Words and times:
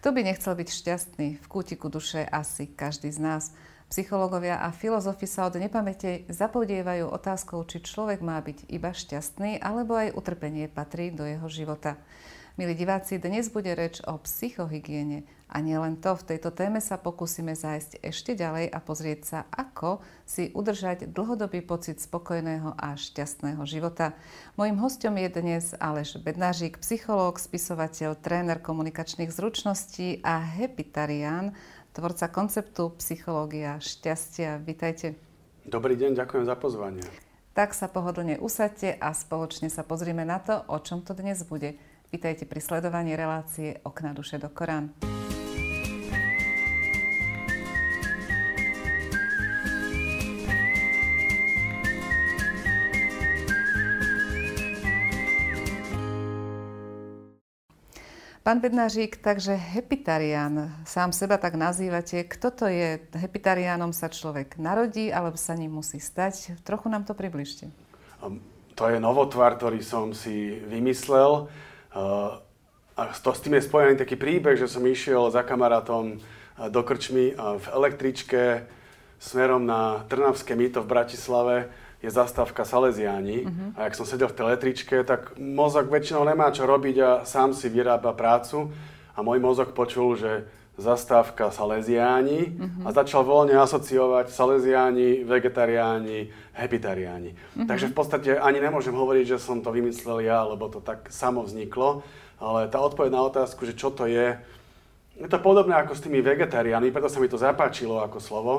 Kto 0.00 0.16
by 0.16 0.24
nechcel 0.24 0.56
byť 0.56 0.68
šťastný? 0.72 1.28
V 1.44 1.46
kútiku 1.52 1.92
duše 1.92 2.24
asi 2.24 2.72
každý 2.72 3.12
z 3.12 3.20
nás. 3.20 3.52
Psychológovia 3.92 4.56
a 4.64 4.72
filozofi 4.72 5.28
sa 5.28 5.44
od 5.44 5.60
nepamäte 5.60 6.24
zapodievajú 6.32 7.12
otázkou, 7.12 7.60
či 7.68 7.84
človek 7.84 8.24
má 8.24 8.40
byť 8.40 8.64
iba 8.72 8.96
šťastný, 8.96 9.60
alebo 9.60 10.00
aj 10.00 10.16
utrpenie 10.16 10.72
patrí 10.72 11.12
do 11.12 11.28
jeho 11.28 11.44
života. 11.52 12.00
Milí 12.56 12.72
diváci, 12.80 13.20
dnes 13.20 13.52
bude 13.52 13.76
reč 13.76 14.00
o 14.08 14.16
psychohygiene, 14.16 15.28
a 15.50 15.58
nielen 15.58 15.98
to, 15.98 16.14
v 16.14 16.26
tejto 16.34 16.54
téme 16.54 16.78
sa 16.78 16.94
pokúsime 16.94 17.58
zájsť 17.58 17.98
ešte 18.06 18.38
ďalej 18.38 18.70
a 18.70 18.78
pozrieť 18.78 19.20
sa, 19.26 19.38
ako 19.50 19.98
si 20.22 20.54
udržať 20.54 21.10
dlhodobý 21.10 21.66
pocit 21.66 21.98
spokojného 21.98 22.78
a 22.78 22.94
šťastného 22.94 23.58
života. 23.66 24.14
Mojím 24.54 24.78
hostom 24.78 25.18
je 25.18 25.28
dnes 25.28 25.74
Aleš 25.82 26.22
Bednážik, 26.22 26.78
psychológ, 26.78 27.42
spisovateľ, 27.42 28.14
tréner 28.14 28.62
komunikačných 28.62 29.34
zručností 29.34 30.22
a 30.22 30.38
hepitarián, 30.38 31.58
tvorca 31.90 32.30
konceptu 32.30 32.94
Psychológia 33.02 33.82
šťastia. 33.82 34.62
Vítajte. 34.62 35.18
Dobrý 35.66 35.98
deň, 35.98 36.14
ďakujem 36.14 36.46
za 36.46 36.54
pozvanie. 36.54 37.02
Tak 37.50 37.74
sa 37.74 37.90
pohodlne 37.90 38.38
usadte 38.38 38.94
a 38.94 39.10
spoločne 39.10 39.66
sa 39.66 39.82
pozrieme 39.82 40.22
na 40.22 40.38
to, 40.38 40.62
o 40.70 40.78
čom 40.78 41.02
to 41.02 41.18
dnes 41.18 41.42
bude. 41.42 41.74
Vítajte 42.14 42.46
pri 42.46 42.62
sledovaní 42.62 43.18
relácie 43.18 43.82
Okna 43.82 44.14
duše 44.14 44.38
do 44.38 44.50
Korán. 44.50 44.94
Pán 58.40 58.56
Bednážik, 58.56 59.20
takže 59.20 59.52
hepitarián, 59.52 60.72
sám 60.88 61.12
seba 61.12 61.36
tak 61.36 61.60
nazývate. 61.60 62.24
Kto 62.24 62.48
to 62.48 62.72
je? 62.72 62.96
Hepitariánom 63.12 63.92
sa 63.92 64.08
človek 64.08 64.56
narodí, 64.56 65.12
alebo 65.12 65.36
sa 65.36 65.52
ním 65.52 65.76
musí 65.76 66.00
stať? 66.00 66.56
Trochu 66.64 66.88
nám 66.88 67.04
to 67.04 67.12
približte. 67.12 67.68
To 68.80 68.84
je 68.88 68.96
novotvar, 68.96 69.60
ktorý 69.60 69.84
som 69.84 70.16
si 70.16 70.56
vymyslel. 70.56 71.52
A 72.96 73.02
to, 73.12 73.30
s 73.36 73.44
tým 73.44 73.60
je 73.60 73.68
spojený 73.68 74.00
taký 74.00 74.16
príbeh, 74.16 74.56
že 74.56 74.72
som 74.72 74.88
išiel 74.88 75.28
za 75.28 75.44
kamarátom 75.44 76.16
do 76.72 76.80
krčmy 76.80 77.36
v 77.36 77.66
električke 77.76 78.64
smerom 79.20 79.68
na 79.68 80.08
Trnavské 80.08 80.56
mýto 80.56 80.80
v 80.80 80.88
Bratislave 80.88 81.68
je 82.00 82.08
zastávka 82.08 82.64
Salesiáni. 82.64 83.44
Uh-huh. 83.44 83.76
A 83.76 83.88
ak 83.88 83.96
som 83.96 84.08
sedel 84.08 84.32
v 84.32 84.36
tej 84.36 84.46
letričke, 84.56 84.96
tak 85.04 85.36
mozog 85.36 85.92
väčšinou 85.92 86.24
nemá 86.24 86.48
čo 86.48 86.64
robiť 86.64 86.96
a 87.00 87.10
sám 87.28 87.52
si 87.52 87.68
vyrába 87.68 88.16
prácu. 88.16 88.72
A 89.12 89.20
môj 89.20 89.36
mozog 89.36 89.76
počul, 89.76 90.16
že 90.16 90.48
zastávka 90.80 91.52
Salesiáni 91.52 92.56
uh-huh. 92.56 92.88
a 92.88 92.96
začal 92.96 93.20
voľne 93.20 93.60
asociovať 93.60 94.32
Salesiáni, 94.32 95.28
vegetariáni, 95.28 96.32
hepitariáni. 96.56 97.36
Uh-huh. 97.36 97.68
Takže 97.68 97.92
v 97.92 97.94
podstate 97.94 98.30
ani 98.40 98.64
nemôžem 98.64 98.96
hovoriť, 98.96 99.36
že 99.36 99.42
som 99.44 99.60
to 99.60 99.68
vymyslel 99.68 100.24
ja, 100.24 100.40
lebo 100.48 100.72
to 100.72 100.80
tak 100.80 101.12
samo 101.12 101.44
vzniklo. 101.44 102.00
Ale 102.40 102.72
tá 102.72 102.80
odpoveď 102.80 103.12
na 103.12 103.28
otázku, 103.28 103.68
že 103.68 103.76
čo 103.76 103.92
to 103.92 104.08
je, 104.08 104.40
je 105.20 105.28
to 105.28 105.36
podobné 105.36 105.76
ako 105.76 105.92
s 105.92 106.00
tými 106.00 106.24
vegetariáni, 106.24 106.88
preto 106.88 107.12
sa 107.12 107.20
mi 107.20 107.28
to 107.28 107.36
zapáčilo 107.36 108.00
ako 108.00 108.16
slovo, 108.16 108.54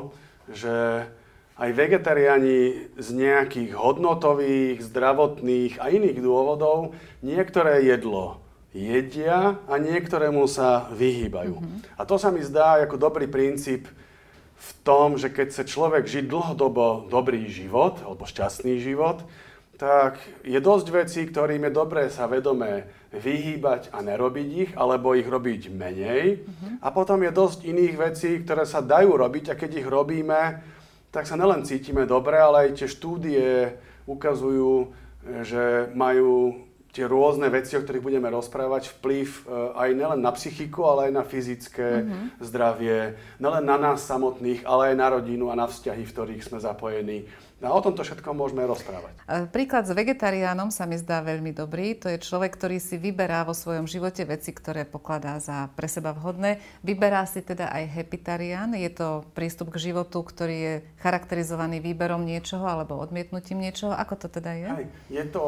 že 0.46 1.10
aj 1.62 1.70
vegetariáni 1.78 2.90
z 2.98 3.08
nejakých 3.14 3.78
hodnotových, 3.78 4.82
zdravotných 4.82 5.78
a 5.78 5.94
iných 5.94 6.18
dôvodov 6.18 6.98
niektoré 7.22 7.86
jedlo 7.86 8.42
jedia 8.74 9.62
a 9.70 9.74
niektorému 9.78 10.50
sa 10.50 10.90
vyhýbajú. 10.90 11.62
Mm-hmm. 11.62 11.80
A 12.00 12.02
to 12.10 12.18
sa 12.18 12.34
mi 12.34 12.42
zdá 12.42 12.82
ako 12.82 12.98
dobrý 12.98 13.30
princíp 13.30 13.86
v 14.58 14.70
tom, 14.82 15.22
že 15.22 15.30
keď 15.30 15.54
chce 15.54 15.64
človek 15.70 16.10
žiť 16.10 16.26
dlhodobo 16.26 17.06
dobrý 17.14 17.46
život, 17.46 18.02
alebo 18.02 18.26
šťastný 18.26 18.82
život, 18.82 19.22
tak 19.78 20.22
je 20.46 20.58
dosť 20.62 20.88
vecí, 20.94 21.22
ktorým 21.26 21.66
je 21.70 21.74
dobré 21.74 22.10
sa 22.14 22.30
vedomé 22.30 22.90
vyhýbať 23.10 23.90
a 23.90 24.02
nerobiť 24.06 24.48
ich, 24.54 24.72
alebo 24.78 25.18
ich 25.18 25.26
robiť 25.26 25.74
menej. 25.74 26.42
Mm-hmm. 26.42 26.74
A 26.82 26.88
potom 26.90 27.22
je 27.22 27.32
dosť 27.34 27.60
iných 27.70 27.96
vecí, 27.98 28.32
ktoré 28.42 28.66
sa 28.66 28.82
dajú 28.82 29.14
robiť 29.14 29.54
a 29.54 29.58
keď 29.58 29.84
ich 29.84 29.88
robíme, 29.90 30.62
tak 31.12 31.28
sa 31.28 31.36
nelen 31.36 31.68
cítime 31.68 32.08
dobre, 32.08 32.40
ale 32.40 32.68
aj 32.68 32.82
tie 32.82 32.88
štúdie 32.88 33.76
ukazujú, 34.08 34.96
že 35.44 35.92
majú 35.94 36.66
tie 36.92 37.08
rôzne 37.08 37.48
veci, 37.48 37.80
o 37.80 37.84
ktorých 37.84 38.04
budeme 38.04 38.28
rozprávať, 38.28 39.00
vplyv 39.00 39.28
e, 39.28 39.42
aj 39.80 39.90
nielen 39.96 40.20
na 40.20 40.32
psychiku, 40.36 40.92
ale 40.92 41.08
aj 41.08 41.14
na 41.16 41.24
fyzické 41.24 42.04
mm-hmm. 42.04 42.26
zdravie, 42.44 43.16
nielen 43.40 43.64
na 43.64 43.80
nás 43.80 44.04
samotných, 44.04 44.68
ale 44.68 44.92
aj 44.92 44.96
na 45.00 45.08
rodinu 45.08 45.48
a 45.48 45.56
na 45.56 45.72
vzťahy, 45.72 46.04
v 46.04 46.12
ktorých 46.12 46.44
sme 46.44 46.60
zapojení. 46.60 47.32
No 47.62 47.70
a 47.70 47.78
o 47.78 47.86
tomto 47.86 48.02
všetkom 48.02 48.34
môžeme 48.34 48.66
rozprávať. 48.66 49.14
Príklad 49.54 49.86
s 49.86 49.94
vegetariánom 49.94 50.74
sa 50.74 50.90
mi 50.90 50.98
zdá 50.98 51.22
veľmi 51.22 51.54
dobrý. 51.54 51.94
To 52.02 52.10
je 52.10 52.18
človek, 52.18 52.58
ktorý 52.58 52.82
si 52.82 52.98
vyberá 52.98 53.46
vo 53.46 53.54
svojom 53.54 53.86
živote 53.86 54.26
veci, 54.26 54.50
ktoré 54.50 54.82
pokladá 54.82 55.38
za 55.38 55.70
pre 55.78 55.86
seba 55.86 56.10
vhodné. 56.10 56.58
Vyberá 56.82 57.22
si 57.30 57.46
teda 57.46 57.70
aj 57.70 58.02
hepitarián. 58.02 58.74
Je 58.74 58.90
to 58.90 59.22
prístup 59.38 59.70
k 59.70 59.94
životu, 59.94 60.26
ktorý 60.26 60.58
je 60.58 60.76
charakterizovaný 61.06 61.86
výberom 61.86 62.26
niečoho 62.26 62.66
alebo 62.66 62.98
odmietnutím 62.98 63.62
niečoho. 63.62 63.94
Ako 63.94 64.18
to 64.18 64.28
teda 64.34 64.58
je? 64.58 64.70
Aj, 64.82 64.86
je 65.14 65.26
to 65.30 65.44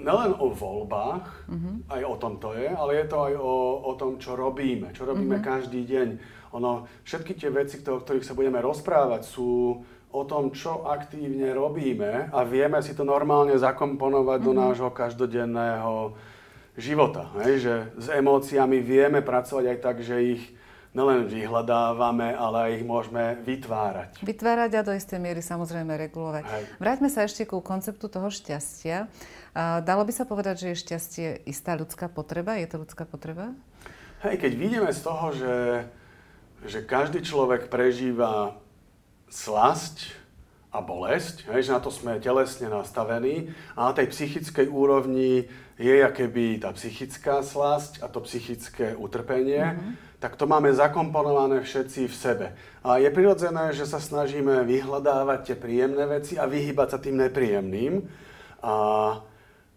nelen 0.00 0.32
o 0.40 0.48
voľbách, 0.56 1.28
uh-huh. 1.44 1.92
aj 1.92 2.02
o 2.08 2.14
tom 2.16 2.40
to 2.40 2.56
je, 2.56 2.72
ale 2.72 3.04
je 3.04 3.06
to 3.06 3.16
aj 3.20 3.34
o, 3.36 3.52
o 3.84 3.92
tom, 4.00 4.16
čo 4.16 4.32
robíme. 4.32 4.96
Čo 4.96 5.04
robíme 5.04 5.36
uh-huh. 5.36 5.50
každý 5.60 5.84
deň. 5.84 6.08
Ono, 6.56 6.88
všetky 7.06 7.36
tie 7.36 7.52
veci, 7.52 7.78
o 7.84 8.00
ktorých 8.00 8.26
sa 8.26 8.34
budeme 8.34 8.58
rozprávať, 8.58 9.22
sú 9.22 9.78
o 10.10 10.22
tom, 10.26 10.50
čo 10.50 10.86
aktívne 10.90 11.54
robíme 11.54 12.34
a 12.34 12.42
vieme 12.42 12.82
si 12.82 12.98
to 12.98 13.06
normálne 13.06 13.54
zakomponovať 13.54 14.38
mm-hmm. 14.42 14.48
do 14.48 14.52
mhm. 14.52 14.60
nášho 14.60 14.90
každodenného 14.90 15.94
života. 16.78 17.30
Hej? 17.42 17.54
Že 17.62 17.74
s 17.98 18.06
emóciami 18.10 18.78
vieme 18.82 19.22
pracovať 19.22 19.64
aj 19.70 19.78
tak, 19.78 19.96
že 20.02 20.16
ich 20.38 20.42
nelen 20.90 21.30
vyhľadávame, 21.30 22.34
ale 22.34 22.56
aj 22.66 22.70
ich 22.82 22.84
môžeme 22.84 23.38
vytvárať. 23.46 24.10
Vytvárať 24.26 24.70
a 24.74 24.82
do 24.82 24.90
istej 24.90 25.22
miery 25.22 25.38
samozrejme 25.38 25.94
regulovať. 25.94 26.44
Hej. 26.50 26.64
Vráťme 26.82 27.06
sa 27.06 27.22
ešte 27.22 27.46
ku 27.46 27.62
konceptu 27.62 28.10
toho 28.10 28.26
šťastia. 28.26 29.06
Dalo 29.86 30.02
by 30.02 30.12
sa 30.14 30.26
povedať, 30.26 30.66
že 30.66 30.66
je 30.74 30.82
šťastie 30.82 31.26
istá 31.46 31.78
ľudská 31.78 32.10
potreba? 32.10 32.58
Je 32.58 32.66
to 32.66 32.82
ľudská 32.82 33.06
potreba? 33.06 33.54
Hej, 34.26 34.42
keď 34.42 34.52
vidíme 34.58 34.90
z 34.90 35.00
toho, 35.00 35.26
že, 35.30 35.56
že 36.66 36.78
každý 36.82 37.22
človek 37.22 37.70
prežíva 37.70 38.58
slasť 39.30 40.20
a 40.70 40.78
bolesť, 40.78 41.50
hej, 41.50 41.66
že 41.66 41.74
na 41.74 41.82
to 41.82 41.90
sme 41.90 42.22
telesne 42.22 42.70
nastavení 42.70 43.50
a 43.74 43.90
na 43.90 43.92
tej 43.94 44.10
psychickej 44.14 44.70
úrovni 44.70 45.50
je 45.80 45.96
keby 45.98 46.62
tá 46.62 46.70
psychická 46.76 47.42
slasť 47.42 48.04
a 48.04 48.06
to 48.06 48.22
psychické 48.22 48.94
utrpenie, 48.94 49.74
mm-hmm. 49.74 50.20
tak 50.22 50.36
to 50.36 50.44
máme 50.44 50.70
zakomponované 50.70 51.64
všetci 51.64 52.06
v 52.06 52.14
sebe. 52.14 52.46
A 52.84 53.00
je 53.00 53.10
prirodzené, 53.10 53.72
že 53.72 53.88
sa 53.88 53.98
snažíme 53.98 54.62
vyhľadávať 54.62 55.40
tie 55.50 55.56
príjemné 55.56 56.04
veci 56.06 56.38
a 56.38 56.44
vyhybať 56.44 56.88
sa 56.90 56.98
tým 57.00 57.16
nepríjemným. 57.18 58.04
A 58.60 58.74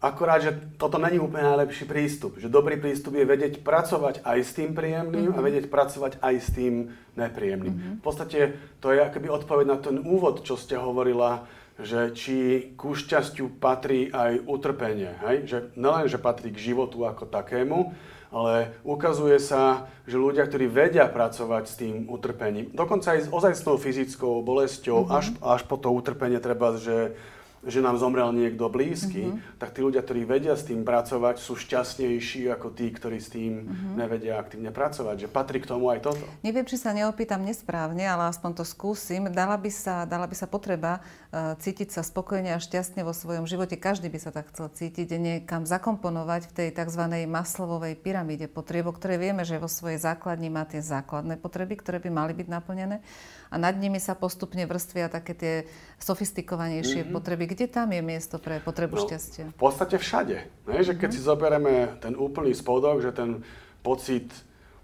Akorát, 0.03 0.43
že 0.43 0.51
toto 0.75 0.99
není 0.99 1.15
úplne 1.15 1.47
najlepší 1.47 1.87
prístup. 1.87 2.35
Že 2.35 2.51
dobrý 2.51 2.75
prístup 2.75 3.15
je 3.15 3.23
vedieť 3.23 3.63
pracovať 3.63 4.19
aj 4.27 4.39
s 4.43 4.51
tým 4.51 4.75
príjemným 4.75 5.31
mm-hmm. 5.31 5.37
a 5.37 5.39
mhm. 5.39 5.47
vedieť 5.47 5.65
pracovať 5.71 6.19
aj 6.19 6.35
s 6.43 6.47
tým 6.51 6.91
nepríjemným. 7.15 7.71
Mm-hmm. 7.71 7.95
V 7.97 8.03
podstate 8.03 8.39
to 8.83 8.91
je 8.91 8.99
akoby 8.99 9.31
odpoveď 9.31 9.65
na 9.71 9.79
ten 9.79 10.03
úvod, 10.03 10.43
čo 10.43 10.59
ste 10.59 10.75
hovorila, 10.75 11.47
že 11.79 12.11
či 12.11 12.37
ku 12.75 12.91
šťastiu 12.93 13.47
patrí 13.63 14.11
aj 14.11 14.43
utrpenie. 14.43 15.15
Hej? 15.23 15.35
Že 15.47 15.57
nelen, 15.79 16.11
že 16.11 16.19
patrí 16.19 16.51
k 16.51 16.59
životu 16.59 17.07
ako 17.07 17.23
takému, 17.23 17.95
ale 18.33 18.75
ukazuje 18.83 19.39
sa, 19.39 19.87
že 20.03 20.19
ľudia, 20.19 20.43
ktorí 20.43 20.67
vedia 20.67 21.07
pracovať 21.07 21.63
s 21.63 21.77
tým 21.79 21.95
utrpením, 22.11 22.73
dokonca 22.75 23.15
aj 23.15 23.29
s 23.29 23.31
ozajstnou 23.31 23.79
fyzickou 23.79 24.43
bolesťou, 24.43 25.07
mm-hmm. 25.07 25.15
až, 25.15 25.25
až 25.39 25.61
po 25.63 25.79
to 25.79 25.95
utrpenie 25.95 26.43
treba, 26.43 26.75
že 26.75 27.15
že 27.63 27.79
nám 27.79 27.95
zomrel 27.95 28.29
niekto 28.35 28.67
blízky, 28.67 29.31
mm-hmm. 29.31 29.59
tak 29.59 29.71
tí 29.71 29.79
ľudia, 29.79 30.03
ktorí 30.03 30.27
vedia 30.27 30.55
s 30.59 30.67
tým 30.67 30.83
pracovať, 30.83 31.39
sú 31.39 31.55
šťastnejší 31.55 32.51
ako 32.51 32.75
tí, 32.75 32.91
ktorí 32.91 33.17
s 33.23 33.31
tým 33.31 33.63
mm-hmm. 33.63 33.93
nevedia 33.95 34.35
aktívne 34.35 34.71
pracovať. 34.75 35.25
Že 35.25 35.27
patrí 35.31 35.57
k 35.63 35.71
tomu 35.71 35.87
aj 35.87 36.03
toto. 36.03 36.23
Neviem, 36.43 36.67
či 36.67 36.75
sa 36.75 36.91
neopýtam 36.91 37.39
nesprávne, 37.39 38.03
ale 38.03 38.27
aspoň 38.27 38.59
to 38.59 38.65
skúsim. 38.67 39.31
Dala 39.31 39.55
by 39.55 39.71
sa, 39.71 40.03
dala 40.03 40.27
by 40.27 40.35
sa 40.35 40.47
potreba 40.47 40.99
uh, 40.99 41.55
cítiť 41.55 41.95
sa 41.95 42.03
spokojne 42.03 42.51
a 42.51 42.59
šťastne 42.59 43.07
vo 43.07 43.15
svojom 43.15 43.47
živote. 43.47 43.79
Každý 43.79 44.11
by 44.11 44.19
sa 44.19 44.35
tak 44.35 44.51
chcel 44.51 44.67
cítiť, 44.67 45.15
niekam 45.15 45.63
zakomponovať 45.63 46.51
v 46.51 46.55
tej 46.55 46.69
tzv. 46.75 47.03
maslovej 47.25 47.95
pyramíde 47.95 48.51
potrieb, 48.51 48.91
ktoré 48.91 49.15
vieme, 49.15 49.47
že 49.47 49.55
vo 49.55 49.71
svojej 49.71 50.03
základni 50.03 50.51
má 50.51 50.67
tie 50.67 50.83
základné 50.83 51.39
potreby, 51.39 51.79
ktoré 51.79 52.03
by 52.03 52.09
mali 52.11 52.33
byť 52.35 52.47
naplnené 52.51 52.99
a 53.49 53.55
nad 53.59 53.75
nimi 53.75 53.99
sa 53.99 54.13
postupne 54.13 54.63
vrstvia 54.63 55.11
také 55.11 55.33
tie 55.33 55.53
sofistikovanejšie 55.99 57.03
mm-hmm. 57.03 57.15
potreby. 57.15 57.43
Kde 57.49 57.67
tam 57.67 57.91
je 57.91 58.01
miesto 58.05 58.37
pre 58.37 58.61
potrebu 58.63 58.99
no, 58.99 59.03
šťastia? 59.07 59.51
V 59.51 59.59
podstate 59.59 59.95
všade. 59.99 60.37
Ne? 60.67 60.77
Že 60.83 60.99
keď 60.99 61.09
mm-hmm. 61.09 61.23
si 61.23 61.29
zoberieme 61.29 61.73
ten 61.99 62.13
úplný 62.13 62.53
spodok, 62.55 63.03
že 63.03 63.11
ten 63.11 63.41
pocit 63.83 64.29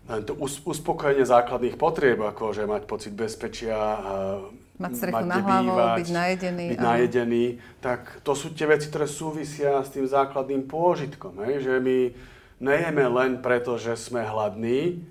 to 0.09 0.33
uspokojenie 0.65 1.21
základných 1.21 1.77
potrieb, 1.77 2.17
ako 2.17 2.49
že 2.49 2.65
mať 2.65 2.89
pocit 2.89 3.13
bezpečia, 3.13 3.77
mať 4.81 4.91
strechu 4.97 5.21
mať 5.21 5.25
na 5.29 5.37
hlavu, 5.37 5.73
byť 6.01 6.09
najedený. 6.09 6.65
Byť 6.73 6.81
najedený, 6.81 7.43
tak 7.77 8.17
to 8.25 8.33
sú 8.33 8.49
tie 8.57 8.65
veci, 8.65 8.89
ktoré 8.89 9.05
súvisia 9.05 9.77
s 9.85 9.93
tým 9.93 10.09
základným 10.09 10.65
pôžitkom. 10.65 11.37
Hej? 11.45 11.61
Že 11.61 11.73
my 11.85 11.97
nejeme 12.57 13.05
len 13.05 13.31
preto, 13.43 13.77
že 13.77 13.93
sme 13.93 14.25
hladní, 14.25 15.05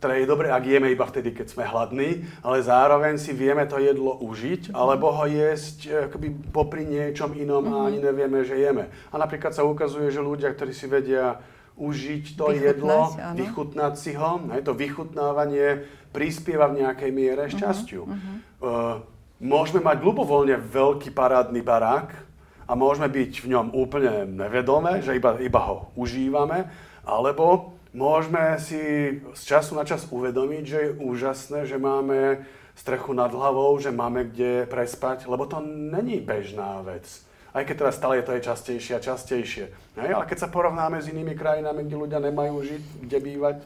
teda 0.00 0.16
je 0.16 0.26
dobré, 0.26 0.48
ak 0.48 0.64
jeme 0.64 0.88
iba 0.88 1.04
vtedy, 1.04 1.36
keď 1.36 1.46
sme 1.52 1.68
hladní, 1.68 2.24
ale 2.40 2.64
zároveň 2.64 3.20
si 3.20 3.36
vieme 3.36 3.68
to 3.68 3.76
jedlo 3.76 4.16
užiť, 4.24 4.72
alebo 4.72 5.12
ho 5.12 5.28
jesť 5.28 5.78
e, 5.86 5.90
akoby 6.08 6.28
popri 6.48 6.88
niečom 6.88 7.36
inom 7.36 7.68
mm-hmm. 7.68 7.76
a 7.76 7.86
ani 7.86 7.98
nevieme, 8.00 8.40
že 8.40 8.56
jeme. 8.56 8.88
A 9.12 9.20
napríklad 9.20 9.52
sa 9.52 9.60
ukazuje, 9.60 10.08
že 10.08 10.24
ľudia, 10.24 10.56
ktorí 10.56 10.72
si 10.72 10.88
vedia 10.88 11.36
užiť 11.76 12.24
to 12.32 12.48
vychutnať, 12.48 12.64
jedlo, 12.64 12.98
áno. 13.12 13.36
vychutnať 13.36 13.94
si 14.00 14.12
ho, 14.16 14.32
aj 14.48 14.60
to 14.64 14.72
vychutnávanie 14.72 15.84
prispieva 16.16 16.72
v 16.72 16.84
nejakej 16.84 17.10
miere 17.12 17.44
mhm, 17.46 17.52
šťastiu. 17.56 18.02
Uh-huh. 18.08 18.36
Uh, 18.60 18.96
môžeme 19.40 19.80
mať 19.84 20.00
ľubovoľne 20.00 20.56
veľký 20.60 21.12
parádny 21.12 21.60
barák 21.60 22.12
a 22.68 22.72
môžeme 22.76 23.08
byť 23.08 23.32
v 23.44 23.46
ňom 23.56 23.66
úplne 23.72 24.28
nevedomé, 24.28 25.00
že 25.00 25.16
iba, 25.16 25.40
iba 25.40 25.60
ho 25.64 25.92
užívame, 25.96 26.68
alebo 27.04 27.76
môžeme 27.94 28.58
si 28.62 28.80
z 29.22 29.42
času 29.42 29.74
na 29.74 29.84
čas 29.84 30.06
uvedomiť, 30.10 30.64
že 30.66 30.78
je 30.78 30.96
úžasné, 30.98 31.66
že 31.66 31.78
máme 31.78 32.44
strechu 32.78 33.12
nad 33.12 33.28
hlavou, 33.28 33.76
že 33.76 33.92
máme 33.92 34.30
kde 34.30 34.64
prespať, 34.70 35.28
lebo 35.28 35.44
to 35.44 35.60
není 35.64 36.22
bežná 36.22 36.80
vec. 36.80 37.04
Aj 37.50 37.66
keď 37.66 37.76
teraz 37.82 37.98
stále 37.98 38.22
to 38.22 38.30
je 38.32 38.46
častejšie 38.46 38.94
a 38.94 39.02
častejšie. 39.02 39.64
Hej? 39.98 40.10
Ale 40.14 40.24
keď 40.24 40.38
sa 40.46 40.48
porovnáme 40.48 41.02
s 41.02 41.10
inými 41.10 41.34
krajinami, 41.34 41.82
kde 41.82 41.96
ľudia 41.98 42.22
nemajú 42.22 42.62
žiť, 42.62 42.82
kde 43.02 43.18
bývať, 43.18 43.56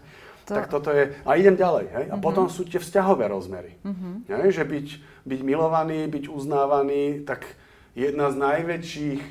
to... 0.49 0.57
tak 0.57 0.73
toto 0.73 0.89
je... 0.89 1.13
A 1.29 1.37
idem 1.37 1.53
ďalej. 1.53 1.87
Hej? 1.93 2.05
A 2.09 2.17
uh-huh. 2.17 2.25
potom 2.25 2.49
sú 2.49 2.65
tie 2.65 2.81
vzťahové 2.81 3.29
rozmery. 3.29 3.77
Uh-huh. 3.85 4.25
Hej? 4.25 4.57
Že 4.57 4.65
byť, 4.65 4.87
byť 5.29 5.41
milovaný, 5.45 6.09
byť 6.09 6.25
uznávaný, 6.33 7.29
tak 7.29 7.45
jedna 7.93 8.33
z 8.33 8.37
najväčších, 8.41 9.23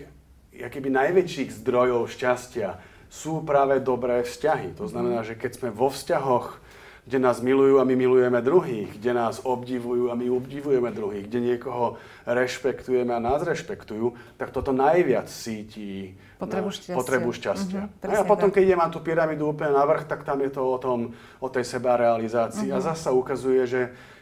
akýby 0.61 0.89
najväčších 0.93 1.49
zdrojov 1.65 2.13
šťastia 2.13 2.92
sú 3.13 3.45
práve 3.45 3.77
dobré 3.77 4.25
vzťahy. 4.25 4.74
To 4.81 4.89
znamená, 4.89 5.21
že 5.21 5.38
keď 5.38 5.62
sme 5.62 5.69
vo 5.69 5.94
vzťahoch, 5.94 6.57
kde 7.04 7.19
nás 7.19 7.44
milujú 7.44 7.77
a 7.77 7.86
my 7.86 7.94
milujeme 8.00 8.39
druhých, 8.39 8.95
kde 8.95 9.12
nás 9.13 9.44
obdivujú 9.44 10.10
a 10.10 10.15
my 10.15 10.31
obdivujeme 10.31 10.89
druhých, 10.89 11.27
kde 11.27 11.39
niekoho 11.54 12.00
rešpektujeme 12.24 13.12
a 13.12 13.19
nás 13.19 13.44
rešpektujú, 13.44 14.15
tak 14.39 14.56
toto 14.56 14.71
najviac 14.71 15.27
cíti 15.27 16.15
potrebu 16.39 16.71
šťastia. 16.71 16.95
Potrebu 16.95 17.30
šťastia. 17.36 17.81
Uh-huh, 17.92 18.18
a 18.18 18.24
potom, 18.24 18.50
tak. 18.50 18.57
keď 18.57 18.63
idem 18.71 18.81
na 18.81 18.89
tú 18.89 19.04
pyramídu 19.04 19.51
úplne 19.51 19.75
na 19.75 19.83
vrch, 19.83 20.07
tak 20.07 20.24
tam 20.24 20.39
je 20.42 20.51
to 20.56 20.63
o, 20.63 20.77
tom, 20.80 21.12
o 21.44 21.48
tej 21.51 21.68
sebarealizácii. 21.68 22.71
Uh-huh. 22.71 22.80
A 22.80 22.88
zase 22.88 23.12
ukazuje, 23.12 23.62
že 23.68 23.81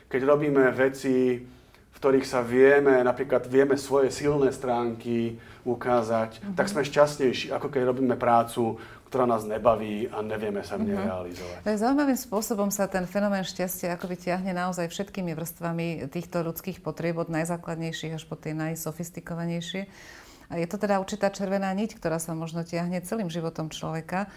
keď 0.10 0.22
robíme 0.26 0.66
veci, 0.74 1.38
v 1.92 1.98
ktorých 2.02 2.26
sa 2.26 2.42
vieme, 2.42 2.98
napríklad 3.06 3.46
vieme 3.46 3.78
svoje 3.78 4.10
silné 4.10 4.50
stránky, 4.50 5.38
ukázať, 5.64 6.32
uh-huh. 6.42 6.56
tak 6.58 6.70
sme 6.70 6.82
šťastnejší, 6.86 7.54
ako 7.54 7.68
keď 7.70 7.82
robíme 7.90 8.16
prácu, 8.18 8.82
ktorá 9.12 9.28
nás 9.28 9.44
nebaví 9.44 10.08
a 10.08 10.24
nevieme 10.24 10.64
sa 10.64 10.80
v 10.80 10.88
nej 10.88 10.96
uh-huh. 10.96 11.08
realizovať. 11.08 11.60
Zaujímavým 11.68 12.20
spôsobom 12.20 12.70
sa 12.72 12.88
ten 12.88 13.04
fenomén 13.04 13.44
šťastia 13.44 14.00
ako 14.00 14.08
vyťahne 14.08 14.56
naozaj 14.56 14.88
všetkými 14.88 15.36
vrstvami 15.36 16.08
týchto 16.08 16.48
ľudských 16.48 16.80
potrieb, 16.80 17.20
od 17.20 17.28
najzákladnejších 17.28 18.16
až 18.16 18.24
po 18.24 18.40
tie 18.40 18.56
najsofistikovanejšie. 18.56 19.92
A 20.52 20.60
je 20.60 20.68
to 20.68 20.76
teda 20.76 21.00
určitá 21.00 21.32
červená 21.32 21.72
niť, 21.72 21.96
ktorá 21.96 22.20
sa 22.20 22.36
možno 22.36 22.68
tiahne 22.68 23.00
celým 23.04 23.32
životom 23.32 23.72
človeka 23.72 24.28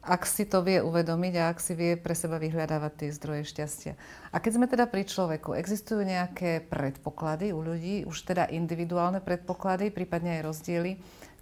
ak 0.00 0.24
si 0.24 0.48
to 0.48 0.64
vie 0.64 0.80
uvedomiť 0.80 1.34
a 1.36 1.52
ak 1.52 1.58
si 1.60 1.76
vie 1.76 1.92
pre 2.00 2.16
seba 2.16 2.40
vyhľadávať 2.40 2.92
tie 3.04 3.10
zdroje 3.12 3.44
šťastia. 3.52 3.92
A 4.32 4.40
keď 4.40 4.52
sme 4.56 4.66
teda 4.66 4.88
pri 4.88 5.04
človeku, 5.04 5.52
existujú 5.52 6.00
nejaké 6.00 6.64
predpoklady 6.72 7.52
u 7.52 7.60
ľudí, 7.60 8.08
už 8.08 8.24
teda 8.24 8.48
individuálne 8.48 9.20
predpoklady, 9.20 9.92
prípadne 9.92 10.40
aj 10.40 10.46
rozdiely, 10.48 10.92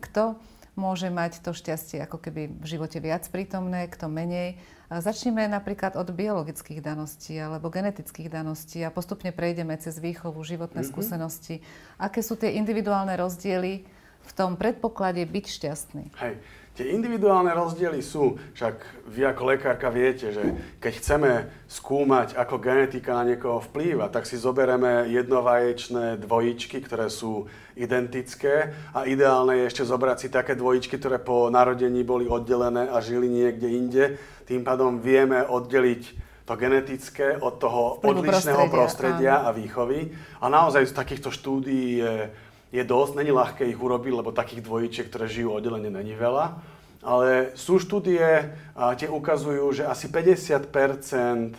kto 0.02 0.34
môže 0.78 1.10
mať 1.10 1.42
to 1.42 1.50
šťastie 1.50 1.98
ako 2.06 2.22
keby 2.22 2.54
v 2.54 2.66
živote 2.66 3.02
viac 3.02 3.26
prítomné, 3.26 3.90
kto 3.90 4.06
menej. 4.06 4.62
Začneme 4.88 5.50
napríklad 5.50 5.98
od 5.98 6.14
biologických 6.14 6.80
daností 6.80 7.34
alebo 7.36 7.68
genetických 7.68 8.30
daností 8.30 8.80
a 8.86 8.94
postupne 8.94 9.34
prejdeme 9.34 9.74
cez 9.82 9.98
výchovu, 9.98 10.38
životné 10.46 10.86
mm-hmm. 10.86 10.94
skúsenosti. 10.94 11.60
Aké 11.98 12.22
sú 12.22 12.38
tie 12.38 12.56
individuálne 12.56 13.12
rozdiely 13.18 13.84
v 14.22 14.30
tom 14.32 14.54
predpoklade 14.54 15.26
byť 15.26 15.44
šťastný? 15.50 16.04
Hej. 16.22 16.34
Tie 16.78 16.94
individuálne 16.94 17.50
rozdiely 17.58 17.98
sú, 17.98 18.38
však 18.54 19.02
vy 19.10 19.26
ako 19.26 19.42
lekárka 19.50 19.90
viete, 19.90 20.30
že 20.30 20.46
keď 20.78 20.92
chceme 21.02 21.30
skúmať, 21.66 22.38
ako 22.38 22.62
genetika 22.62 23.18
na 23.18 23.26
niekoho 23.26 23.58
vplýva, 23.58 24.06
tak 24.14 24.30
si 24.30 24.38
zoberieme 24.38 25.10
jednovaječné 25.10 26.22
dvojičky, 26.22 26.78
ktoré 26.86 27.10
sú 27.10 27.50
identické 27.74 28.70
a 28.94 29.10
ideálne 29.10 29.58
je 29.58 29.74
ešte 29.74 29.90
zobrať 29.90 30.16
si 30.22 30.28
také 30.30 30.54
dvojičky, 30.54 31.02
ktoré 31.02 31.18
po 31.18 31.50
narodení 31.50 32.06
boli 32.06 32.30
oddelené 32.30 32.86
a 32.94 33.02
žili 33.02 33.26
niekde 33.26 33.66
inde. 33.66 34.04
Tým 34.46 34.62
pádom 34.62 35.02
vieme 35.02 35.42
oddeliť 35.42 36.30
to 36.46 36.54
genetické 36.54 37.42
od 37.42 37.58
toho 37.58 37.98
odlišného 38.06 38.70
prostredia, 38.70 38.70
prostredia 38.70 39.34
a 39.42 39.50
výchovy. 39.50 40.14
A 40.40 40.46
naozaj 40.46 40.86
z 40.86 40.94
takýchto 40.94 41.34
štúdií 41.34 42.06
je 42.06 42.30
je 42.68 42.82
dosť, 42.84 43.12
není 43.16 43.32
ľahké 43.32 43.64
ich 43.64 43.78
urobiť, 43.80 44.12
lebo 44.12 44.34
takých 44.34 44.64
dvojičiek, 44.64 45.08
ktoré 45.08 45.24
žijú 45.28 45.56
oddelenie, 45.56 45.88
není 45.88 46.12
veľa. 46.12 46.60
Ale 47.00 47.54
sú 47.54 47.78
štúdie, 47.78 48.52
a 48.74 48.92
tie 48.98 49.08
ukazujú, 49.08 49.70
že 49.72 49.86
asi 49.86 50.10
50% 50.10 51.56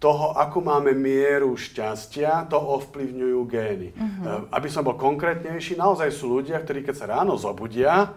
toho, 0.00 0.36
ako 0.36 0.58
máme 0.60 0.92
mieru 0.92 1.56
šťastia, 1.56 2.44
to 2.52 2.60
ovplyvňujú 2.60 3.40
gény. 3.48 3.88
Uh-huh. 3.96 4.44
Aby 4.52 4.68
som 4.68 4.84
bol 4.84 5.00
konkrétnejší, 5.00 5.80
naozaj 5.80 6.12
sú 6.12 6.28
ľudia, 6.28 6.60
ktorí 6.60 6.84
keď 6.84 6.94
sa 6.96 7.06
ráno 7.08 7.40
zobudia, 7.40 8.12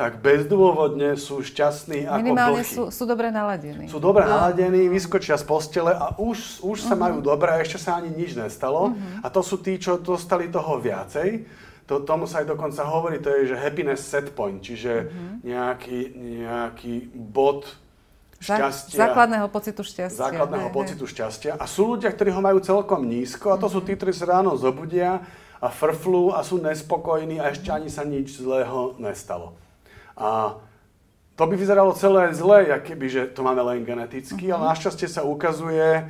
tak 0.00 0.24
bezdôvodne 0.24 1.12
sú 1.20 1.44
šťastní 1.44 2.08
ako 2.08 2.24
Minimálne 2.24 2.64
sú, 2.64 2.88
sú 2.88 3.04
dobre 3.04 3.28
naladení. 3.28 3.84
Sú 3.84 4.00
dobre 4.00 4.24
no. 4.24 4.32
naladení, 4.32 4.88
vyskočia 4.88 5.36
z 5.36 5.44
postele 5.44 5.92
a 5.92 6.16
už, 6.16 6.64
už 6.64 6.78
uh-huh. 6.80 6.88
sa 6.88 6.96
mhm. 6.96 7.00
majú 7.04 7.16
dobre 7.20 7.52
a 7.52 7.60
ešte 7.60 7.76
sa 7.76 8.00
ani 8.00 8.08
nič 8.08 8.32
nestalo. 8.32 8.96
Uh-huh. 8.96 9.20
A 9.20 9.28
to 9.28 9.44
sú 9.44 9.60
tí, 9.60 9.76
čo 9.76 10.00
dostali 10.00 10.48
toho 10.48 10.80
viacej. 10.80 11.44
To, 11.84 12.00
tomu 12.00 12.24
sa 12.24 12.40
aj 12.40 12.48
dokonca 12.48 12.80
hovorí, 12.88 13.20
to 13.20 13.28
je, 13.28 13.52
že 13.52 13.60
happiness 13.60 14.00
set 14.00 14.32
point, 14.32 14.64
čiže 14.64 15.12
uh-huh. 15.12 15.44
nejaký, 15.44 16.16
nejaký 16.16 17.12
bod 17.12 17.68
šťastia. 18.40 18.96
Základného 19.04 19.52
pocitu 19.52 19.84
šťastia. 19.84 20.16
Základného 20.16 20.72
hej, 20.72 20.76
pocitu 20.80 21.04
hej. 21.04 21.12
šťastia. 21.12 21.52
A 21.60 21.68
sú 21.68 21.92
ľudia, 21.92 22.08
ktorí 22.08 22.32
ho 22.32 22.40
majú 22.40 22.56
celkom 22.64 23.04
nízko 23.04 23.52
a 23.52 23.60
to 23.60 23.68
uh-huh. 23.68 23.76
sú 23.76 23.84
tí, 23.84 23.92
ktorí 24.00 24.16
sa 24.16 24.40
ráno 24.40 24.56
zobudia 24.56 25.20
a 25.60 25.68
frflú 25.68 26.32
a 26.32 26.40
sú 26.40 26.56
nespokojní 26.56 27.36
a 27.36 27.52
ešte 27.52 27.68
ani 27.68 27.92
sa 27.92 28.00
nič 28.08 28.40
zlého 28.40 28.96
nestalo. 28.96 29.60
A 30.20 30.60
to 31.34 31.48
by 31.48 31.56
vyzeralo 31.56 31.96
celé 31.96 32.36
zle, 32.36 32.68
keby, 32.84 33.06
že 33.08 33.22
to 33.32 33.40
máme 33.40 33.64
len 33.64 33.88
geneticky, 33.88 34.52
uh-huh. 34.52 34.60
ale 34.60 34.76
našťastie 34.76 35.08
sa 35.08 35.24
ukazuje 35.24 36.04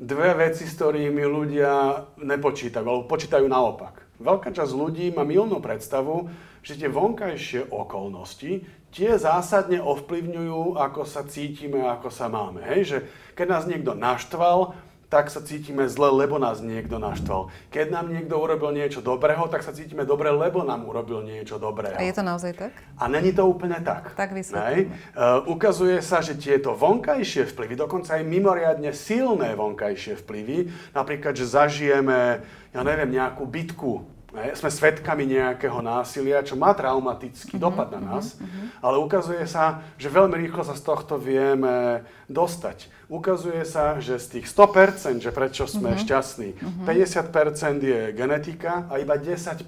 dve 0.00 0.32
veci, 0.34 0.64
s 0.64 0.74
ktorými 0.80 1.22
ľudia 1.22 2.08
nepočítajú, 2.16 2.82
alebo 2.82 3.04
počítajú 3.04 3.44
naopak. 3.44 4.00
Veľká 4.16 4.50
časť 4.56 4.72
ľudí 4.72 5.12
má 5.12 5.28
milnú 5.28 5.60
predstavu, 5.60 6.32
že 6.64 6.80
tie 6.80 6.88
vonkajšie 6.88 7.68
okolnosti 7.68 8.64
tie 8.92 9.16
zásadne 9.16 9.80
ovplyvňujú, 9.80 10.76
ako 10.76 11.08
sa 11.08 11.24
cítime, 11.24 11.80
ako 11.80 12.12
sa 12.12 12.28
máme. 12.28 12.60
Hej? 12.68 12.80
Že 12.84 12.98
keď 13.32 13.46
nás 13.48 13.64
niekto 13.64 13.96
naštval, 13.96 14.76
tak 15.12 15.28
sa 15.28 15.44
cítime 15.44 15.84
zle, 15.92 16.08
lebo 16.08 16.40
nás 16.40 16.64
niekto 16.64 16.96
naštval. 16.96 17.52
Keď 17.68 17.92
nám 17.92 18.08
niekto 18.08 18.32
urobil 18.40 18.72
niečo 18.72 19.04
dobrého, 19.04 19.44
tak 19.52 19.60
sa 19.60 19.76
cítime 19.76 20.08
dobre, 20.08 20.32
lebo 20.32 20.64
nám 20.64 20.88
urobil 20.88 21.20
niečo 21.20 21.60
dobrého. 21.60 22.00
A 22.00 22.08
je 22.08 22.16
to 22.16 22.24
naozaj 22.24 22.56
tak? 22.56 22.72
A 22.96 23.12
není 23.12 23.36
to 23.36 23.44
úplne 23.44 23.76
tak. 23.84 24.16
Tak 24.16 24.32
vysvetlíme. 24.32 24.88
Uh, 25.12 25.44
ukazuje 25.52 26.00
sa, 26.00 26.24
že 26.24 26.40
tieto 26.40 26.72
vonkajšie 26.72 27.44
vplyvy, 27.52 27.76
dokonca 27.76 28.16
aj 28.16 28.24
mimoriadne 28.24 28.96
silné 28.96 29.52
vonkajšie 29.52 30.16
vplyvy, 30.24 30.72
napríklad, 30.96 31.36
že 31.36 31.44
zažijeme, 31.44 32.40
ja 32.72 32.80
neviem, 32.80 33.12
nejakú 33.12 33.44
bitku 33.44 34.08
sme 34.32 34.70
svedkami 34.72 35.28
nejakého 35.28 35.84
násilia, 35.84 36.40
čo 36.40 36.56
má 36.56 36.72
traumatický 36.72 37.60
uh-huh, 37.60 37.68
dopad 37.68 37.92
na 37.92 38.00
nás, 38.00 38.40
uh-huh. 38.40 38.80
ale 38.80 38.96
ukazuje 38.96 39.44
sa, 39.44 39.84
že 40.00 40.08
veľmi 40.08 40.40
rýchlo 40.40 40.64
sa 40.64 40.72
z 40.72 40.82
tohto 40.82 41.20
vieme 41.20 42.04
dostať. 42.32 42.88
Ukazuje 43.12 43.60
sa, 43.68 44.00
že 44.00 44.16
z 44.16 44.40
tých 44.40 44.46
100%, 44.48 45.20
že 45.20 45.30
prečo 45.36 45.68
sme 45.68 45.92
uh-huh. 45.92 46.00
šťastní, 46.00 46.50
uh-huh. 46.56 46.88
50% 46.88 47.84
je 47.84 48.00
genetika 48.16 48.88
a 48.88 48.96
iba 48.96 49.20
10% 49.20 49.60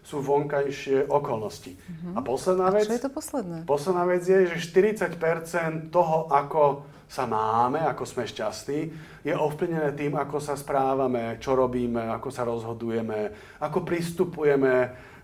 sú 0.00 0.24
vonkajšie 0.24 1.12
okolnosti. 1.12 1.76
Uh-huh. 1.76 2.16
A 2.16 2.24
posledná 2.24 2.72
a 2.72 2.74
vec... 2.80 2.88
čo 2.88 2.96
je 2.96 3.04
to 3.04 3.12
posledné? 3.12 3.68
Posledná 3.68 4.08
vec 4.08 4.24
je, 4.24 4.48
že 4.48 4.56
40% 4.56 5.92
toho, 5.92 6.32
ako 6.32 6.88
sa 7.10 7.26
máme, 7.26 7.82
ako 7.82 8.06
sme 8.06 8.22
šťastní, 8.22 8.80
je 9.26 9.34
ovplyvnené 9.34 9.90
tým, 9.98 10.14
ako 10.14 10.38
sa 10.38 10.54
správame, 10.54 11.42
čo 11.42 11.58
robíme, 11.58 12.06
ako 12.06 12.30
sa 12.30 12.46
rozhodujeme, 12.46 13.34
ako 13.58 13.82
pristupujeme 13.82 14.74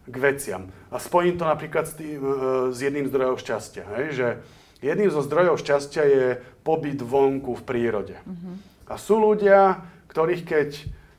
k 0.02 0.16
veciam. 0.18 0.66
A 0.90 0.98
spojím 0.98 1.38
to 1.38 1.46
napríklad 1.46 1.86
s, 1.86 1.94
tým, 1.94 2.18
e, 2.18 2.34
s 2.74 2.78
jedným 2.82 3.06
zdrojom 3.06 3.38
šťastia. 3.38 3.84
Hej? 4.02 4.06
Že 4.18 4.28
jedným 4.82 5.10
zo 5.14 5.22
zdrojov 5.22 5.62
šťastia 5.62 6.02
je 6.10 6.26
pobyt 6.66 6.98
vonku 6.98 7.54
v 7.54 7.62
prírode. 7.62 8.18
Uh-huh. 8.26 8.58
A 8.90 8.98
sú 8.98 9.22
ľudia, 9.22 9.86
ktorých 10.10 10.42
keď 10.42 10.68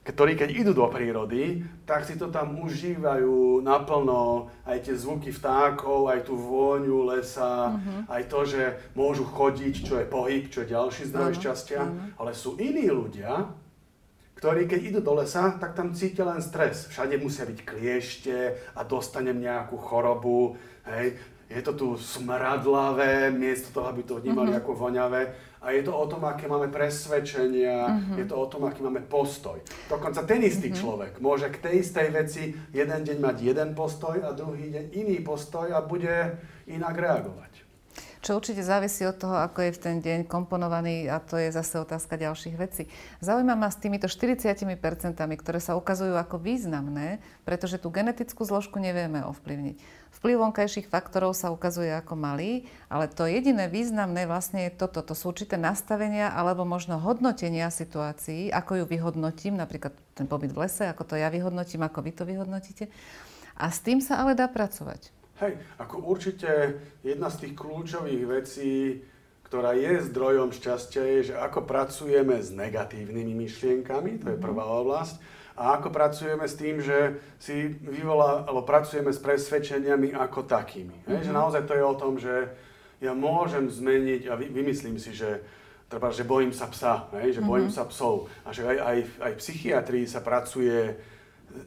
ktorí 0.07 0.39
keď 0.39 0.49
idú 0.55 0.71
do 0.71 0.87
prírody, 0.87 1.67
tak 1.83 2.07
si 2.07 2.15
to 2.15 2.31
tam 2.31 2.63
užívajú 2.63 3.59
naplno, 3.59 4.47
aj 4.63 4.87
tie 4.87 4.95
zvuky 4.95 5.35
vtákov, 5.35 6.07
aj 6.07 6.31
tú 6.31 6.39
vôňu 6.39 7.11
lesa, 7.11 7.75
uh-huh. 7.75 8.07
aj 8.07 8.23
to, 8.31 8.39
že 8.47 8.61
môžu 8.95 9.27
chodiť, 9.27 9.75
čo 9.83 9.99
je 9.99 10.07
pohyb, 10.07 10.47
čo 10.47 10.63
je 10.63 10.71
ďalší 10.71 11.11
zdroj 11.11 11.35
uh-huh. 11.35 11.41
šťastia. 11.43 11.81
Uh-huh. 11.83 12.23
Ale 12.23 12.31
sú 12.31 12.55
iní 12.55 12.87
ľudia, 12.87 13.51
ktorí 14.39 14.63
keď 14.63 14.79
idú 14.95 14.99
do 15.03 15.19
lesa, 15.19 15.59
tak 15.59 15.75
tam 15.75 15.91
cítia 15.91 16.23
len 16.23 16.39
stres. 16.39 16.87
Všade 16.87 17.19
musia 17.19 17.43
byť 17.43 17.59
kliešte 17.67 18.37
a 18.79 18.87
dostanem 18.87 19.35
nejakú 19.35 19.75
chorobu. 19.75 20.55
Hej. 20.87 21.19
Je 21.47 21.63
to 21.63 21.75
tu 21.75 21.87
smradlavé, 21.95 23.31
miesto 23.31 23.71
toho, 23.71 23.91
aby 23.91 24.03
to 24.07 24.19
vnímali 24.23 24.55
uh-huh. 24.55 24.63
ako 24.63 24.71
voňavé 24.87 25.21
a 25.61 25.71
je 25.71 25.81
to 25.83 25.93
o 25.93 26.05
tom, 26.05 26.25
aké 26.25 26.45
máme 26.45 26.69
presvedčenia, 26.69 27.89
uh-huh. 27.89 28.17
je 28.21 28.25
to 28.29 28.35
o 28.37 28.45
tom, 28.45 28.69
aký 28.69 28.85
máme 28.85 29.01
postoj. 29.09 29.57
Dokonca 29.89 30.21
ten 30.23 30.45
istý 30.45 30.69
uh-huh. 30.69 30.79
človek 30.79 31.11
môže 31.17 31.49
k 31.49 31.57
tej 31.57 31.73
istej 31.81 32.07
veci 32.13 32.43
jeden 32.73 33.01
deň 33.01 33.17
mať 33.17 33.37
jeden 33.41 33.69
postoj 33.73 34.21
a 34.21 34.37
druhý 34.37 34.69
deň 34.69 34.85
iný 34.93 35.17
postoj 35.25 35.73
a 35.73 35.81
bude 35.81 36.37
inak 36.69 36.93
reagovať. 36.93 37.46
Čo 38.21 38.41
určite 38.41 38.65
závisí 38.65 39.05
od 39.05 39.17
toho, 39.17 39.37
ako 39.37 39.69
je 39.69 39.71
v 39.77 39.81
ten 39.81 39.95
deň 40.01 40.19
komponovaný 40.25 41.05
a 41.05 41.21
to 41.21 41.37
je 41.37 41.53
zase 41.53 41.77
otázka 41.77 42.17
ďalších 42.17 42.55
vecí. 42.57 42.89
Zaujíma 43.21 43.53
ma 43.53 43.69
s 43.69 43.77
týmito 43.77 44.09
40%, 44.09 44.57
ktoré 45.37 45.59
sa 45.61 45.77
ukazujú 45.77 46.17
ako 46.17 46.41
významné, 46.41 47.21
pretože 47.45 47.77
tú 47.77 47.93
genetickú 47.93 48.41
zložku 48.41 48.81
nevieme 48.81 49.21
ovplyvniť. 49.21 49.77
Vplyv 50.17 50.49
vonkajších 50.49 50.89
faktorov 50.89 51.37
sa 51.37 51.53
ukazuje 51.53 51.93
ako 51.93 52.17
malý, 52.17 52.65
ale 52.89 53.05
to 53.05 53.29
jediné 53.29 53.69
významné 53.69 54.25
vlastne 54.25 54.65
je 54.65 54.73
toto. 54.73 55.05
To 55.05 55.13
sú 55.13 55.29
určité 55.29 55.61
nastavenia 55.61 56.33
alebo 56.33 56.65
možno 56.65 56.97
hodnotenia 56.97 57.69
situácií, 57.69 58.49
ako 58.49 58.81
ju 58.81 58.85
vyhodnotím, 58.89 59.61
napríklad 59.61 59.93
ten 60.17 60.25
pobyt 60.25 60.57
v 60.57 60.65
lese, 60.65 60.89
ako 60.89 61.05
to 61.05 61.21
ja 61.21 61.29
vyhodnotím, 61.29 61.85
ako 61.85 62.01
vy 62.01 62.11
to 62.17 62.25
vyhodnotíte. 62.25 62.89
A 63.57 63.69
s 63.69 63.81
tým 63.85 64.01
sa 64.01 64.21
ale 64.21 64.33
dá 64.33 64.49
pracovať. 64.49 65.16
Hej, 65.37 65.53
ako 65.77 66.01
určite 66.01 66.81
jedna 67.05 67.29
z 67.29 67.45
tých 67.45 67.53
kľúčových 67.53 68.23
vecí, 68.25 69.05
ktorá 69.45 69.77
je 69.77 70.01
zdrojom 70.09 70.49
šťastia, 70.49 71.03
je, 71.05 71.19
že 71.31 71.35
ako 71.37 71.63
pracujeme 71.63 72.41
s 72.41 72.49
negatívnymi 72.49 73.37
myšlienkami, 73.45 74.17
to 74.17 74.33
je 74.33 74.37
mhm. 74.37 74.43
prvá 74.43 74.65
oblasť, 74.65 75.37
a 75.57 75.81
ako 75.81 75.89
pracujeme 75.89 76.45
s 76.45 76.53
tým, 76.53 76.77
že 76.77 77.17
si 77.41 77.73
vyvolá, 77.81 78.45
alebo 78.45 78.61
pracujeme 78.61 79.09
s 79.09 79.17
presvedčeniami 79.17 80.13
ako 80.13 80.45
takými. 80.45 81.01
Mm-hmm. 81.01 81.09
Hej, 81.09 81.21
že 81.25 81.33
mhm. 81.33 81.37
naozaj 81.41 81.61
to 81.65 81.73
je 81.73 81.83
o 81.83 81.95
tom, 81.97 82.13
že 82.21 82.33
ja 83.01 83.13
môžem 83.17 83.65
zmeniť 83.65 84.29
a 84.29 84.37
vy, 84.37 84.53
vymyslím 84.53 85.01
si, 85.01 85.17
že 85.17 85.41
treba, 85.89 86.13
že 86.13 86.25
bojím 86.25 86.53
sa 86.53 86.69
psa, 86.69 87.09
hej, 87.21 87.37
že 87.37 87.41
bojím 87.41 87.73
mm-hmm. 87.73 87.85
sa 87.85 87.89
psov. 87.89 88.29
A 88.45 88.53
že 88.53 88.69
aj, 88.69 88.77
aj, 88.77 88.97
aj 89.21 89.31
v 89.33 89.41
psychiatrii 89.41 90.05
sa 90.05 90.21
pracuje 90.21 90.93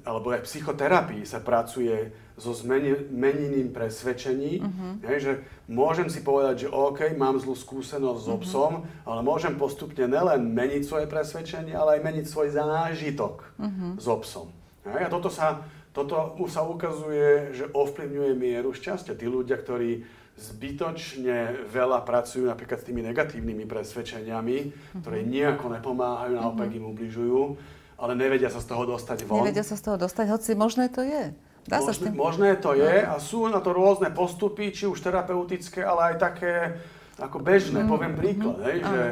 alebo 0.04 0.32
aj 0.34 0.42
v 0.42 0.48
psychoterapii 0.48 1.22
sa 1.26 1.42
pracuje 1.42 2.12
so 2.40 2.56
zmeneným 2.56 3.68
presvedčení, 3.70 4.64
uh-huh. 4.64 4.92
hej, 5.12 5.18
že 5.20 5.32
môžem 5.68 6.08
si 6.08 6.24
povedať, 6.24 6.66
že 6.66 6.68
OK, 6.72 7.12
mám 7.12 7.36
zlú 7.36 7.52
skúsenosť 7.52 8.20
so 8.24 8.36
mhm. 8.40 8.42
psom, 8.48 8.72
uh-huh. 8.80 9.08
ale 9.08 9.20
môžem 9.20 9.54
postupne 9.60 10.08
nelen 10.08 10.48
meniť 10.56 10.82
svoje 10.82 11.06
presvedčenie, 11.06 11.76
ale 11.76 12.00
aj 12.00 12.04
meniť 12.08 12.26
svoj 12.26 12.56
zážitok 12.56 13.44
uh-huh. 13.60 14.00
so 14.00 14.16
psom. 14.24 14.48
Hej, 14.88 15.06
a 15.06 15.10
toto 15.12 15.28
sa, 15.28 15.60
toto 15.92 16.40
sa 16.48 16.64
ukazuje, 16.64 17.52
že 17.52 17.68
ovplyvňuje 17.68 18.32
mieru 18.32 18.72
šťastia. 18.72 19.12
Tí 19.12 19.28
ľudia, 19.28 19.60
ktorí 19.60 20.08
zbytočne 20.40 21.68
veľa 21.68 22.00
pracujú 22.08 22.48
napríklad 22.48 22.80
s 22.80 22.88
tými 22.88 23.04
negatívnymi 23.04 23.68
presvedčeniami, 23.68 24.56
uh-huh. 24.64 25.00
ktoré 25.04 25.20
nejako 25.20 25.76
nepomáhajú, 25.76 26.32
naopak 26.40 26.72
im 26.72 26.88
ubližujú, 26.88 27.60
ale 28.00 28.16
nevedia 28.16 28.48
sa 28.48 28.64
z 28.64 28.72
toho 28.72 28.88
dostať 28.88 29.28
von. 29.28 29.44
Nevedia 29.44 29.60
sa 29.60 29.76
z 29.76 29.82
toho 29.84 29.96
dostať, 30.00 30.26
hoci 30.32 30.56
možné 30.56 30.88
to 30.88 31.04
je. 31.04 31.36
Dá 31.68 31.84
možné, 31.84 31.86
sa 31.86 31.92
s 31.92 31.98
tým... 32.00 32.12
možné 32.16 32.50
to 32.56 32.72
je 32.72 32.94
a 33.04 33.14
sú 33.20 33.44
na 33.52 33.60
to 33.60 33.76
rôzne 33.76 34.08
postupy, 34.16 34.72
či 34.72 34.88
už 34.88 35.04
terapeutické, 35.04 35.84
ale 35.84 36.14
aj 36.14 36.16
také 36.16 36.80
ako 37.20 37.36
bežné. 37.44 37.84
Mm, 37.84 37.88
Poviem 37.92 38.14
príklad, 38.16 38.56
mm, 38.56 38.64
hej, 38.64 38.78
že, 38.80 39.02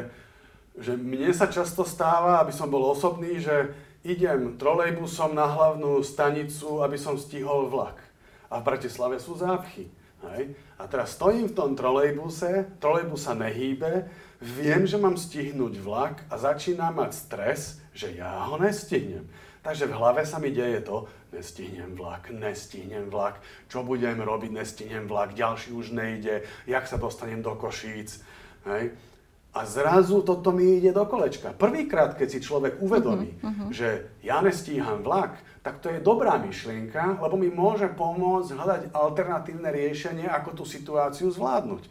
že 0.81 0.93
mne 0.97 1.29
sa 1.29 1.45
často 1.45 1.85
stáva, 1.85 2.41
aby 2.41 2.49
som 2.49 2.65
bol 2.65 2.81
osobný, 2.89 3.37
že 3.37 3.77
idem 4.01 4.57
trolejbusom 4.57 5.37
na 5.37 5.45
hlavnú 5.45 6.01
stanicu, 6.01 6.81
aby 6.81 6.97
som 6.97 7.13
stihol 7.21 7.69
vlak. 7.69 8.01
A 8.49 8.57
v 8.57 8.65
Bratislave 8.65 9.21
sú 9.21 9.37
zápchy. 9.37 9.85
Hej? 10.19 10.55
A 10.79 10.83
teraz 10.87 11.15
stojím 11.15 11.47
v 11.47 11.55
tom 11.55 11.71
trolejbuse, 11.75 12.79
trolejbus 12.79 13.27
sa 13.27 13.33
nehýbe, 13.35 14.07
viem, 14.39 14.83
že 14.83 14.99
mám 14.99 15.15
stihnúť 15.15 15.79
vlak 15.79 16.23
a 16.27 16.35
začínam 16.39 16.99
mať 16.99 17.11
stres, 17.15 17.61
že 17.95 18.15
ja 18.15 18.47
ho 18.47 18.59
nestihnem. 18.59 19.27
Takže 19.59 19.91
v 19.91 19.97
hlave 19.99 20.23
sa 20.23 20.39
mi 20.39 20.55
deje 20.55 20.79
to, 20.87 21.07
nestihnem 21.35 21.91
vlak, 21.95 22.31
nestihnem 22.31 23.11
vlak, 23.11 23.43
čo 23.67 23.83
budem 23.83 24.23
robiť, 24.23 24.51
nestihnem 24.55 25.05
vlak, 25.05 25.35
ďalší 25.35 25.75
už 25.75 25.91
nejde, 25.91 26.47
jak 26.63 26.87
sa 26.87 26.95
dostanem 26.95 27.43
do 27.43 27.53
Košíc. 27.59 28.23
Hej? 28.65 28.95
A 29.49 29.65
zrazu 29.65 30.21
toto 30.21 30.53
mi 30.53 30.77
ide 30.77 30.93
do 30.93 31.03
kolečka. 31.09 31.57
Prvýkrát, 31.57 32.13
keď 32.13 32.27
si 32.29 32.39
človek 32.39 32.77
uvedomí, 32.85 33.33
uh-huh, 33.33 33.49
uh-huh. 33.49 33.69
že 33.73 34.13
ja 34.21 34.45
nestíham 34.45 35.01
vlak, 35.01 35.41
tak 35.59 35.83
to 35.83 35.91
je 35.91 35.99
dobrá 35.99 36.39
myšlienka, 36.39 37.19
lebo 37.19 37.35
mi 37.35 37.51
môže 37.51 37.91
pomôcť 37.91 38.55
hľadať 38.55 38.81
alternatívne 38.95 39.69
riešenie, 39.69 40.27
ako 40.31 40.63
tú 40.63 40.63
situáciu 40.63 41.27
zvládnuť. 41.27 41.83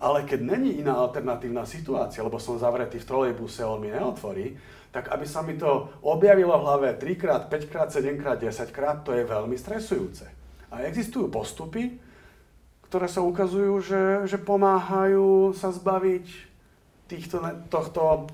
Ale 0.00 0.24
keď 0.24 0.40
není 0.56 0.80
iná 0.80 0.96
alternatívna 0.96 1.68
situácia, 1.68 2.24
lebo 2.24 2.40
som 2.40 2.56
zavretý 2.56 2.96
v 2.96 3.08
trolejbuse, 3.08 3.60
on 3.68 3.84
mi 3.84 3.92
neotvorí, 3.92 4.56
tak 4.90 5.12
aby 5.12 5.28
sa 5.28 5.44
mi 5.44 5.54
to 5.60 5.92
objavilo 6.00 6.56
v 6.56 6.64
hlave 6.64 6.88
3 6.96 7.20
krát, 7.20 7.42
5 7.46 7.70
krát, 7.70 7.88
7 7.92 8.16
krát, 8.16 8.40
10 8.40 8.72
krát, 8.72 9.04
to 9.04 9.12
je 9.12 9.28
veľmi 9.28 9.54
stresujúce. 9.54 10.24
A 10.72 10.88
existujú 10.88 11.28
postupy, 11.28 12.00
ktoré 12.90 13.06
sa 13.06 13.22
ukazujú, 13.22 13.74
že, 13.84 14.02
že 14.26 14.38
pomáhajú 14.40 15.54
sa 15.54 15.70
zbaviť 15.70 16.26
týchto, 17.06 17.38
tohto, 17.70 18.26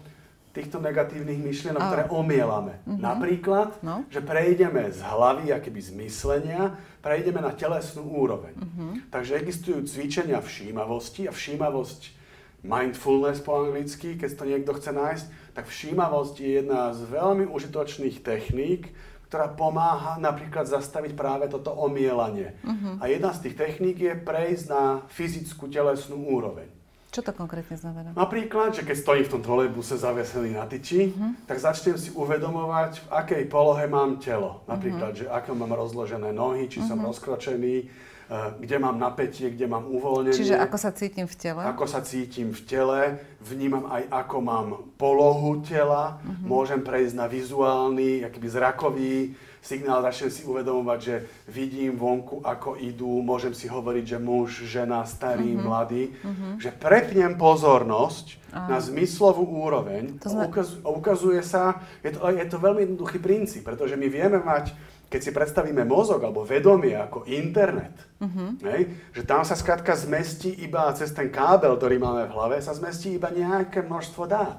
týchto 0.57 0.81
negatívnych 0.81 1.37
myšlienok, 1.37 1.83
oh. 1.85 1.89
ktoré 1.93 2.05
omielame. 2.09 2.81
Mm-hmm. 2.89 3.01
Napríklad, 3.05 3.71
no? 3.85 4.09
že 4.09 4.25
prejdeme 4.25 4.89
z 4.89 5.05
hlavy, 5.05 5.53
akéby 5.53 5.81
z 5.85 5.93
myslenia, 6.01 6.81
prejdeme 7.05 7.45
na 7.45 7.53
telesnú 7.53 8.09
úroveň. 8.09 8.57
Mm-hmm. 8.57 9.13
Takže 9.13 9.37
existujú 9.37 9.85
cvičenia 9.85 10.41
všímavosti 10.41 11.29
a 11.29 11.33
všímavosť 11.37 12.17
mindfulness 12.65 13.45
po 13.45 13.63
anglicky, 13.63 14.17
keď 14.17 14.31
to 14.33 14.45
niekto 14.49 14.73
chce 14.75 14.91
nájsť, 14.91 15.27
tak 15.53 15.65
všímavosť 15.69 16.35
je 16.41 16.51
jedna 16.65 16.91
z 16.97 17.01
veľmi 17.07 17.45
užitočných 17.47 18.25
techník, 18.25 18.91
ktorá 19.27 19.51
pomáha 19.51 20.23
napríklad 20.23 20.71
zastaviť 20.71 21.19
práve 21.19 21.51
toto 21.51 21.75
omielanie. 21.75 22.55
Uh-huh. 22.63 23.03
A 23.03 23.11
jedna 23.11 23.35
z 23.35 23.49
tých 23.49 23.59
techník 23.59 23.99
je 23.99 24.15
prejsť 24.15 24.65
na 24.71 24.85
fyzickú 25.11 25.67
telesnú 25.67 26.31
úroveň. 26.31 26.76
Čo 27.17 27.25
to 27.25 27.33
konkrétne 27.33 27.81
znamená? 27.81 28.13
Napríklad, 28.13 28.77
že 28.77 28.85
keď 28.85 28.97
stojím 29.01 29.25
v 29.25 29.33
tom 29.33 29.41
trolejbuse 29.41 29.97
zavesený 29.97 30.53
na 30.53 30.69
tyči, 30.69 31.17
uh-huh. 31.17 31.33
tak 31.49 31.57
začnem 31.57 31.97
si 31.97 32.13
uvedomovať, 32.13 33.01
v 33.01 33.09
akej 33.09 33.43
polohe 33.49 33.89
mám 33.89 34.21
telo. 34.21 34.61
Napríklad, 34.69 35.17
uh-huh. 35.17 35.25
že 35.25 35.33
ako 35.33 35.57
mám 35.57 35.73
rozložené 35.73 36.37
nohy, 36.37 36.69
či 36.69 36.85
uh-huh. 36.85 36.93
som 36.93 37.01
rozkročený, 37.01 37.89
Eh, 38.27 38.35
kde 38.59 38.83
mám 38.83 38.99
napätie, 38.99 39.55
kde 39.55 39.71
mám 39.71 39.87
uvoľnenie. 39.87 40.35
Čiže 40.35 40.59
ako 40.59 40.75
sa 40.75 40.91
cítim 40.91 41.31
v 41.31 41.37
tele? 41.39 41.63
Ako 41.63 41.87
sa 41.87 42.03
cítim 42.03 42.51
v 42.51 42.59
tele, 42.67 43.01
vnímam 43.39 43.87
aj 43.87 44.03
ako 44.11 44.37
mám 44.43 44.69
polohu 44.99 45.63
tela, 45.63 46.19
uh-huh. 46.19 46.43
môžem 46.43 46.83
prejsť 46.83 47.15
na 47.15 47.31
vizuálny, 47.31 48.27
akýby 48.27 48.49
zrakový 48.51 49.39
signál, 49.67 49.99
začnem 49.99 50.31
si 50.31 50.47
uvedomovať, 50.47 50.99
že 51.03 51.15
vidím 51.51 51.99
vonku, 51.99 52.47
ako 52.47 52.79
idú, 52.79 53.19
môžem 53.19 53.51
si 53.51 53.67
hovoriť, 53.67 54.05
že 54.15 54.19
muž, 54.23 54.63
žena, 54.63 55.03
starý, 55.03 55.59
uh-huh. 55.59 55.67
mladý, 55.67 56.15
uh-huh. 56.23 56.63
že 56.63 56.71
prepnem 56.71 57.35
pozornosť 57.35 58.39
uh-huh. 58.39 58.71
na 58.71 58.79
zmyslovú 58.79 59.43
úroveň. 59.43 60.23
To 60.23 60.31
sme... 60.31 60.47
ukazuje, 60.47 60.81
ukazuje 60.87 61.41
sa, 61.43 61.83
je 62.07 62.15
to, 62.15 62.23
je 62.31 62.47
to 62.47 62.57
veľmi 62.63 62.81
jednoduchý 62.87 63.19
princíp, 63.19 63.67
pretože 63.67 63.99
my 63.99 64.07
vieme 64.07 64.39
mať 64.39 64.95
keď 65.07 65.21
si 65.23 65.31
predstavíme 65.31 65.87
mozog 65.87 66.19
alebo 66.19 66.43
vedomie 66.43 66.99
ako 66.99 67.31
internet, 67.31 67.95
uh-huh. 68.19 68.59
hej, 68.75 68.91
že 69.15 69.23
tam 69.23 69.47
sa 69.47 69.55
skrátka 69.55 69.95
zmestí 69.95 70.51
iba 70.67 70.91
cez 70.99 71.15
ten 71.15 71.31
kábel, 71.31 71.79
ktorý 71.79 72.03
máme 72.03 72.27
v 72.27 72.35
hlave, 72.35 72.59
sa 72.59 72.75
zmestí 72.75 73.15
iba 73.15 73.31
nejaké 73.31 73.87
množstvo 73.87 74.27
dát. 74.27 74.59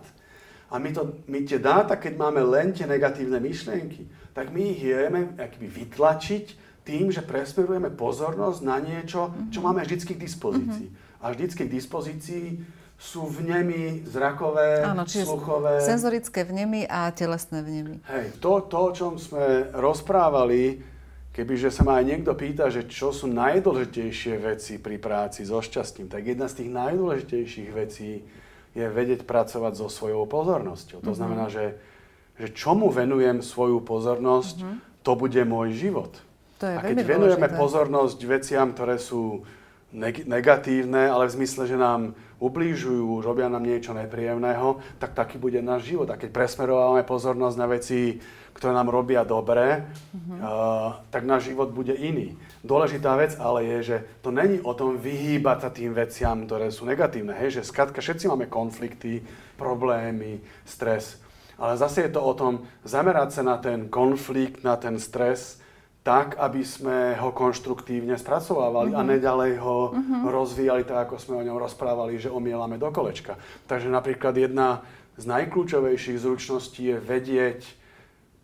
A 0.72 0.80
my, 0.80 0.92
to, 0.92 1.24
my 1.32 1.44
tie 1.48 1.60
dáta, 1.60 1.96
keď 1.96 2.20
máme 2.20 2.44
len 2.44 2.76
tie 2.76 2.84
negatívne 2.84 3.40
myšlienky, 3.40 4.08
tak 4.38 4.53
my 4.53 4.62
ich 4.70 4.86
vieme 4.86 5.34
akby 5.41 5.65
vytlačiť 5.65 6.46
tým, 6.86 7.10
že 7.10 7.25
presmerujeme 7.25 7.89
pozornosť 7.89 8.60
na 8.62 8.77
niečo, 8.77 9.34
čo 9.50 9.60
mhm. 9.60 9.65
máme 9.65 9.82
vždy 9.82 10.13
k 10.13 10.22
dispozícii. 10.22 10.88
Uh-huh. 10.94 11.25
A 11.25 11.34
vždycky 11.34 11.65
k 11.65 11.74
dispozícii 11.74 12.46
sú 12.98 13.25
vnemy 13.25 14.06
zrakové, 14.06 14.86
Áno, 14.86 15.06
sluchové. 15.06 15.82
Senzorické 15.82 16.46
vnemy 16.46 16.86
a 16.86 17.10
telesné 17.13 17.65
vnemy. 17.65 18.01
Hej, 18.06 18.38
to, 18.38 18.62
to, 18.65 18.77
o 18.77 18.91
čom 18.94 19.13
sme 19.17 19.70
rozprávali, 19.74 20.82
kebyže 21.34 21.70
sa 21.70 21.86
ma 21.86 22.01
aj 22.01 22.06
niekto 22.06 22.34
pýta, 22.34 22.74
že 22.74 22.89
čo 22.89 23.13
sú 23.13 23.29
najdôležitejšie 23.29 24.34
veci 24.41 24.82
pri 24.82 24.98
práci 24.98 25.46
so 25.46 25.62
šťastím, 25.62 26.10
tak 26.10 26.25
jedna 26.25 26.50
z 26.50 26.62
tých 26.62 26.70
najdôležitejších 26.74 27.70
vecí 27.74 28.25
je 28.74 28.86
vedieť 28.86 29.25
pracovať 29.29 29.74
so 29.77 29.89
svojou 29.89 30.25
pozornosťou. 30.29 31.01
To 31.01 31.10
mm-hmm. 31.10 31.17
znamená, 31.17 31.46
že, 31.53 31.77
že 32.38 32.53
čomu 32.53 32.94
venujem 32.94 33.41
svoju 33.41 33.82
pozornosť, 33.82 34.58
mm-hmm. 34.62 34.77
to 35.01 35.12
bude 35.17 35.41
môj 35.46 35.74
život. 35.74 36.13
To 36.62 36.65
je 36.65 36.75
A 36.77 36.82
keď 36.82 36.98
venujeme 37.06 37.50
dôležité. 37.50 37.62
pozornosť 37.62 38.20
veciam, 38.25 38.67
ktoré 38.74 38.98
sú 38.98 39.46
negatívne, 40.25 41.08
ale 41.10 41.29
v 41.29 41.36
zmysle, 41.41 41.63
že 41.70 41.77
nám 41.79 42.13
ublížujú, 42.38 43.24
robia 43.24 43.50
nám 43.50 43.65
niečo 43.65 43.98
nepríjemného, 43.98 44.77
tak 45.01 45.17
taký 45.17 45.41
bude 45.41 45.58
náš 45.63 45.89
život. 45.89 46.10
A 46.13 46.20
keď 46.20 46.29
presmerovávame 46.34 47.01
pozornosť 47.01 47.58
na 47.58 47.67
veci, 47.72 48.22
ktoré 48.53 48.74
nám 48.74 48.89
robia 48.89 49.22
dobre, 49.22 49.86
mm-hmm. 49.86 50.39
uh, 50.41 51.01
tak 51.13 51.29
náš 51.29 51.53
život 51.53 51.70
bude 51.70 51.94
iný. 51.94 52.34
Dôležitá 52.65 53.13
vec 53.17 53.38
ale 53.38 53.65
je, 53.65 53.77
že 53.94 53.98
to 54.25 54.34
není 54.34 54.58
o 54.62 54.74
tom 54.74 54.98
vyhýbať 54.98 55.58
sa 55.62 55.70
tým 55.70 55.94
veciam, 55.94 56.46
ktoré 56.46 56.74
sú 56.74 56.89
negatívne. 56.89 57.38
Hej? 57.38 57.62
Že 57.62 57.70
skrátka 57.70 58.01
všetci 58.01 58.25
máme 58.29 58.50
konflikty, 58.50 59.22
problémy, 59.58 60.41
stres. 60.65 61.22
Ale 61.58 61.74
zase 61.78 62.06
je 62.06 62.12
to 62.14 62.22
o 62.22 62.34
tom 62.38 62.66
zamerať 62.86 63.42
sa 63.42 63.44
na 63.44 63.58
ten 63.58 63.90
konflikt, 63.90 64.62
na 64.62 64.78
ten 64.78 65.02
stres, 65.02 65.58
tak, 66.08 66.40
aby 66.40 66.64
sme 66.64 67.20
ho 67.20 67.36
konštruktívne 67.36 68.16
spracovávali 68.16 68.96
mm-hmm. 68.96 69.02
a 69.04 69.08
mhm. 69.08 69.12
neďalej 69.12 69.52
ho 69.60 69.78
mm-hmm. 69.92 70.22
rozvíjali 70.32 70.84
tak, 70.88 71.12
ako 71.12 71.16
sme 71.20 71.44
o 71.44 71.46
ňom 71.52 71.60
rozprávali, 71.60 72.16
že 72.16 72.32
omielame 72.32 72.80
do 72.80 72.88
kolečka. 72.96 73.36
Takže 73.68 73.92
napríklad 73.92 74.32
jedna 74.40 74.88
z 75.20 75.28
najkľúčovejších 75.28 76.24
zručností 76.24 76.96
je 76.96 76.98
vedieť 77.02 77.62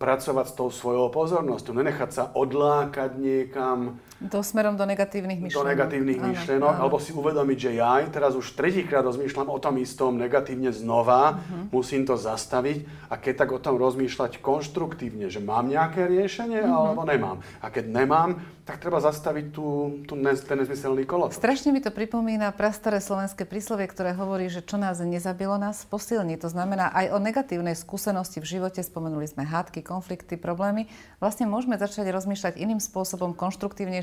pracovať 0.02 0.46
s 0.52 0.58
tou 0.60 0.68
svojou 0.68 1.08
pozornosťou, 1.08 1.80
nenechať 1.80 2.10
sa 2.12 2.24
odlákať 2.36 3.16
niekam. 3.16 4.04
To 4.24 4.40
smerom 4.40 4.80
do 4.80 4.86
negatívnych 4.88 5.40
myšlenok. 5.42 5.64
Do 5.64 5.70
negatívnych 5.70 6.20
áno, 6.22 6.28
myšlenok, 6.32 6.74
áno. 6.74 6.82
alebo 6.86 6.98
si 7.02 7.12
uvedomiť, 7.12 7.58
že 7.60 7.72
ja 7.76 8.00
aj 8.00 8.14
teraz 8.14 8.38
už 8.38 8.56
tretíkrát 8.56 9.04
rozmýšľam 9.04 9.50
o 9.52 9.58
tom 9.60 9.76
istom 9.82 10.16
negatívne 10.16 10.72
znova, 10.72 11.38
uh-huh. 11.38 11.74
musím 11.76 12.08
to 12.08 12.16
zastaviť 12.16 13.10
a 13.12 13.20
keď 13.20 13.34
tak 13.44 13.50
o 13.52 13.60
tom 13.60 13.76
rozmýšľať 13.76 14.40
konštruktívne, 14.40 15.28
že 15.28 15.44
mám 15.44 15.68
nejaké 15.68 16.08
riešenie 16.08 16.64
uh-huh. 16.64 16.94
alebo 16.94 17.02
nemám. 17.04 17.38
A 17.60 17.68
keď 17.68 17.86
nemám, 17.90 18.40
tak 18.64 18.80
treba 18.80 19.04
zastaviť 19.04 19.52
tú, 19.52 20.00
tú 20.08 20.16
ne, 20.16 20.32
ten 20.40 20.56
nezmyselný 20.56 21.04
kolo. 21.04 21.28
Strašne 21.36 21.76
mi 21.76 21.84
to 21.84 21.92
pripomína 21.92 22.56
prastaré 22.56 23.04
slovenské 23.04 23.44
príslovie, 23.44 23.92
ktoré 23.92 24.16
hovorí, 24.16 24.48
že 24.48 24.64
čo 24.64 24.80
nás 24.80 25.04
nezabilo, 25.04 25.60
nás 25.60 25.84
posilní. 25.84 26.40
To 26.40 26.48
znamená, 26.48 26.96
aj 26.96 27.12
o 27.12 27.20
negatívnej 27.20 27.76
skúsenosti 27.76 28.40
v 28.40 28.48
živote, 28.48 28.80
spomenuli 28.80 29.28
sme 29.28 29.44
hádky, 29.44 29.84
konflikty, 29.84 30.40
problémy, 30.40 30.88
vlastne 31.20 31.44
môžeme 31.44 31.76
začať 31.76 32.08
rozmýšľať 32.08 32.56
iným 32.56 32.80
spôsobom, 32.80 33.36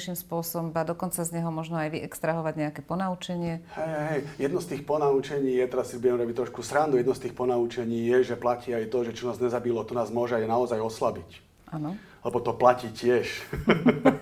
konštruktívnejším 0.00 0.16
spôsobom, 0.16 0.72
a 0.72 0.82
dokonca 0.88 1.20
z 1.20 1.30
neho 1.36 1.50
možno 1.52 1.76
aj 1.76 1.92
vyextrahovať 1.92 2.54
nejaké 2.56 2.80
ponaučenie. 2.80 3.60
Hej, 3.76 3.92
hej, 4.08 4.20
jedno 4.40 4.58
z 4.64 4.66
tých 4.72 4.82
ponaučení 4.88 5.60
je, 5.60 5.64
teraz 5.68 5.92
si 5.92 6.00
budem 6.00 6.16
robiť 6.24 6.36
trošku 6.40 6.64
srandu, 6.64 6.96
jedno 6.96 7.12
z 7.12 7.28
tých 7.28 7.34
ponaučení 7.36 8.08
je, 8.08 8.32
že 8.32 8.40
platí 8.40 8.72
aj 8.72 8.88
to, 8.88 9.04
že 9.04 9.12
čo 9.12 9.28
nás 9.28 9.36
nezabilo, 9.36 9.84
to 9.84 9.92
nás 9.92 10.08
môže 10.08 10.40
aj 10.40 10.48
naozaj 10.48 10.80
oslabiť. 10.80 11.30
Áno 11.70 11.94
lebo 12.20 12.36
to 12.44 12.52
platí 12.52 12.92
tiež. 12.92 13.32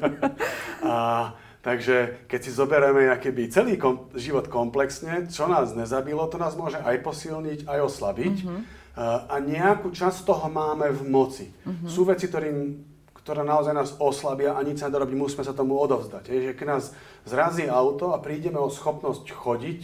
a, 0.86 1.34
takže 1.66 2.22
keď 2.30 2.40
si 2.46 2.50
zoberieme 2.54 3.10
by 3.10 3.44
celý 3.50 3.74
kom, 3.74 4.06
život 4.14 4.46
komplexne, 4.46 5.26
čo 5.26 5.50
nás 5.50 5.74
nezabilo, 5.74 6.30
to 6.30 6.38
nás 6.38 6.54
môže 6.54 6.78
aj 6.78 6.94
posilniť, 7.02 7.66
aj 7.66 7.78
oslabiť. 7.90 8.36
Mm-hmm. 8.38 8.60
A, 8.94 9.34
a 9.34 9.36
nejakú 9.42 9.90
časť 9.90 10.22
toho 10.22 10.46
máme 10.46 10.94
v 10.94 11.02
moci. 11.10 11.50
Mm-hmm. 11.50 11.90
Sú 11.90 12.06
veci, 12.06 12.30
ktorým, 12.30 12.86
ktoré 13.28 13.44
naozaj 13.44 13.76
nás 13.76 13.92
oslabia 14.00 14.56
a 14.56 14.64
nič 14.64 14.80
sa 14.80 14.88
nedorobí, 14.88 15.12
musíme 15.12 15.44
sa 15.44 15.52
tomu 15.52 15.76
odovzdať. 15.76 16.32
Je, 16.32 16.48
že 16.48 16.56
keď 16.56 16.66
nás 16.80 16.84
zrazí 17.28 17.68
auto 17.68 18.16
a 18.16 18.24
prídeme 18.24 18.56
o 18.56 18.72
schopnosť 18.72 19.28
chodiť, 19.28 19.80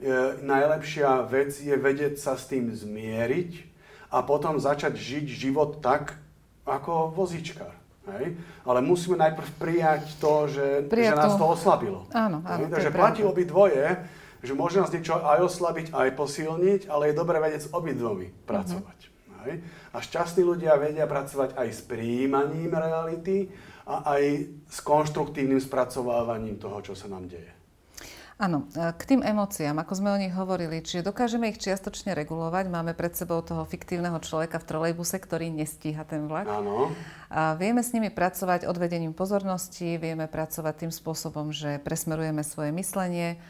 je, 0.00 0.16
najlepšia 0.40 1.28
vec 1.28 1.52
je 1.52 1.76
vedieť 1.76 2.16
sa 2.16 2.40
s 2.40 2.48
tým 2.48 2.72
zmieriť 2.72 3.68
a 4.08 4.24
potom 4.24 4.56
začať 4.56 4.96
žiť 4.96 5.26
život 5.28 5.84
tak, 5.84 6.16
ako 6.64 7.12
vozíčkar. 7.12 7.76
Hej? 8.08 8.40
Ale 8.64 8.80
musíme 8.80 9.20
najprv 9.20 9.48
prijať 9.60 10.16
to, 10.16 10.48
že, 10.48 10.88
prijať 10.88 11.12
že 11.12 11.20
nás 11.28 11.36
to 11.36 11.44
oslabilo. 11.44 12.08
Áno, 12.16 12.40
áno? 12.40 12.72
Takže 12.72 12.88
platí 12.88 13.20
obi 13.20 13.44
dvoje, 13.44 14.00
že 14.40 14.56
môže 14.56 14.80
nás 14.80 14.88
niečo 14.88 15.12
aj 15.20 15.44
oslabiť, 15.44 15.92
aj 15.92 16.08
posilniť, 16.16 16.80
ale 16.88 17.12
je 17.12 17.20
dobré 17.20 17.36
vedieť 17.36 17.68
s 17.68 17.72
obidvomi 17.74 18.32
pracovať. 18.48 18.98
Uh-huh. 19.12 19.16
Hej? 19.46 19.62
A 19.94 19.98
šťastní 20.02 20.42
ľudia 20.42 20.74
vedia 20.80 21.06
pracovať 21.06 21.54
aj 21.54 21.68
s 21.70 21.80
príjmaním 21.84 22.74
reality 22.74 23.52
a 23.86 24.18
aj 24.18 24.22
s 24.68 24.78
konštruktívnym 24.82 25.60
spracovávaním 25.60 26.58
toho, 26.58 26.80
čo 26.82 26.92
sa 26.96 27.06
nám 27.06 27.28
deje. 27.28 27.58
Áno, 28.38 28.70
e, 28.70 28.94
k 28.94 29.02
tým 29.02 29.26
emóciám, 29.26 29.82
ako 29.82 29.98
sme 29.98 30.14
o 30.14 30.20
nich 30.22 30.30
hovorili, 30.30 30.78
čiže 30.78 31.02
dokážeme 31.02 31.50
ich 31.50 31.58
čiastočne 31.58 32.14
regulovať. 32.14 32.70
Máme 32.70 32.94
pred 32.94 33.10
sebou 33.10 33.42
toho 33.42 33.66
fiktívneho 33.66 34.14
človeka 34.22 34.62
v 34.62 34.68
trolejbuse, 34.70 35.18
ktorý 35.18 35.50
nestíha 35.50 36.06
ten 36.06 36.30
vlak. 36.30 36.46
Áno. 36.46 36.94
A 37.34 37.58
vieme 37.58 37.82
s 37.82 37.90
nimi 37.90 38.14
pracovať 38.14 38.62
odvedením 38.70 39.10
pozornosti, 39.10 39.98
vieme 39.98 40.30
pracovať 40.30 40.86
tým 40.86 40.92
spôsobom, 40.94 41.50
že 41.50 41.82
presmerujeme 41.82 42.46
svoje 42.46 42.70
myslenie. 42.78 43.42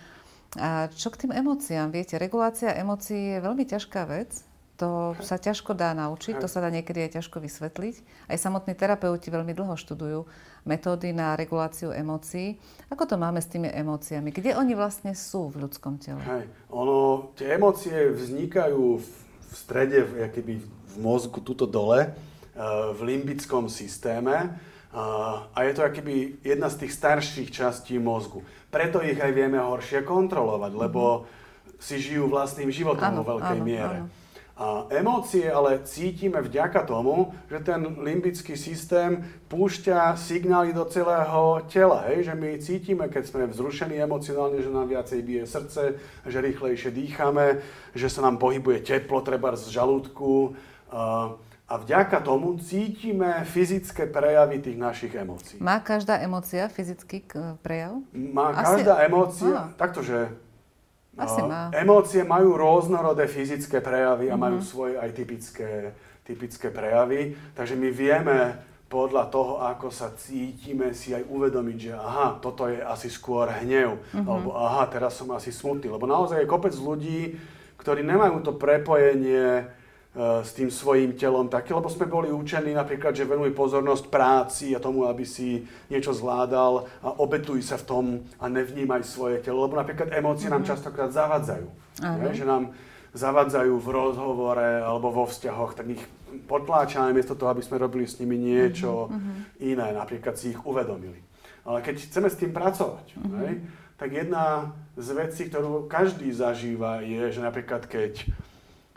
A 0.57 0.89
čo 0.89 1.13
k 1.13 1.29
tým 1.29 1.37
emóciám? 1.37 1.93
Viete, 1.93 2.17
regulácia 2.17 2.73
emócií 2.73 3.37
je 3.37 3.45
veľmi 3.45 3.69
ťažká 3.69 4.09
vec. 4.09 4.41
To 4.79 5.19
sa 5.19 5.43
ťažko 5.43 5.75
dá 5.75 5.91
naučiť, 5.91 6.39
to 6.39 6.47
sa 6.47 6.63
dá 6.63 6.71
niekedy 6.71 7.03
aj 7.03 7.19
ťažko 7.19 7.43
vysvetliť. 7.43 8.31
Aj 8.31 8.39
samotní 8.39 8.79
terapeuti 8.79 9.27
veľmi 9.27 9.51
dlho 9.51 9.75
študujú 9.75 10.23
metódy 10.63 11.11
na 11.11 11.35
reguláciu 11.35 11.91
emócií. 11.91 12.63
Ako 12.87 13.11
to 13.11 13.19
máme 13.19 13.43
s 13.43 13.51
tými 13.51 13.67
emóciami? 13.75 14.31
Kde 14.31 14.55
oni 14.55 14.79
vlastne 14.79 15.19
sú 15.19 15.51
v 15.51 15.67
ľudskom 15.67 15.99
tele? 15.99 16.23
Hej. 16.23 16.47
Ono, 16.71 17.35
tie 17.35 17.59
emócie 17.59 18.15
vznikajú 18.15 19.03
v, 19.03 19.09
v 19.51 19.55
strede, 19.59 19.99
v, 20.07 20.31
keby 20.31 20.63
v 20.63 20.95
mozgu, 21.03 21.43
tuto 21.43 21.67
dole, 21.67 22.07
eh, 22.07 22.13
v 22.95 23.01
limbickom 23.03 23.67
systéme. 23.67 24.63
A 24.89 25.59
je 25.69 25.77
to 25.77 25.85
akýby 25.85 26.41
jedna 26.41 26.73
z 26.73 26.87
tých 26.87 26.97
starších 26.97 27.49
častí 27.53 28.01
mozgu. 28.01 28.41
Preto 28.73 29.05
ich 29.05 29.21
aj 29.21 29.37
vieme 29.37 29.61
horšie 29.61 30.01
kontrolovať, 30.01 30.73
lebo 30.73 31.03
mm-hmm. 31.29 31.77
si 31.77 32.01
žijú 32.01 32.33
vlastným 32.33 32.73
životom 32.73 33.21
vo 33.21 33.37
veľkej 33.37 33.59
áno, 33.61 33.69
miere. 33.69 33.99
Áno. 34.01 34.18
A 34.59 34.91
emócie 34.91 35.47
ale 35.47 35.87
cítime 35.87 36.43
vďaka 36.43 36.83
tomu, 36.83 37.31
že 37.47 37.63
ten 37.63 37.79
limbický 38.03 38.59
systém 38.59 39.23
púšťa 39.47 40.19
signály 40.19 40.75
do 40.75 40.83
celého 40.83 41.63
tela. 41.71 42.03
Hej? 42.11 42.27
Že 42.27 42.35
my 42.35 42.51
cítime, 42.59 43.05
keď 43.07 43.23
sme 43.31 43.47
vzrušení 43.47 44.03
emocionálne, 44.03 44.59
že 44.59 44.75
nám 44.75 44.91
viacej 44.91 45.23
bije 45.23 45.45
srdce, 45.47 45.83
že 46.27 46.39
rýchlejšie 46.43 46.91
dýchame, 46.91 47.63
že 47.95 48.11
sa 48.11 48.27
nám 48.27 48.43
pohybuje 48.43 48.83
teplo, 48.83 49.23
treba 49.23 49.55
z 49.55 49.71
žalúdku. 49.71 50.59
A 51.69 51.75
vďaka 51.79 52.19
tomu 52.25 52.59
cítime 52.59 53.47
fyzické 53.47 54.11
prejavy 54.11 54.59
tých 54.59 54.81
našich 54.81 55.13
emócií. 55.15 55.63
Má 55.63 55.79
každá 55.79 56.19
emócia 56.19 56.67
fyzický 56.67 57.31
prejav? 57.63 58.03
Má 58.11 58.59
Asi... 58.59 58.83
každá 58.83 59.07
emócia, 59.07 59.71
takto, 59.79 60.03
že 60.03 60.35
asi 61.19 61.41
má. 61.43 61.69
Emócie 61.75 62.23
majú 62.23 62.55
rôznorodé 62.55 63.27
fyzické 63.27 63.83
prejavy 63.83 64.31
a 64.31 64.39
majú 64.39 64.63
svoje 64.63 64.95
aj 64.95 65.11
typické, 65.11 65.93
typické 66.23 66.71
prejavy. 66.71 67.35
Takže 67.59 67.75
my 67.75 67.89
vieme 67.91 68.39
podľa 68.89 69.29
toho, 69.29 69.61
ako 69.61 69.93
sa 69.93 70.17
cítime, 70.17 70.97
si 70.97 71.13
aj 71.13 71.29
uvedomiť, 71.29 71.77
že 71.77 71.93
aha, 71.93 72.41
toto 72.41 72.73
je 72.73 72.81
asi 72.81 73.13
skôr 73.13 73.45
hnev, 73.45 74.01
mm-hmm. 74.01 74.25
alebo 74.25 74.57
aha, 74.57 74.89
teraz 74.89 75.13
som 75.21 75.29
asi 75.37 75.53
smutný. 75.53 75.93
Lebo 75.93 76.09
naozaj 76.09 76.41
je 76.41 76.49
kopec 76.49 76.73
ľudí, 76.73 77.37
ktorí 77.77 78.01
nemajú 78.01 78.41
to 78.41 78.57
prepojenie 78.57 79.69
s 80.19 80.51
tým 80.51 80.67
svojím 80.67 81.15
telom 81.15 81.47
také, 81.47 81.71
lebo 81.71 81.87
sme 81.87 82.11
boli 82.11 82.35
učení 82.35 82.75
napríklad, 82.75 83.15
že 83.15 83.23
venuj 83.23 83.55
pozornosť 83.55 84.11
práci 84.11 84.75
a 84.75 84.83
tomu, 84.83 85.07
aby 85.07 85.23
si 85.23 85.63
niečo 85.87 86.11
zvládal 86.11 86.91
a 87.07 87.09
obetuj 87.23 87.63
sa 87.63 87.79
v 87.79 87.87
tom 87.87 88.05
a 88.43 88.51
nevnímaj 88.51 89.07
svoje 89.07 89.39
telo, 89.39 89.63
lebo 89.63 89.79
napríklad 89.79 90.11
emócie 90.11 90.51
mm-hmm. 90.51 90.59
nám 90.59 90.63
mhm. 90.67 90.71
častokrát 90.75 91.11
zavadzajú. 91.15 91.69
Uh-huh. 91.99 92.31
že 92.31 92.47
nám 92.47 92.71
zavadzajú 93.11 93.75
v 93.75 93.89
rozhovore 93.91 94.69
alebo 94.87 95.11
vo 95.11 95.27
vzťahoch, 95.27 95.75
tak 95.75 95.99
ich 95.99 96.03
potláčame 96.47 97.11
miesto 97.11 97.35
toho, 97.35 97.51
aby 97.51 97.63
sme 97.63 97.83
robili 97.83 98.07
s 98.07 98.23
nimi 98.23 98.39
niečo 98.39 99.11
uh-huh. 99.11 99.59
iné, 99.59 99.91
napríklad 99.91 100.39
si 100.39 100.55
ich 100.55 100.61
uvedomili. 100.63 101.19
Ale 101.67 101.83
keď 101.83 102.07
chceme 102.07 102.31
s 102.31 102.39
tým 102.39 102.55
pracovať, 102.55 103.19
hej, 103.19 103.55
tak 103.99 104.15
jedna 104.15 104.73
z 104.95 105.09
vecí, 105.11 105.51
ktorú 105.51 105.91
každý 105.91 106.31
zažíva, 106.31 107.03
je, 107.03 107.35
že 107.35 107.41
napríklad 107.43 107.91
keď 107.91 108.31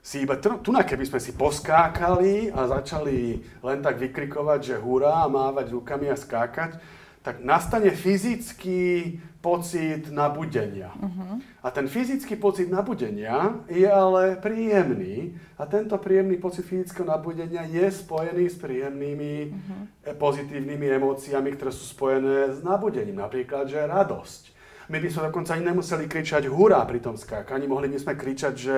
si 0.01 0.25
iba 0.25 0.33
tu, 0.41 0.73
na 0.73 0.81
keby 0.81 1.05
sme 1.05 1.21
si 1.21 1.31
poskákali 1.37 2.49
a 2.49 2.65
začali 2.65 3.37
len 3.61 3.79
tak 3.85 4.01
vykrikovať, 4.01 4.59
že 4.73 4.75
hurá 4.81 5.29
a 5.29 5.29
mávať 5.29 5.77
rukami 5.77 6.09
a 6.09 6.17
skákať, 6.17 6.81
tak 7.21 7.45
nastane 7.45 7.93
fyzický 7.93 9.21
pocit 9.45 10.09
nabudenia. 10.09 10.89
Uh-huh. 10.97 11.37
A 11.61 11.69
ten 11.69 11.85
fyzický 11.85 12.33
pocit 12.33 12.65
nabudenia 12.69 13.61
je 13.69 13.85
ale 13.85 14.41
príjemný 14.41 15.37
a 15.57 15.69
tento 15.69 15.97
príjemný 16.01 16.41
pocit 16.41 16.65
fyzického 16.65 17.05
nabudenia 17.05 17.61
je 17.69 17.85
spojený 17.93 18.49
s 18.49 18.57
príjemnými 18.57 19.33
uh-huh. 19.53 20.17
pozitívnymi 20.17 20.97
emóciami, 20.97 21.53
ktoré 21.53 21.69
sú 21.69 21.85
spojené 21.93 22.57
s 22.57 22.65
nabudením. 22.65 23.21
Napríklad, 23.21 23.69
že 23.69 23.85
radosť. 23.85 24.57
My 24.89 24.97
by 24.97 25.07
sme 25.13 25.29
dokonca 25.29 25.53
ani 25.53 25.69
nemuseli 25.69 26.09
kričať 26.09 26.49
hurá 26.49 26.81
pri 26.89 27.05
tom 27.05 27.15
skákaní, 27.17 27.69
mohli 27.69 27.85
by 27.93 28.01
sme 28.01 28.13
kričať, 28.17 28.53
že 28.57 28.77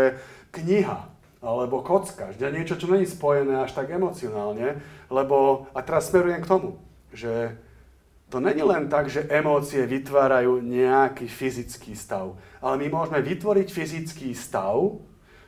kniha 0.52 1.13
alebo 1.44 1.84
kocka, 1.84 2.32
že 2.32 2.48
niečo, 2.48 2.80
čo 2.80 2.88
není 2.88 3.04
spojené 3.04 3.68
až 3.68 3.76
tak 3.76 3.92
emocionálne, 3.92 4.80
lebo, 5.12 5.68
a 5.76 5.84
teraz 5.84 6.08
smerujem 6.08 6.40
k 6.40 6.50
tomu, 6.50 6.80
že 7.12 7.60
to 8.32 8.40
není 8.40 8.64
len 8.66 8.90
tak, 8.90 9.12
že 9.12 9.28
emócie 9.30 9.84
vytvárajú 9.86 10.64
nejaký 10.64 11.28
fyzický 11.30 11.94
stav, 11.94 12.34
ale 12.64 12.82
my 12.82 12.88
môžeme 12.90 13.20
vytvoriť 13.22 13.68
fyzický 13.70 14.34
stav, 14.34 14.98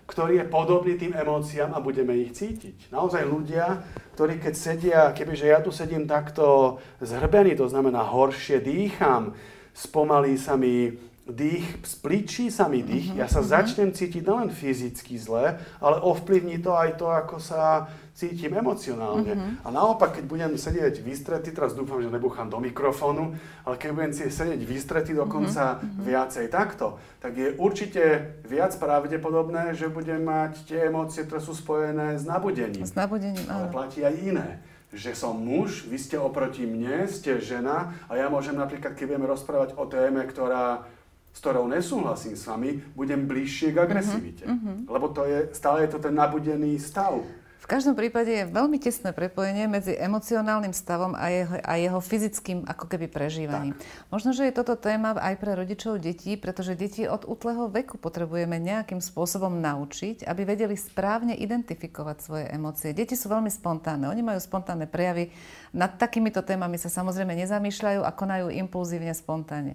ktorý 0.05 0.37
je 0.37 0.51
podobný 0.53 0.93
tým 1.01 1.17
emóciám 1.17 1.73
a 1.73 1.81
budeme 1.81 2.13
ich 2.21 2.37
cítiť. 2.37 2.93
Naozaj 2.93 3.25
ľudia, 3.25 3.81
ktorí 4.13 4.37
keď 4.37 4.53
sedia, 4.53 5.01
kebyže 5.09 5.49
ja 5.49 5.57
tu 5.65 5.73
sedím 5.73 6.05
takto 6.05 6.77
zhrbený, 7.01 7.57
to 7.57 7.65
znamená 7.65 8.05
horšie 8.05 8.61
dýcham, 8.61 9.33
spomalí 9.73 10.37
sa 10.37 10.53
mi 10.53 10.93
dých, 11.25 11.65
spličí 11.81 12.53
sa 12.53 12.69
mi 12.69 12.85
dých, 12.85 13.09
uh-huh, 13.09 13.25
ja 13.25 13.25
sa 13.25 13.41
uh-huh. 13.41 13.57
začnem 13.57 13.89
cítiť 13.89 14.21
nielen 14.21 14.53
fyzicky 14.53 15.17
zle, 15.17 15.57
ale 15.81 15.97
ovplyvní 15.97 16.61
to 16.61 16.77
aj 16.77 17.01
to, 17.01 17.09
ako 17.09 17.41
sa 17.41 17.89
cítim 18.13 18.53
emocionálne. 18.53 19.33
Uh-huh. 19.33 19.65
A 19.65 19.67
naopak, 19.73 20.21
keď 20.21 20.25
budem 20.29 20.53
sedieť 20.53 21.01
vystretý, 21.01 21.49
teraz 21.49 21.73
dúfam, 21.73 21.97
že 21.97 22.13
nebuchám 22.13 22.53
do 22.53 22.61
mikrofónu, 22.61 23.33
ale 23.65 23.75
keď 23.81 23.89
budem 23.97 24.13
sedieť 24.13 24.61
vystretý 24.69 25.17
dokonca 25.17 25.81
uh-huh. 25.81 26.05
viacej 26.05 26.45
takto, 26.53 27.01
tak 27.17 27.33
je 27.33 27.57
určite 27.57 28.37
viac 28.45 28.77
pravdepodobné, 28.77 29.73
že 29.73 29.89
budem 29.89 30.21
mať 30.21 30.69
tie 30.69 30.93
emócie, 30.93 31.25
ktoré 31.25 31.41
sú 31.41 31.57
spojené 31.57 32.21
s 32.21 32.23
nabudením. 32.29 32.85
S 32.85 32.93
nabudením, 32.93 33.49
Ale 33.49 33.73
platí 33.73 34.05
aj 34.05 34.15
iné 34.21 34.49
že 34.95 35.11
som 35.11 35.35
muž, 35.35 35.83
vy 35.91 35.99
ste 35.99 36.15
oproti 36.15 36.63
mne, 36.63 37.03
ste 37.11 37.43
žena 37.43 37.91
a 38.07 38.15
ja 38.15 38.31
môžem 38.31 38.55
napríklad, 38.55 38.95
keď 38.95 39.11
budeme 39.11 39.27
rozprávať 39.27 39.75
o 39.75 39.83
téme, 39.91 40.23
ktorá 40.23 40.87
s 41.35 41.43
ktorou 41.43 41.67
nesúhlasím 41.67 42.39
s 42.39 42.47
vami, 42.47 42.79
budem 42.95 43.27
bližšie 43.27 43.75
k 43.75 43.83
agresivite. 43.83 44.47
Uh-huh. 44.47 44.87
Lebo 44.87 45.11
to 45.11 45.27
je, 45.27 45.51
stále 45.51 45.83
je 45.83 45.91
to 45.91 45.99
ten 45.99 46.15
nabudený 46.15 46.79
stav. 46.79 47.19
V 47.65 47.73
každom 47.73 47.97
prípade 47.97 48.29
je 48.29 48.45
veľmi 48.45 48.77
tesné 48.77 49.09
prepojenie 49.09 49.65
medzi 49.65 49.97
emocionálnym 49.97 50.69
stavom 50.69 51.17
a 51.17 51.33
jeho, 51.33 51.57
a 51.65 51.73
jeho 51.81 51.97
fyzickým 51.97 52.61
ako 52.69 52.85
keby 52.85 53.09
prežívaním. 53.09 53.73
Tak. 53.73 54.13
Možno, 54.13 54.37
že 54.37 54.45
je 54.45 54.53
toto 54.53 54.77
téma 54.77 55.17
aj 55.17 55.33
pre 55.41 55.57
rodičov 55.57 55.97
detí, 55.97 56.37
pretože 56.37 56.77
deti 56.77 57.09
od 57.09 57.25
útleho 57.25 57.65
veku 57.65 57.97
potrebujeme 57.97 58.61
nejakým 58.61 59.01
spôsobom 59.01 59.57
naučiť, 59.65 60.29
aby 60.29 60.45
vedeli 60.45 60.77
správne 60.77 61.33
identifikovať 61.33 62.17
svoje 62.21 62.45
emócie. 62.53 62.93
Deti 62.93 63.17
sú 63.17 63.33
veľmi 63.33 63.49
spontánne, 63.49 64.13
oni 64.13 64.21
majú 64.21 64.37
spontánne 64.37 64.85
prejavy. 64.85 65.33
Nad 65.73 65.97
takýmito 65.97 66.45
témami 66.45 66.77
sa 66.77 66.93
samozrejme 66.93 67.33
nezamýšľajú 67.33 68.05
a 68.05 68.13
konajú 68.13 68.53
impulzívne, 68.53 69.09
spontánne 69.17 69.73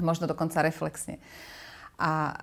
možno 0.00 0.26
dokonca 0.26 0.62
reflexne. 0.62 1.18
A 1.98 2.42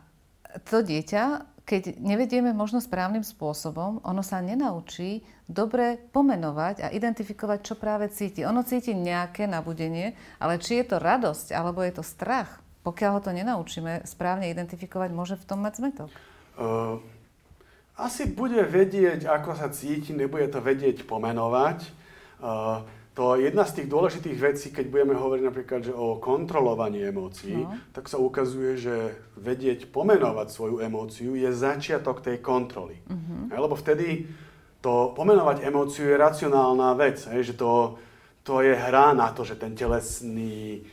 to 0.67 0.83
dieťa, 0.83 1.55
keď 1.65 1.97
nevedieme 1.97 2.53
možno 2.53 2.77
správnym 2.77 3.25
spôsobom, 3.25 3.99
ono 4.05 4.21
sa 4.21 4.39
nenaučí 4.39 5.25
dobre 5.49 5.97
pomenovať 6.13 6.85
a 6.85 6.87
identifikovať, 6.93 7.59
čo 7.65 7.75
práve 7.75 8.07
cíti. 8.13 8.45
Ono 8.45 8.61
cíti 8.61 8.93
nejaké 8.93 9.49
nabudenie, 9.49 10.13
ale 10.37 10.61
či 10.61 10.79
je 10.79 10.85
to 10.93 11.01
radosť 11.01 11.57
alebo 11.57 11.81
je 11.81 11.97
to 11.97 12.03
strach, 12.05 12.61
pokiaľ 12.85 13.11
ho 13.17 13.21
to 13.25 13.33
nenaučíme 13.33 14.05
správne 14.05 14.53
identifikovať, 14.53 15.09
môže 15.09 15.35
v 15.41 15.47
tom 15.49 15.65
mať 15.65 15.73
zmetok? 15.81 16.11
Uh, 16.55 17.01
asi 17.97 18.29
bude 18.29 18.61
vedieť, 18.61 19.25
ako 19.25 19.57
sa 19.57 19.73
cíti, 19.73 20.13
nebude 20.13 20.45
to 20.53 20.61
vedieť 20.61 21.09
pomenovať. 21.09 21.89
Uh, 22.37 22.85
to 23.15 23.39
jedna 23.39 23.63
z 23.63 23.79
tých 23.79 23.87
dôležitých 23.87 24.37
vecí, 24.37 24.67
keď 24.75 24.91
budeme 24.91 25.15
hovoriť 25.15 25.43
napríklad 25.47 25.81
že 25.87 25.93
o 25.95 26.19
kontrolovaní 26.19 26.99
emócií, 26.99 27.63
no. 27.63 27.71
tak 27.95 28.11
sa 28.11 28.19
ukazuje, 28.19 28.75
že 28.75 28.95
vedieť 29.39 29.87
pomenovať 29.87 30.51
svoju 30.51 30.83
emóciu 30.83 31.39
je 31.39 31.47
začiatok 31.47 32.19
tej 32.19 32.43
kontroly. 32.43 32.99
Uh-huh. 33.07 33.55
Lebo 33.55 33.79
vtedy 33.79 34.27
to 34.83 35.15
pomenovať 35.15 35.63
emóciu 35.63 36.11
je 36.11 36.19
racionálna 36.19 36.91
vec, 36.99 37.23
hej, 37.31 37.41
že 37.49 37.53
to, 37.55 37.95
to 38.43 38.59
je 38.59 38.75
hra 38.75 39.15
na 39.15 39.31
to, 39.31 39.47
že 39.47 39.55
ten 39.55 39.71
telesný 39.71 40.83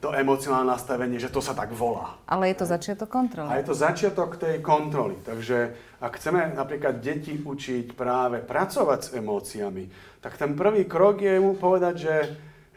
to 0.00 0.16
emocionálne 0.16 0.72
nastavenie, 0.72 1.20
že 1.20 1.28
to 1.28 1.44
sa 1.44 1.52
tak 1.52 1.76
volá. 1.76 2.16
Ale 2.24 2.48
je 2.48 2.64
to 2.64 2.66
začiatok 2.66 3.08
kontroly. 3.12 3.52
A 3.52 3.60
je 3.60 3.68
to 3.68 3.76
začiatok 3.76 4.40
tej 4.40 4.64
kontroly. 4.64 5.20
Takže 5.20 5.76
ak 6.00 6.16
chceme 6.16 6.56
napríklad 6.56 7.04
deti 7.04 7.36
učiť 7.36 7.92
práve 7.92 8.40
pracovať 8.40 9.00
s 9.04 9.08
emóciami, 9.20 9.84
tak 10.24 10.40
ten 10.40 10.56
prvý 10.56 10.88
krok 10.88 11.20
je 11.20 11.36
mu 11.36 11.52
povedať, 11.52 11.94
že, 12.00 12.16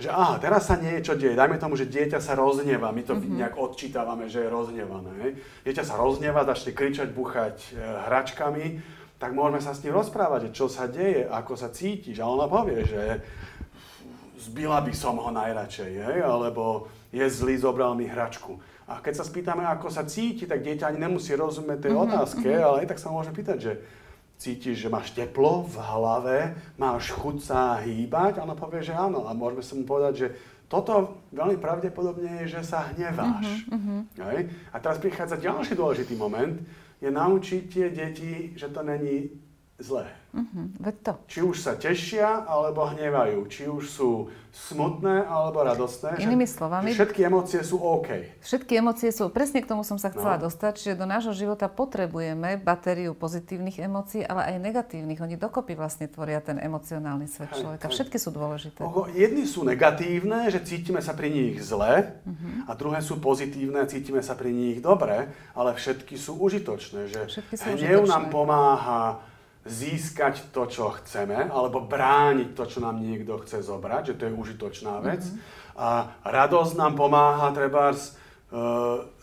že 0.04 0.12
aha, 0.12 0.36
teraz 0.44 0.68
sa 0.68 0.76
niečo 0.76 1.16
deje. 1.16 1.40
Dajme 1.40 1.56
tomu, 1.64 1.80
že 1.80 1.88
dieťa 1.88 2.20
sa 2.20 2.36
rozneva. 2.36 2.92
My 2.92 3.08
to 3.08 3.16
mm-hmm. 3.16 3.40
nejak 3.40 3.56
odčítavame, 3.56 4.28
že 4.28 4.44
je 4.44 4.52
roznevané. 4.52 5.40
Dieťa 5.64 5.84
sa 5.88 5.96
rozneva, 5.96 6.44
začne 6.44 6.76
kričať, 6.76 7.08
buchať 7.16 7.56
e, 7.72 7.80
hračkami, 8.12 8.66
tak 9.16 9.32
môžeme 9.32 9.64
sa 9.64 9.72
s 9.72 9.80
ním 9.88 9.96
rozprávať, 9.96 10.52
že 10.52 10.56
čo 10.60 10.68
sa 10.68 10.92
deje, 10.92 11.24
ako 11.24 11.56
sa 11.56 11.72
cítiš. 11.72 12.20
A 12.20 12.28
ona 12.28 12.52
povie, 12.52 12.84
že 12.84 13.24
zbila 14.50 14.84
by 14.84 14.94
som 14.94 15.16
ho 15.16 15.30
najradšej, 15.32 15.92
hej? 16.04 16.18
alebo 16.20 16.92
je 17.14 17.24
zlý, 17.24 17.56
zobral 17.56 17.96
mi 17.96 18.10
hračku. 18.10 18.60
A 18.84 19.00
keď 19.00 19.24
sa 19.24 19.26
spýtame, 19.26 19.64
ako 19.64 19.88
sa 19.88 20.04
cíti, 20.04 20.44
tak 20.44 20.60
dieťa 20.60 20.92
ani 20.92 21.00
nemusí 21.00 21.32
rozumieť 21.32 21.88
tej 21.88 21.94
mm-hmm. 21.96 22.06
otázke, 22.12 22.50
mm-hmm. 22.50 22.68
ale 22.68 22.78
aj 22.84 22.88
tak 22.92 23.00
sa 23.00 23.10
môže 23.14 23.32
pýtať, 23.32 23.58
že 23.62 23.74
cítiš, 24.36 24.76
že 24.84 24.92
máš 24.92 25.16
teplo 25.16 25.64
v 25.64 25.76
hlave, 25.80 26.38
máš 26.76 27.16
chuť 27.16 27.38
sa 27.40 27.80
hýbať, 27.80 28.42
a 28.42 28.44
ona 28.44 28.60
povie, 28.60 28.84
že 28.84 28.92
áno. 28.92 29.24
A 29.24 29.32
môžeme 29.32 29.64
sa 29.64 29.74
mu 29.80 29.88
povedať, 29.88 30.14
že 30.20 30.28
toto 30.68 31.22
veľmi 31.32 31.62
pravdepodobne 31.62 32.44
je, 32.44 32.60
že 32.60 32.62
sa 32.66 32.92
hneváš. 32.92 33.70
Mm-hmm. 33.72 34.00
Hej? 34.20 34.40
A 34.74 34.76
teraz 34.84 35.00
prichádza 35.00 35.40
ďalší 35.40 35.80
dôležitý 35.80 36.20
moment, 36.20 36.60
je 37.00 37.08
naučiť 37.12 37.62
tie 37.72 37.88
deti, 37.92 38.52
že 38.56 38.68
to 38.68 38.84
není 38.84 39.32
zlé. 39.80 40.23
Uh-huh. 40.34 41.14
Či 41.30 41.46
už 41.46 41.62
sa 41.62 41.78
tešia, 41.78 42.42
alebo 42.50 42.90
hnevajú. 42.90 43.46
Či 43.46 43.70
už 43.70 43.86
sú 43.86 44.34
smutné, 44.50 45.30
alebo 45.30 45.62
radostné. 45.62 46.18
Inými 46.22 46.50
že, 46.50 46.58
slovami... 46.58 46.90
Že 46.94 46.98
všetky 46.98 47.22
emócie 47.26 47.62
sú 47.62 47.78
OK. 47.78 48.42
Všetky 48.42 48.82
emócie 48.82 49.10
sú... 49.14 49.30
Presne 49.30 49.62
k 49.62 49.70
tomu 49.70 49.86
som 49.86 50.02
sa 50.02 50.10
chcela 50.10 50.42
no. 50.42 50.50
dostať, 50.50 50.74
že 50.78 50.92
do 50.98 51.06
nášho 51.06 51.38
života 51.38 51.70
potrebujeme 51.70 52.58
batériu 52.58 53.14
pozitívnych 53.14 53.78
emócií, 53.82 54.26
ale 54.26 54.54
aj 54.54 54.62
negatívnych. 54.62 55.22
Oni 55.22 55.38
dokopy 55.38 55.78
vlastne 55.78 56.10
tvoria 56.10 56.42
ten 56.42 56.58
emocionálny 56.58 57.30
svet 57.30 57.54
človeka. 57.54 57.90
Hej. 57.90 57.94
Všetky 57.94 58.18
sú 58.18 58.30
dôležité. 58.34 58.82
Oho, 58.86 59.06
jedni 59.14 59.46
sú 59.46 59.62
negatívne, 59.62 60.50
že 60.50 60.66
cítime 60.66 61.02
sa 61.02 61.14
pri 61.14 61.30
nich 61.30 61.62
zle, 61.62 62.14
uh-huh. 62.26 62.70
a 62.70 62.72
druhé 62.74 63.06
sú 63.06 63.22
pozitívne, 63.22 63.86
cítime 63.86 64.26
sa 64.26 64.34
pri 64.34 64.50
nich 64.50 64.82
dobre, 64.82 65.30
ale 65.54 65.78
všetky 65.78 66.18
sú 66.18 66.42
užitočné. 66.42 67.10
Že 67.10 67.22
všetky 67.30 67.56
sú 67.58 67.70
hnev 67.74 68.06
užitočné. 68.06 68.10
nám 68.10 68.24
pomáha 68.34 69.33
získať 69.64 70.52
to, 70.52 70.68
čo 70.68 70.92
chceme, 71.00 71.48
alebo 71.48 71.88
brániť 71.88 72.52
to, 72.52 72.64
čo 72.68 72.84
nám 72.84 73.00
niekto 73.00 73.40
chce 73.44 73.64
zobrať, 73.64 74.12
že 74.12 74.18
to 74.20 74.24
je 74.28 74.36
užitočná 74.36 75.00
vec. 75.00 75.24
Mm-hmm. 75.24 75.80
A 75.80 76.20
radosť 76.28 76.74
nám 76.76 76.94
pomáha 77.00 77.48
treba 77.56 77.96
uh, 77.96 77.98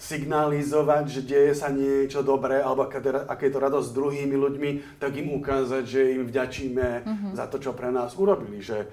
signalizovať, 0.01 1.05
že 1.13 1.21
deje 1.29 1.53
sa 1.53 1.69
niečo 1.69 2.25
dobré, 2.25 2.65
alebo 2.65 2.89
aké 2.89 3.45
je 3.47 3.53
to 3.53 3.61
radosť 3.61 3.87
s 3.93 3.97
druhými 3.97 4.37
ľuďmi, 4.41 4.71
tak 4.97 5.13
im 5.21 5.37
ukázať, 5.37 5.85
že 5.85 6.01
im 6.17 6.25
vďačíme 6.25 6.89
mm-hmm. 7.05 7.33
za 7.37 7.45
to, 7.45 7.61
čo 7.61 7.77
pre 7.77 7.93
nás 7.93 8.17
urobili. 8.17 8.65
Že, 8.65 8.89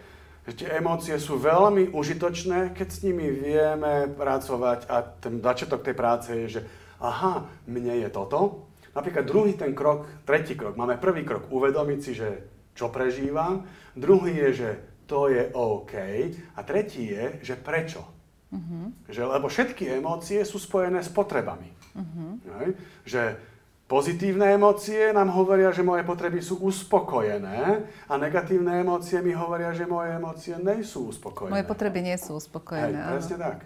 že 0.47 0.51
tie 0.51 0.69
emócie 0.75 1.15
sú 1.15 1.39
veľmi 1.39 1.95
užitočné, 1.95 2.75
keď 2.75 2.87
s 2.91 3.07
nimi 3.07 3.31
vieme 3.31 4.11
pracovať 4.19 4.91
a 4.91 4.99
ten 4.99 5.39
začiatok 5.39 5.79
tej 5.79 5.95
práce 5.95 6.27
je, 6.35 6.59
že 6.59 6.61
aha, 6.99 7.47
mne 7.71 8.03
je 8.03 8.09
toto, 8.11 8.66
Napríklad 8.97 9.29
druhý 9.29 9.53
ten 9.53 9.77
krok, 9.77 10.09
tretí 10.25 10.57
krok, 10.57 10.73
máme 10.73 10.97
prvý 10.97 11.21
krok 11.21 11.45
uvedomiť 11.53 11.99
si, 12.01 12.17
že 12.17 12.29
čo 12.73 12.89
prežívam, 12.89 13.69
druhý 13.93 14.33
je, 14.49 14.49
že 14.65 14.69
to 15.05 15.29
je 15.29 15.53
OK 15.53 15.93
a 16.57 16.59
tretí 16.65 17.13
je, 17.13 17.37
že 17.45 17.53
prečo. 17.61 18.01
Uh-huh. 18.49 18.89
Že, 19.05 19.21
lebo 19.37 19.45
všetky 19.45 20.01
emócie 20.01 20.41
sú 20.41 20.57
spojené 20.57 21.05
s 21.05 21.13
potrebami. 21.13 21.69
Uh-huh. 21.93 22.41
Že 23.05 23.37
pozitívne 23.85 24.57
emócie 24.57 25.13
nám 25.13 25.29
hovoria, 25.29 25.69
že 25.69 25.85
moje 25.85 26.01
potreby 26.01 26.41
sú 26.41 26.57
uspokojené 26.65 27.85
a 28.09 28.13
negatívne 28.17 28.81
emócie 28.81 29.21
mi 29.21 29.31
hovoria, 29.37 29.77
že 29.77 29.85
moje 29.85 30.09
emócie 30.15 30.57
nie 30.57 30.81
sú 30.81 31.13
uspokojené. 31.13 31.53
Moje 31.53 31.69
potreby 31.69 31.99
nie 32.01 32.17
sú 32.17 32.39
uspokojené. 32.39 32.97
Hej, 32.97 33.13
presne 33.13 33.37
tak 33.37 33.57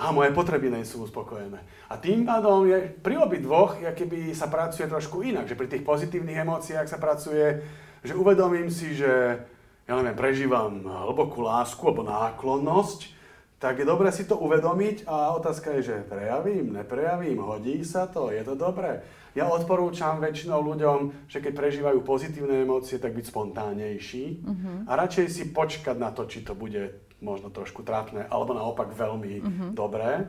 a 0.00 0.08
moje 0.16 0.32
potreby 0.32 0.72
nie 0.72 0.88
sú 0.88 1.04
uspokojené. 1.04 1.60
A 1.92 1.94
tým 2.00 2.24
pádom 2.24 2.64
je, 2.64 2.88
pri 3.04 3.20
obi 3.20 3.44
dvoch, 3.44 3.76
keby 3.76 4.32
sa 4.32 4.48
pracuje 4.48 4.88
trošku 4.88 5.20
inak, 5.20 5.44
že 5.44 5.58
pri 5.58 5.68
tých 5.68 5.84
pozitívnych 5.84 6.40
emóciách 6.40 6.88
sa 6.88 6.96
pracuje, 6.96 7.60
že 8.00 8.16
uvedomím 8.16 8.72
si, 8.72 8.96
že 8.96 9.36
ja 9.84 9.92
neviem, 9.98 10.16
prežívam 10.16 10.80
hlbokú 10.80 11.44
lásku 11.44 11.82
alebo 11.84 12.06
náklonnosť, 12.06 13.20
tak 13.60 13.76
je 13.76 13.84
dobré 13.84 14.08
si 14.08 14.24
to 14.24 14.40
uvedomiť 14.40 15.04
a 15.04 15.36
otázka 15.36 15.76
je, 15.76 15.92
že 15.92 16.08
prejavím, 16.08 16.80
neprejavím, 16.80 17.44
hodí 17.44 17.84
sa 17.84 18.08
to, 18.08 18.32
je 18.32 18.40
to 18.40 18.56
dobré. 18.56 19.04
Ja 19.38 19.46
odporúčam 19.46 20.18
väčšinou 20.18 20.58
ľuďom, 20.58 21.30
že 21.30 21.38
keď 21.38 21.52
prežívajú 21.54 21.98
pozitívne 22.02 22.66
emócie, 22.66 22.98
tak 22.98 23.14
byť 23.14 23.24
spontánnejší 23.30 24.24
uh-huh. 24.42 24.90
a 24.90 24.92
radšej 24.98 25.26
si 25.30 25.42
počkať 25.54 25.94
na 25.94 26.10
to, 26.10 26.26
či 26.26 26.42
to 26.42 26.58
bude 26.58 26.98
možno 27.22 27.52
trošku 27.52 27.86
trápne, 27.86 28.26
alebo 28.26 28.56
naopak 28.56 28.90
veľmi 28.90 29.32
uh-huh. 29.38 29.70
dobré. 29.76 30.26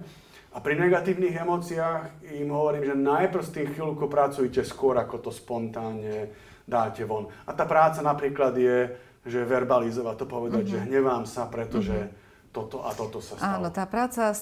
A 0.51 0.59
pri 0.59 0.75
negatívnych 0.75 1.33
emóciách 1.33 2.27
im 2.35 2.51
hovorím, 2.51 2.83
že 2.83 2.95
najprv 2.99 3.41
s 3.41 3.55
tým 3.55 3.67
chvíľku 3.71 4.05
pracujte 4.11 4.61
skôr, 4.67 4.99
ako 4.99 5.17
to 5.23 5.31
spontánne 5.31 6.29
dáte 6.67 7.07
von. 7.07 7.31
A 7.47 7.55
tá 7.55 7.63
práca 7.63 8.03
napríklad 8.03 8.53
je, 8.59 8.91
že 9.25 9.47
verbalizovať 9.47 10.15
to, 10.19 10.25
povedať, 10.29 10.63
uh-huh. 10.67 10.73
že 10.77 10.85
hnevám 10.85 11.25
sa, 11.25 11.49
pretože 11.49 11.97
uh-huh 11.97 12.20
toto 12.51 12.83
a 12.83 12.91
toto 12.91 13.23
sa 13.23 13.39
stalo. 13.39 13.63
Áno, 13.63 13.67
tá 13.71 13.87
práca, 13.87 14.35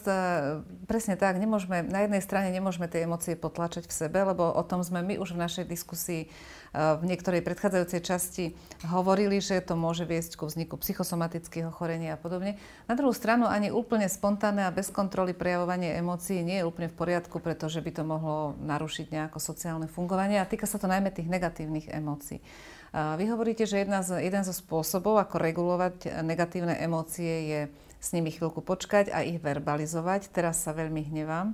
presne 0.90 1.14
tak, 1.14 1.38
nemôžeme, 1.38 1.86
na 1.86 2.10
jednej 2.10 2.26
strane 2.26 2.50
nemôžeme 2.50 2.90
tie 2.90 3.06
emócie 3.06 3.38
potlačať 3.38 3.86
v 3.86 3.94
sebe, 3.94 4.26
lebo 4.26 4.50
o 4.50 4.64
tom 4.66 4.82
sme 4.82 5.06
my 5.06 5.22
už 5.22 5.38
v 5.38 5.42
našej 5.46 5.66
diskusii 5.70 6.22
e, 6.26 6.28
v 6.74 7.04
niektorej 7.06 7.46
predchádzajúcej 7.46 8.02
časti 8.02 8.46
hovorili, 8.90 9.38
že 9.38 9.62
to 9.62 9.78
môže 9.78 10.10
viesť 10.10 10.42
ku 10.42 10.50
vzniku 10.50 10.82
psychosomatických 10.82 11.70
ochorení 11.70 12.10
a 12.10 12.18
podobne. 12.18 12.58
Na 12.90 12.98
druhú 12.98 13.14
stranu 13.14 13.46
ani 13.46 13.70
úplne 13.70 14.10
spontánne 14.10 14.66
a 14.66 14.74
bez 14.74 14.90
kontroly 14.90 15.38
prejavovanie 15.38 15.94
emócií 16.02 16.42
nie 16.42 16.66
je 16.66 16.68
úplne 16.68 16.90
v 16.90 16.98
poriadku, 16.98 17.38
pretože 17.38 17.78
by 17.78 17.94
to 17.94 18.02
mohlo 18.02 18.58
narušiť 18.58 19.14
nejako 19.14 19.38
sociálne 19.38 19.86
fungovanie 19.86 20.42
a 20.42 20.50
týka 20.50 20.66
sa 20.66 20.82
to 20.82 20.90
najmä 20.90 21.14
tých 21.14 21.30
negatívnych 21.30 21.94
emócií. 21.94 22.42
Vy 22.90 23.30
hovoríte, 23.30 23.70
že 23.70 23.86
jedna 23.86 24.02
z, 24.02 24.18
jeden 24.26 24.42
zo 24.42 24.50
spôsobov, 24.50 25.22
ako 25.22 25.38
regulovať 25.38 26.26
negatívne 26.26 26.74
emócie, 26.82 27.34
je 27.46 27.62
s 28.00 28.16
nimi 28.16 28.32
chvíľku 28.32 28.64
počkať 28.64 29.12
a 29.12 29.22
ich 29.28 29.44
verbalizovať. 29.44 30.32
Teraz 30.32 30.64
sa 30.64 30.72
veľmi 30.72 31.12
hnevám. 31.12 31.54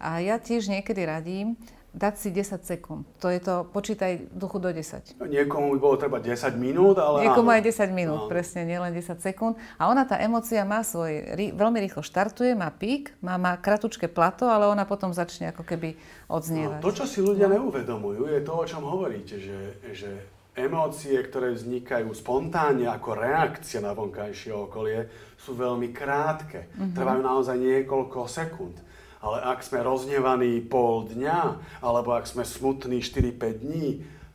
A 0.00 0.18
ja 0.24 0.40
tiež 0.40 0.72
niekedy 0.72 1.04
radím 1.04 1.60
dať 1.98 2.14
si 2.20 2.28
10 2.30 2.62
sekúnd. 2.62 3.02
To 3.18 3.32
je 3.32 3.40
to, 3.40 3.64
počítaj 3.72 4.28
duchu 4.36 4.60
do 4.60 4.68
10. 4.68 5.18
Niekomu 5.24 5.74
by 5.74 5.78
bolo 5.80 5.96
treba 5.96 6.20
10 6.20 6.54
minút, 6.60 7.00
ale 7.00 7.26
Niekomu 7.26 7.48
áno. 7.48 7.56
aj 7.58 7.62
10 7.64 7.90
minút, 7.96 8.20
áno. 8.24 8.30
presne, 8.30 8.68
nielen 8.68 8.92
10 8.92 9.18
sekúnd. 9.18 9.56
A 9.80 9.88
ona, 9.88 10.04
tá 10.04 10.20
emocia 10.20 10.62
má 10.68 10.84
svoj, 10.84 11.34
veľmi 11.34 11.78
rýchlo 11.80 12.04
štartuje, 12.04 12.52
má 12.52 12.68
pík, 12.70 13.16
má, 13.24 13.40
má 13.40 13.56
kratučké 13.56 14.06
plato, 14.06 14.46
ale 14.46 14.68
ona 14.68 14.84
potom 14.84 15.10
začne 15.16 15.50
ako 15.50 15.64
keby 15.64 15.96
odznievať. 16.28 16.80
No, 16.80 16.86
to, 16.86 16.92
čo 16.92 17.04
si 17.08 17.18
ľudia 17.24 17.48
no. 17.48 17.56
neuvedomujú, 17.56 18.30
je 18.30 18.40
to, 18.44 18.52
o 18.52 18.64
čom 18.68 18.84
hovoríte, 18.84 19.40
že, 19.40 19.58
že 19.90 20.10
emócie, 20.58 21.14
ktoré 21.14 21.54
vznikajú 21.54 22.10
spontánne 22.10 22.90
ako 22.90 23.14
reakcia 23.14 23.78
na 23.78 23.94
vonkajšie 23.94 24.50
okolie, 24.50 25.06
sú 25.38 25.54
veľmi 25.54 25.94
krátke. 25.94 26.66
Mm-hmm. 26.74 26.94
Trvajú 26.98 27.20
naozaj 27.22 27.56
niekoľko 27.56 28.26
sekúnd. 28.26 28.76
Ale 29.18 29.42
ak 29.42 29.62
sme 29.66 29.82
roznevaní 29.82 30.62
pol 30.62 31.06
dňa, 31.10 31.40
alebo 31.82 32.14
ak 32.14 32.26
sme 32.26 32.46
smutní 32.46 33.02
4-5 33.02 33.64
dní, 33.66 33.88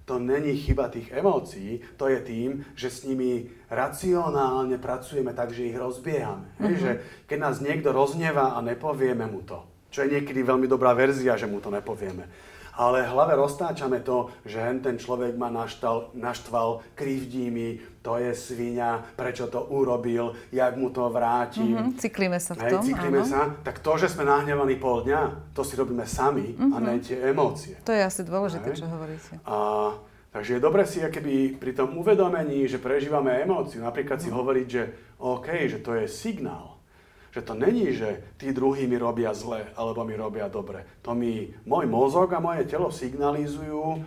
to 0.03 0.19
není 0.19 0.59
chyba 0.59 0.91
tých 0.91 1.15
emócií, 1.15 1.79
to 1.95 2.11
je 2.11 2.19
tým, 2.19 2.49
že 2.75 2.91
s 2.91 3.07
nimi 3.07 3.47
racionálne 3.71 4.75
pracujeme 4.75 5.31
tak, 5.31 5.55
že 5.55 5.71
ich 5.71 5.79
rozbiehame. 5.79 6.43
Mm-hmm. 6.43 6.63
Hej, 6.67 6.75
že 6.79 6.91
keď 7.31 7.37
nás 7.39 7.63
niekto 7.63 7.95
roznevá 7.95 8.55
a 8.55 8.59
nepovieme 8.59 9.23
mu 9.31 9.39
to, 9.47 9.63
čo 9.95 10.03
je 10.03 10.19
niekedy 10.19 10.43
veľmi 10.43 10.67
dobrá 10.67 10.91
verzia, 10.91 11.39
že 11.39 11.47
mu 11.47 11.63
to 11.63 11.71
nepovieme, 11.71 12.27
ale 12.73 13.05
hlave 13.05 13.37
roztáčame 13.37 14.01
to, 14.01 14.33
že 14.45 14.57
ten 14.81 14.97
človek 14.97 15.37
ma 15.37 15.53
naštal, 15.53 16.09
naštval, 16.17 16.81
krivdí 16.97 17.53
mi, 17.53 17.77
to 18.01 18.17
je 18.17 18.35
svinia, 18.35 18.99
prečo 19.15 19.47
to 19.47 19.63
urobil, 19.71 20.35
jak 20.51 20.75
mu 20.75 20.89
to 20.89 21.07
vrátim. 21.07 21.77
Mm-hmm, 21.77 22.01
cyklíme 22.01 22.39
sa 22.41 22.57
v 22.57 22.67
tom, 22.67 22.81
Hej, 22.83 22.91
cyklíme 22.91 23.21
áno. 23.23 23.29
sa. 23.29 23.41
Tak 23.63 23.79
to, 23.79 23.95
že 23.95 24.11
sme 24.11 24.27
nahnevaní 24.27 24.75
pol 24.75 25.05
dňa, 25.07 25.53
to 25.55 25.61
si 25.63 25.77
robíme 25.77 26.03
sami 26.03 26.51
mm-hmm. 26.51 26.73
a 26.73 26.77
mhm. 26.81 26.83
ne 26.83 26.93
tie 26.99 27.17
emócie. 27.29 27.75
To 27.85 27.93
je 27.93 28.01
asi 28.03 28.21
dôležité, 28.25 28.73
Hej. 28.73 28.83
čo 28.83 28.85
hovoríte. 28.89 29.33
A, 29.47 29.55
takže 30.35 30.57
je 30.57 30.59
dobre 30.59 30.83
si 30.83 30.99
keby 30.99 31.61
pri 31.61 31.71
tom 31.77 31.95
uvedomení, 31.95 32.67
že 32.67 32.81
prežívame 32.81 33.37
emóciu, 33.39 33.85
napríklad 33.85 34.19
si 34.19 34.33
mhm. 34.33 34.35
hovoriť, 34.35 34.67
že 34.67 34.83
OK, 35.21 35.47
že 35.69 35.79
to 35.79 35.95
je 35.95 36.09
signál 36.09 36.72
že 37.33 37.41
to 37.41 37.57
není, 37.57 37.89
že 37.97 38.37
tí 38.37 38.53
druhí 38.53 38.85
mi 38.85 39.01
robia 39.01 39.33
zle 39.33 39.73
alebo 39.73 40.05
mi 40.05 40.13
robia 40.13 40.45
dobre. 40.45 40.85
To 41.01 41.17
mi 41.17 41.49
môj 41.65 41.89
mozog 41.89 42.29
a 42.29 42.37
moje 42.37 42.69
telo 42.69 42.93
signalizujú 42.93 44.05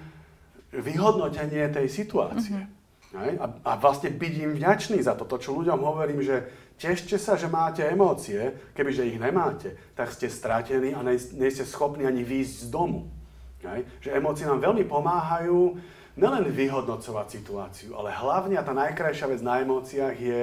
vyhodnotenie 0.70 1.66
tej 1.74 1.90
situácie. 1.90 2.54
Mm-hmm. 2.54 3.42
A, 3.42 3.46
a 3.66 3.70
vlastne 3.82 4.14
byť 4.14 4.34
im 4.46 4.52
vďačný 4.54 5.02
za 5.02 5.18
to. 5.18 5.26
To, 5.26 5.42
čo 5.42 5.58
ľuďom 5.58 5.80
hovorím, 5.82 6.22
že 6.22 6.46
tešte 6.78 7.18
sa, 7.18 7.34
že 7.34 7.50
máte 7.50 7.82
emócie, 7.82 8.54
kebyže 8.76 9.08
ich 9.10 9.18
nemáte, 9.18 9.74
tak 9.98 10.14
ste 10.14 10.30
stratení 10.30 10.94
a 10.94 11.02
nej, 11.02 11.18
nie 11.34 11.50
ste 11.50 11.66
schopní 11.66 12.06
ani 12.06 12.22
výjsť 12.22 12.54
z 12.62 12.68
domu. 12.70 13.10
Hej? 13.66 13.88
Že 14.06 14.22
emócie 14.22 14.46
nám 14.46 14.62
veľmi 14.62 14.86
pomáhajú 14.86 15.74
nelen 16.14 16.46
vyhodnocovať 16.46 17.26
situáciu, 17.26 17.98
ale 17.98 18.14
hlavne 18.14 18.54
a 18.54 18.62
tá 18.62 18.70
najkrajšia 18.70 19.26
vec 19.34 19.40
na 19.42 19.60
emóciách 19.66 20.16
je 20.16 20.40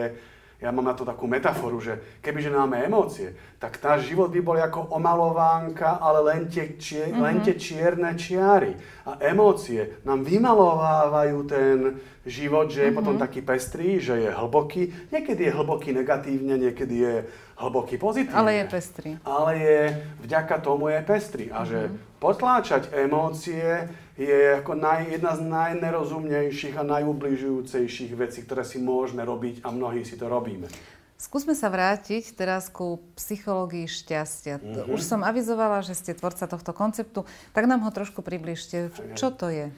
ja 0.64 0.72
mám 0.72 0.88
na 0.88 0.96
to 0.96 1.04
takú 1.04 1.28
metaforu, 1.28 1.84
že 1.84 2.24
kebyže 2.24 2.48
máme 2.48 2.88
emócie, 2.88 3.36
tak 3.60 3.84
náš 3.84 4.08
život 4.08 4.32
by 4.32 4.40
bol 4.40 4.56
ako 4.56 4.96
omalovánka, 4.96 6.00
ale 6.00 6.24
len 6.24 6.48
tie, 6.48 6.80
čier, 6.80 7.12
mm-hmm. 7.12 7.20
len 7.20 7.36
tie 7.44 7.60
čierne 7.60 8.16
čiary. 8.16 8.72
A 9.04 9.20
emócie 9.20 10.00
nám 10.08 10.24
vymalovávajú 10.24 11.38
ten 11.44 12.00
život, 12.24 12.72
že 12.72 12.80
je 12.80 12.84
mm-hmm. 12.88 12.96
potom 12.96 13.16
taký 13.20 13.44
pestrý, 13.44 14.00
že 14.00 14.24
je 14.24 14.32
hlboký. 14.32 15.12
Niekedy 15.12 15.52
je 15.52 15.52
hlboký 15.52 15.92
negatívne, 15.92 16.56
niekedy 16.56 16.96
je 16.96 17.16
hlboký 17.60 18.00
pozitívne. 18.00 18.40
Ale 18.40 18.52
je 18.64 18.66
pestrý. 18.72 19.10
Ale 19.28 19.52
je, 19.60 19.80
vďaka 20.24 20.64
tomu 20.64 20.96
je 20.96 21.00
pestrý. 21.04 21.52
A 21.52 21.68
mm-hmm. 21.68 21.72
že 21.76 21.80
mhm. 21.92 21.96
potláčať 22.24 22.84
emócie 22.96 23.92
je 24.14 24.62
ako 24.62 24.78
naj, 24.78 25.10
jedna 25.10 25.34
z 25.34 25.42
najnerozumnejších 25.50 26.78
a 26.78 26.84
najubližujúcejších 26.86 28.14
vecí, 28.14 28.46
ktoré 28.46 28.62
si 28.62 28.78
môžeme 28.78 29.26
robiť 29.26 29.66
a 29.66 29.74
mnohí 29.74 30.06
si 30.06 30.14
to 30.14 30.30
robíme. 30.30 30.70
Skúsme 31.18 31.56
sa 31.56 31.72
vrátiť 31.72 32.36
teraz 32.36 32.68
ku 32.68 33.00
psychológii 33.16 33.88
šťastia. 33.88 34.60
Mm-hmm. 34.60 34.92
Už 34.92 35.02
som 35.02 35.24
avizovala, 35.24 35.80
že 35.80 35.96
ste 35.96 36.12
tvorca 36.12 36.52
tohto 36.52 36.76
konceptu, 36.76 37.24
tak 37.56 37.64
nám 37.64 37.88
ho 37.88 37.92
trošku 37.96 38.20
približte. 38.20 38.92
Čo 39.16 39.32
to 39.32 39.48
je? 39.48 39.72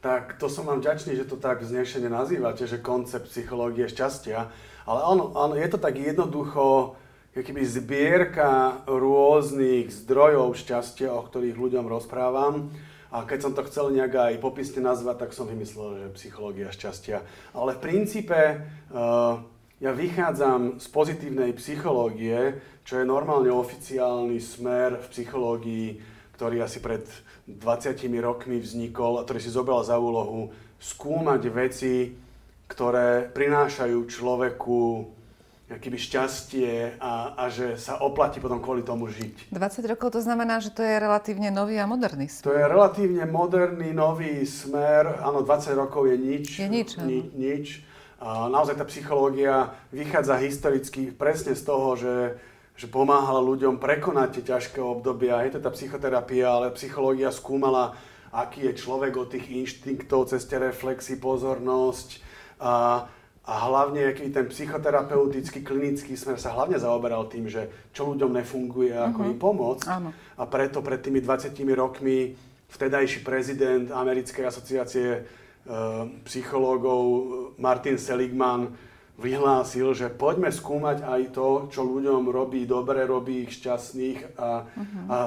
Tak 0.00 0.40
to 0.40 0.48
som 0.48 0.64
vám 0.64 0.80
vďačný, 0.80 1.12
že 1.18 1.28
to 1.28 1.36
tak 1.36 1.60
vznešene 1.60 2.08
nazývate, 2.08 2.64
že 2.64 2.80
koncept 2.80 3.28
psychológie 3.28 3.92
šťastia. 3.92 4.48
Ale 4.88 5.00
áno, 5.04 5.36
áno 5.36 5.54
je 5.58 5.68
to 5.68 5.76
tak 5.76 6.00
jednoducho, 6.00 6.96
keby 7.36 7.60
zbierka 7.68 8.80
rôznych 8.88 9.92
zdrojov 9.92 10.56
šťastia, 10.56 11.12
o 11.12 11.20
ktorých 11.20 11.60
ľuďom 11.60 11.84
rozprávam. 11.84 12.72
A 13.16 13.24
keď 13.24 13.48
som 13.48 13.56
to 13.56 13.64
chcel 13.64 13.88
nejak 13.88 14.12
aj 14.12 14.44
popisne 14.44 14.84
nazvať, 14.84 15.24
tak 15.24 15.30
som 15.32 15.48
vymyslel, 15.48 16.04
že 16.04 16.16
psychológia 16.20 16.68
šťastia. 16.68 17.24
Ale 17.56 17.72
v 17.72 17.80
princípe 17.80 18.36
uh, 18.36 19.40
ja 19.80 19.92
vychádzam 19.96 20.76
z 20.76 20.86
pozitívnej 20.92 21.56
psychológie, 21.56 22.60
čo 22.84 23.00
je 23.00 23.08
normálne 23.08 23.48
oficiálny 23.48 24.36
smer 24.36 25.00
v 25.00 25.06
psychológii, 25.16 25.88
ktorý 26.36 26.60
asi 26.60 26.84
pred 26.84 27.08
20 27.48 27.96
rokmi 28.20 28.60
vznikol 28.60 29.16
a 29.16 29.24
ktorý 29.24 29.40
si 29.40 29.48
zobral 29.48 29.80
za 29.80 29.96
úlohu 29.96 30.52
skúmať 30.76 31.42
veci, 31.48 32.12
ktoré 32.68 33.32
prinášajú 33.32 33.96
človeku 34.12 35.08
by 35.66 35.98
šťastie 35.98 37.02
a, 37.02 37.34
a 37.34 37.50
že 37.50 37.74
sa 37.74 37.98
oplatí 37.98 38.38
potom 38.38 38.62
kvôli 38.62 38.86
tomu 38.86 39.10
žiť. 39.10 39.50
20 39.50 39.90
rokov 39.90 40.14
to 40.14 40.20
znamená, 40.22 40.62
že 40.62 40.70
to 40.70 40.78
je 40.86 40.94
relatívne 40.94 41.50
nový 41.50 41.82
a 41.82 41.90
moderný 41.90 42.30
smer. 42.30 42.46
To 42.46 42.54
je 42.54 42.64
relatívne 42.70 43.26
moderný, 43.26 43.90
nový 43.90 44.46
smer. 44.46 45.18
Áno, 45.18 45.42
20 45.42 45.74
rokov 45.74 46.06
je 46.06 46.16
nič. 46.16 46.46
Je 46.62 46.70
nič, 46.70 46.94
ni, 47.02 47.26
nič. 47.34 47.82
A 48.22 48.46
naozaj 48.46 48.78
tá 48.78 48.86
psychológia 48.86 49.74
vychádza 49.90 50.38
historicky 50.38 51.10
presne 51.10 51.58
z 51.58 51.62
toho, 51.66 51.98
že, 51.98 52.38
že 52.78 52.86
pomáhala 52.86 53.42
ľuďom 53.42 53.82
prekonať 53.82 54.38
tie 54.38 54.44
ťažké 54.54 54.78
obdobia. 54.78 55.42
Je 55.50 55.58
to 55.58 55.66
tá 55.66 55.74
psychoterapia, 55.74 56.46
ale 56.46 56.78
psychológia 56.78 57.34
skúmala, 57.34 57.98
aký 58.30 58.70
je 58.70 58.78
človek 58.78 59.18
od 59.18 59.34
tých 59.34 59.50
inštinktov 59.50 60.30
cez 60.30 60.46
tie 60.46 60.62
reflexy, 60.62 61.18
pozornosť. 61.18 62.22
A, 62.62 63.04
a 63.46 63.54
hlavne, 63.70 64.10
aký 64.10 64.26
ten 64.34 64.50
psychoterapeutický, 64.50 65.62
klinický 65.62 66.18
smer 66.18 66.34
sa 66.34 66.50
hlavne 66.50 66.82
zaoberal 66.82 67.30
tým, 67.30 67.46
že 67.46 67.70
čo 67.94 68.10
ľuďom 68.10 68.34
nefunguje 68.34 68.90
ako 68.90 69.20
uh-huh. 69.22 69.30
im 69.30 69.38
pomôcť. 69.38 69.86
Áno. 69.86 70.10
A 70.34 70.42
preto 70.50 70.82
pred 70.82 70.98
tými 70.98 71.22
20 71.22 71.54
rokmi 71.78 72.34
vtedajší 72.66 73.22
prezident 73.22 73.94
Americkej 73.94 74.50
asociácie 74.50 75.08
e, 75.14 75.20
psychológov 76.26 77.02
Martin 77.62 78.02
Seligman 78.02 78.74
vyhlásil, 79.14 79.94
že 79.94 80.10
poďme 80.10 80.50
skúmať 80.50 81.06
aj 81.06 81.22
to, 81.30 81.70
čo 81.70 81.86
ľuďom 81.86 82.26
robí 82.26 82.66
dobre, 82.66 83.06
robí 83.06 83.46
ich 83.46 83.62
šťastných 83.62 84.42
a, 84.42 84.66
uh-huh. 84.66 85.06
a 85.06 85.18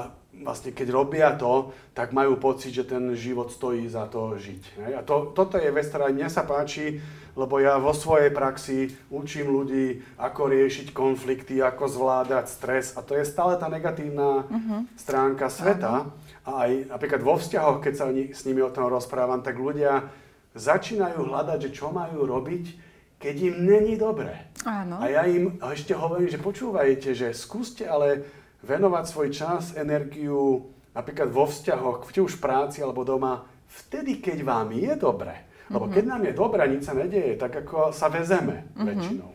vlastne 0.44 0.72
keď 0.72 0.88
robia 0.92 1.30
to, 1.36 1.76
tak 1.92 2.16
majú 2.16 2.40
pocit, 2.40 2.72
že 2.72 2.88
ten 2.88 3.12
život 3.16 3.52
stojí 3.52 3.88
za 3.88 4.08
to 4.08 4.40
žiť. 4.40 4.64
Hej? 4.84 4.92
A 4.96 5.02
to, 5.04 5.32
toto 5.36 5.60
je 5.60 5.72
vec, 5.72 5.88
ktorá 5.88 6.12
mne 6.12 6.32
sa 6.32 6.48
páči, 6.48 7.00
lebo 7.40 7.60
ja 7.62 7.80
vo 7.80 7.96
svojej 7.96 8.36
praxi 8.36 8.92
učím 9.08 9.48
ľudí, 9.52 10.04
ako 10.20 10.52
riešiť 10.52 10.92
konflikty, 10.92 11.64
ako 11.64 11.88
zvládať 11.88 12.46
stres 12.52 12.86
a 12.98 13.04
to 13.06 13.16
je 13.16 13.24
stále 13.24 13.56
tá 13.56 13.72
negatívna 13.72 14.44
uh-huh. 14.44 14.84
stránka 15.00 15.48
sveta. 15.48 16.10
Uh-huh. 16.10 16.48
A 16.50 16.68
aj 16.68 16.72
napríklad 16.92 17.22
vo 17.24 17.40
vzťahoch, 17.40 17.80
keď 17.80 17.94
sa 17.96 18.06
s 18.12 18.44
nimi 18.44 18.60
o 18.60 18.74
tom 18.74 18.92
rozprávam, 18.92 19.40
tak 19.40 19.56
ľudia 19.56 20.10
začínajú 20.58 21.30
hľadať, 21.30 21.70
že 21.70 21.76
čo 21.80 21.94
majú 21.94 22.26
robiť, 22.26 22.90
keď 23.20 23.36
im 23.52 23.56
není 23.68 24.00
dobre. 24.00 24.32
Áno. 24.64 25.00
A 25.04 25.12
ja 25.12 25.28
im 25.28 25.60
ešte 25.60 25.92
hovorím, 25.92 26.32
že 26.32 26.40
počúvajte, 26.40 27.12
že 27.12 27.36
skúste 27.36 27.84
ale 27.84 28.24
venovať 28.64 29.06
svoj 29.08 29.30
čas, 29.32 29.64
energiu 29.76 30.68
napríklad 30.92 31.32
vo 31.32 31.48
vzťahoch, 31.48 32.04
či 32.12 32.20
už 32.20 32.38
v 32.38 32.44
práci 32.44 32.78
alebo 32.84 33.08
doma, 33.08 33.46
vtedy, 33.70 34.20
keď 34.20 34.44
vám 34.44 34.76
je 34.76 34.94
dobre. 35.00 35.48
Lebo 35.70 35.86
mm-hmm. 35.86 35.96
keď 35.96 36.04
nám 36.10 36.24
je 36.26 36.34
dobre 36.34 36.62
nič 36.66 36.82
sa 36.84 36.94
nedieje, 36.98 37.38
tak 37.38 37.54
ako 37.66 37.94
sa 37.94 38.10
vezeme 38.10 38.66
mm-hmm. 38.74 38.88
väčšinou. 38.90 39.32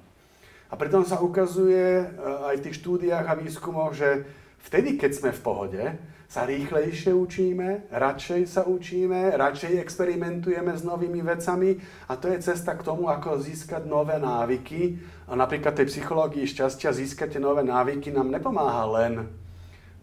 A 0.69 0.75
pritom 0.75 1.07
sa 1.07 1.23
ukazuje 1.23 2.03
e, 2.03 2.07
aj 2.51 2.55
v 2.59 2.65
tých 2.67 2.79
štúdiách 2.83 3.27
a 3.31 3.39
výskumoch, 3.39 3.95
že 3.95 4.27
vtedy, 4.67 4.99
keď 4.99 5.11
sme 5.15 5.31
v 5.31 5.41
pohode, 5.41 5.83
sa 6.27 6.43
rýchlejšie 6.43 7.15
učíme, 7.15 7.95
radšej 7.95 8.43
sa 8.51 8.67
učíme, 8.67 9.39
radšej 9.39 9.79
experimentujeme 9.79 10.75
s 10.75 10.83
novými 10.83 11.23
vecami 11.23 11.79
a 12.11 12.19
to 12.19 12.27
je 12.27 12.43
cesta 12.43 12.75
k 12.75 12.83
tomu, 12.83 13.07
ako 13.07 13.39
získať 13.39 13.87
nové 13.87 14.19
návyky. 14.19 14.99
A 15.25 15.33
napríklad 15.33 15.73
tej 15.73 15.89
psychológii 15.89 16.45
šťastia 16.45 16.93
získať 16.93 17.37
tie 17.37 17.41
nové 17.41 17.65
návyky 17.65 18.13
nám 18.13 18.29
nepomáha 18.29 18.85
len 19.01 19.29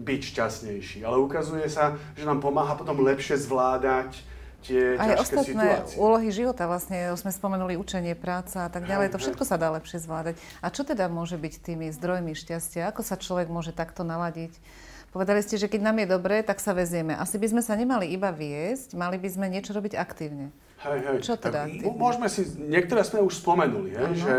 byť 0.01 0.21
šťastnejší, 0.33 1.05
ale 1.05 1.21
ukazuje 1.21 1.69
sa, 1.69 1.93
že 2.17 2.25
nám 2.25 2.41
pomáha 2.41 2.73
potom 2.73 2.97
lepšie 3.05 3.37
zvládať 3.37 4.17
tie 4.65 4.97
Aj 4.97 5.13
ťažké 5.13 5.21
ostatné 5.21 5.53
situácie. 5.53 5.97
úlohy 6.01 6.29
života, 6.33 6.65
vlastne 6.65 7.13
sme 7.17 7.29
spomenuli 7.29 7.77
učenie, 7.77 8.17
práca 8.17 8.65
a 8.65 8.69
tak 8.73 8.89
ďalej, 8.89 9.13
to 9.13 9.21
všetko 9.21 9.43
sa 9.45 9.61
dá 9.61 9.69
lepšie 9.77 10.01
zvládať. 10.01 10.41
A 10.61 10.73
čo 10.73 10.81
teda 10.81 11.05
môže 11.05 11.37
byť 11.37 11.53
tými 11.61 11.93
zdrojmi 11.93 12.33
šťastia? 12.33 12.89
Ako 12.89 13.05
sa 13.05 13.13
človek 13.13 13.49
môže 13.49 13.73
takto 13.77 14.01
naladiť? 14.01 14.57
Povedali 15.13 15.43
ste, 15.43 15.59
že 15.59 15.67
keď 15.67 15.81
nám 15.85 15.97
je 16.01 16.07
dobré, 16.07 16.39
tak 16.41 16.63
sa 16.63 16.71
vezieme. 16.71 17.13
Asi 17.13 17.35
by 17.35 17.51
sme 17.51 17.61
sa 17.61 17.75
nemali 17.75 18.09
iba 18.09 18.31
viesť, 18.31 18.95
mali 18.95 19.19
by 19.19 19.29
sme 19.29 19.51
niečo 19.51 19.75
robiť 19.75 19.99
aktívne. 19.99 20.55
Hej, 20.81 20.99
hej. 21.03 21.17
Čo 21.21 21.35
teda? 21.37 21.67
Môžeme 21.93 22.25
si, 22.31 22.47
niektoré 22.57 23.05
sme 23.05 23.21
už 23.21 23.37
spomenuli, 23.37 23.91
hej, 23.93 24.13
že 24.17 24.35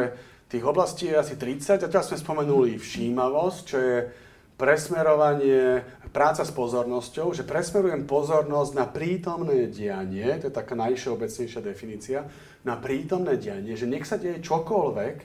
tých 0.52 0.68
oblastí 0.68 1.08
je 1.08 1.16
asi 1.16 1.40
30, 1.40 1.80
a 1.80 1.88
teraz 1.88 2.12
sme 2.12 2.20
spomenuli 2.20 2.76
všímavosť, 2.76 3.60
čo 3.64 3.76
je 3.80 3.96
presmerovanie, 4.60 5.80
práca 6.12 6.44
s 6.44 6.52
pozornosťou, 6.52 7.32
že 7.32 7.48
presmerujem 7.48 8.04
pozornosť 8.04 8.72
na 8.76 8.84
prítomné 8.84 9.72
dianie, 9.72 10.28
to 10.36 10.52
je 10.52 10.54
taká 10.54 10.76
najšeobecnejšia 10.76 11.60
definícia, 11.64 12.28
na 12.68 12.76
prítomné 12.76 13.40
dianie, 13.40 13.72
že 13.74 13.88
nech 13.88 14.04
sa 14.04 14.20
deje 14.20 14.44
čokoľvek, 14.44 15.16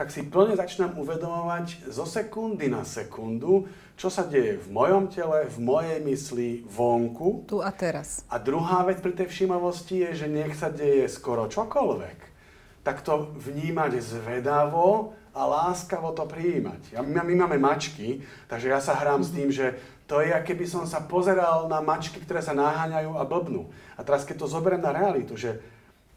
tak 0.00 0.08
si 0.08 0.24
plne 0.24 0.56
začínam 0.56 0.96
uvedomovať 0.96 1.92
zo 1.92 2.08
sekundy 2.08 2.72
na 2.72 2.88
sekundu, 2.88 3.68
čo 4.00 4.08
sa 4.08 4.24
deje 4.24 4.56
v 4.56 4.72
mojom 4.72 5.12
tele, 5.12 5.44
v 5.44 5.58
mojej 5.60 6.00
mysli, 6.08 6.64
vonku. 6.64 7.44
Tu 7.44 7.60
a 7.60 7.68
teraz. 7.68 8.24
A 8.32 8.40
druhá 8.40 8.80
vec 8.88 9.04
pri 9.04 9.12
tej 9.12 9.28
všímavosti 9.28 10.08
je, 10.08 10.24
že 10.24 10.26
nech 10.32 10.56
sa 10.56 10.72
deje 10.72 11.04
skoro 11.04 11.52
čokoľvek, 11.52 12.29
tak 12.80 13.04
to 13.04 13.32
vnímať 13.36 14.00
zvedavo 14.00 15.12
a 15.30 15.46
láskavo 15.46 16.10
to 16.16 16.26
prijímať. 16.26 16.96
Ja, 16.96 17.00
my, 17.04 17.22
my 17.22 17.34
máme 17.46 17.58
mačky, 17.60 18.24
takže 18.50 18.72
ja 18.72 18.80
sa 18.82 18.98
hrám 18.98 19.22
s 19.22 19.30
tým, 19.30 19.52
že 19.52 19.78
to 20.10 20.18
je, 20.18 20.34
keby 20.34 20.66
som 20.66 20.82
sa 20.90 21.06
pozeral 21.06 21.70
na 21.70 21.78
mačky, 21.78 22.18
ktoré 22.18 22.42
sa 22.42 22.50
naháňajú 22.50 23.14
a 23.14 23.22
blbnú. 23.22 23.70
A 23.94 24.02
teraz, 24.02 24.26
keď 24.26 24.42
to 24.42 24.50
zoberiem 24.50 24.82
na 24.82 24.90
realitu, 24.90 25.38
že 25.38 25.62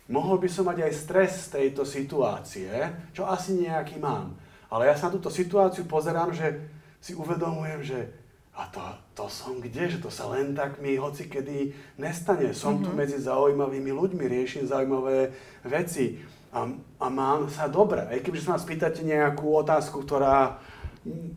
mohol 0.10 0.42
by 0.42 0.50
som 0.50 0.66
mať 0.66 0.90
aj 0.90 0.94
stres 0.98 1.32
z 1.46 1.62
tejto 1.62 1.86
situácie, 1.86 2.74
čo 3.14 3.30
asi 3.30 3.54
nejaký 3.54 4.02
mám. 4.02 4.34
Ale 4.74 4.90
ja 4.90 4.98
sa 4.98 5.14
na 5.14 5.16
túto 5.22 5.30
situáciu 5.30 5.86
pozerám, 5.86 6.34
že 6.34 6.58
si 6.98 7.14
uvedomujem, 7.14 7.86
že 7.86 8.00
a 8.54 8.66
to, 8.70 8.82
to 9.14 9.26
som 9.30 9.62
kde, 9.62 9.98
že 9.98 10.00
to 10.02 10.10
sa 10.10 10.30
len 10.30 10.54
tak 10.58 10.82
mi 10.82 10.98
hoci 10.98 11.30
kedy 11.30 11.74
nestane. 12.02 12.54
Som 12.54 12.82
mm-hmm. 12.82 12.86
tu 12.86 12.90
mhm. 12.90 12.98
medzi 12.98 13.18
zaujímavými 13.22 13.92
ľuďmi, 13.94 14.26
riešim 14.26 14.66
zaujímavé 14.66 15.30
veci 15.70 16.18
a, 16.54 16.70
a 17.02 17.08
mám 17.10 17.50
sa 17.50 17.66
dobre. 17.66 18.06
Aj 18.06 18.20
keby 18.22 18.38
sa 18.38 18.56
ma 18.56 18.60
spýtate 18.62 19.02
nejakú 19.02 19.50
otázku, 19.50 20.06
ktorá 20.06 20.62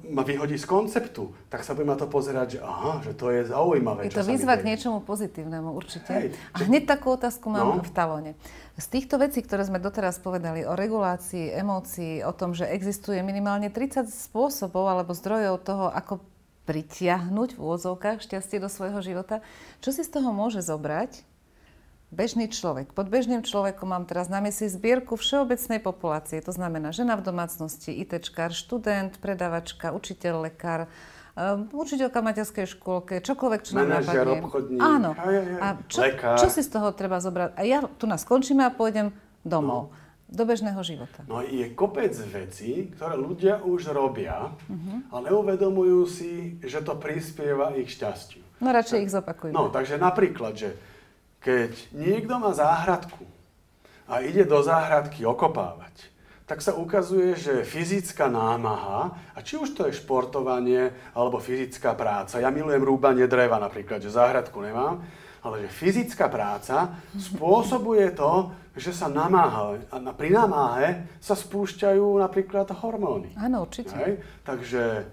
ma 0.07 0.23
vyhodí 0.23 0.55
z 0.55 0.63
konceptu, 0.63 1.35
tak 1.51 1.67
sa 1.67 1.75
budem 1.75 1.91
na 1.91 1.99
to 1.99 2.07
pozerať, 2.07 2.59
že 2.59 2.61
aha, 2.63 3.03
že 3.03 3.19
to 3.19 3.35
je 3.35 3.51
zaujímavé. 3.51 4.07
Je 4.07 4.15
to 4.15 4.23
výzva 4.23 4.55
k 4.55 4.63
niečomu 4.63 5.03
pozitívnemu, 5.03 5.75
určite. 5.75 6.07
Hej, 6.07 6.29
a 6.55 6.63
hneď 6.63 6.87
takú 6.87 7.19
otázku 7.19 7.51
mám 7.51 7.83
no? 7.83 7.83
v 7.83 7.91
talóne. 7.91 8.39
Z 8.79 8.87
týchto 8.95 9.19
vecí, 9.19 9.43
ktoré 9.43 9.67
sme 9.67 9.83
doteraz 9.83 10.23
povedali 10.23 10.63
o 10.63 10.79
regulácii 10.79 11.51
emócií, 11.51 12.23
o 12.23 12.31
tom, 12.31 12.55
že 12.55 12.71
existuje 12.71 13.19
minimálne 13.27 13.67
30 13.67 14.07
spôsobov 14.07 14.87
alebo 14.87 15.19
zdrojov 15.19 15.59
toho, 15.67 15.91
ako 15.91 16.23
pritiahnuť 16.71 17.59
v 17.59 17.63
úvodzovkách 17.63 18.23
šťastie 18.23 18.63
do 18.63 18.71
svojho 18.71 19.03
života, 19.03 19.43
čo 19.83 19.91
si 19.91 20.07
z 20.07 20.15
toho 20.15 20.31
môže 20.31 20.63
zobrať 20.63 21.27
bežný 22.15 22.47
človek. 22.47 22.95
Pod 22.95 23.11
bežným 23.11 23.43
človekom 23.43 23.91
mám 23.91 24.05
teraz 24.07 24.31
na 24.31 24.39
mysli 24.45 24.71
zbierku 24.71 25.19
všeobecnej 25.19 25.83
populácie. 25.83 26.39
To 26.43 26.53
znamená 26.55 26.95
žena 26.95 27.19
v 27.19 27.27
domácnosti, 27.27 27.91
ITčkár, 27.91 28.55
študent, 28.55 29.19
predavačka, 29.19 29.91
učiteľ, 29.91 30.51
lekár, 30.51 30.87
um, 31.35 31.67
učiteľka 31.75 32.19
v 32.23 32.27
materskej 32.31 32.67
škôlke, 32.79 33.15
čokoľvek, 33.23 33.61
čo 33.67 33.73
nám 33.75 34.01
napadne. 34.01 34.39
obchodník. 34.47 34.79
Áno. 34.79 35.11
Aj, 35.19 35.35
aj, 35.35 35.47
aj. 35.51 35.61
A 35.61 35.69
čo, 35.91 36.01
lekár. 36.03 36.37
čo 36.39 36.49
si 36.51 36.63
z 36.63 36.71
toho 36.71 36.89
treba 36.95 37.19
zobrať? 37.19 37.59
A 37.59 37.63
ja 37.67 37.83
tu 37.99 38.07
nás 38.07 38.23
skončíme 38.23 38.63
a 38.63 38.71
pôjdem 38.71 39.11
domov. 39.43 39.91
No. 39.91 40.05
Do 40.27 40.43
bežného 40.43 40.83
života. 40.83 41.23
No 41.31 41.39
je 41.39 41.71
kopec 41.79 42.11
vecí, 42.11 42.91
ktoré 42.99 43.15
ľudia 43.15 43.63
už 43.63 43.95
robia, 43.95 44.51
uh-huh. 44.51 45.15
ale 45.15 45.31
neuvedomujú 45.31 46.03
si, 46.11 46.59
že 46.67 46.83
to 46.83 46.99
prispieva 46.99 47.71
ich 47.79 47.95
šťastiu. 47.95 48.43
No 48.59 48.75
radšej 48.75 49.07
ich 49.07 49.13
zopakujme. 49.15 49.55
No, 49.55 49.71
takže 49.71 50.03
napríklad, 50.03 50.59
že 50.59 50.75
keď 51.47 51.95
niekto 51.95 52.43
má 52.43 52.51
záhradku 52.51 53.23
a 54.11 54.19
ide 54.27 54.43
do 54.43 54.59
záhradky 54.67 55.23
okopávať, 55.23 56.11
tak 56.43 56.59
sa 56.59 56.75
ukazuje, 56.75 57.39
že 57.39 57.63
fyzická 57.63 58.27
námaha, 58.27 59.15
a 59.35 59.39
či 59.47 59.55
už 59.55 59.75
to 59.75 59.87
je 59.87 59.99
športovanie 59.99 60.91
alebo 61.15 61.39
fyzická 61.39 61.95
práca, 61.95 62.43
ja 62.43 62.51
milujem 62.51 62.83
rúbanie 62.83 63.31
dreva 63.31 63.63
napríklad, 63.63 64.03
že 64.03 64.15
záhradku 64.15 64.59
nemám, 64.59 65.07
ale 65.47 65.67
že 65.67 65.71
fyzická 65.71 66.27
práca 66.27 66.99
spôsobuje 67.15 68.11
to, 68.19 68.51
že 68.75 68.91
sa 68.91 69.07
namáha. 69.07 69.79
A 69.95 70.03
pri 70.11 70.35
namáhe 70.35 71.07
sa 71.23 71.39
spúšťajú 71.39 72.19
napríklad 72.19 72.67
hormóny. 72.75 73.31
Áno, 73.39 73.63
určite. 73.63 73.95
Hej? 73.95 74.19
Takže 74.43 75.07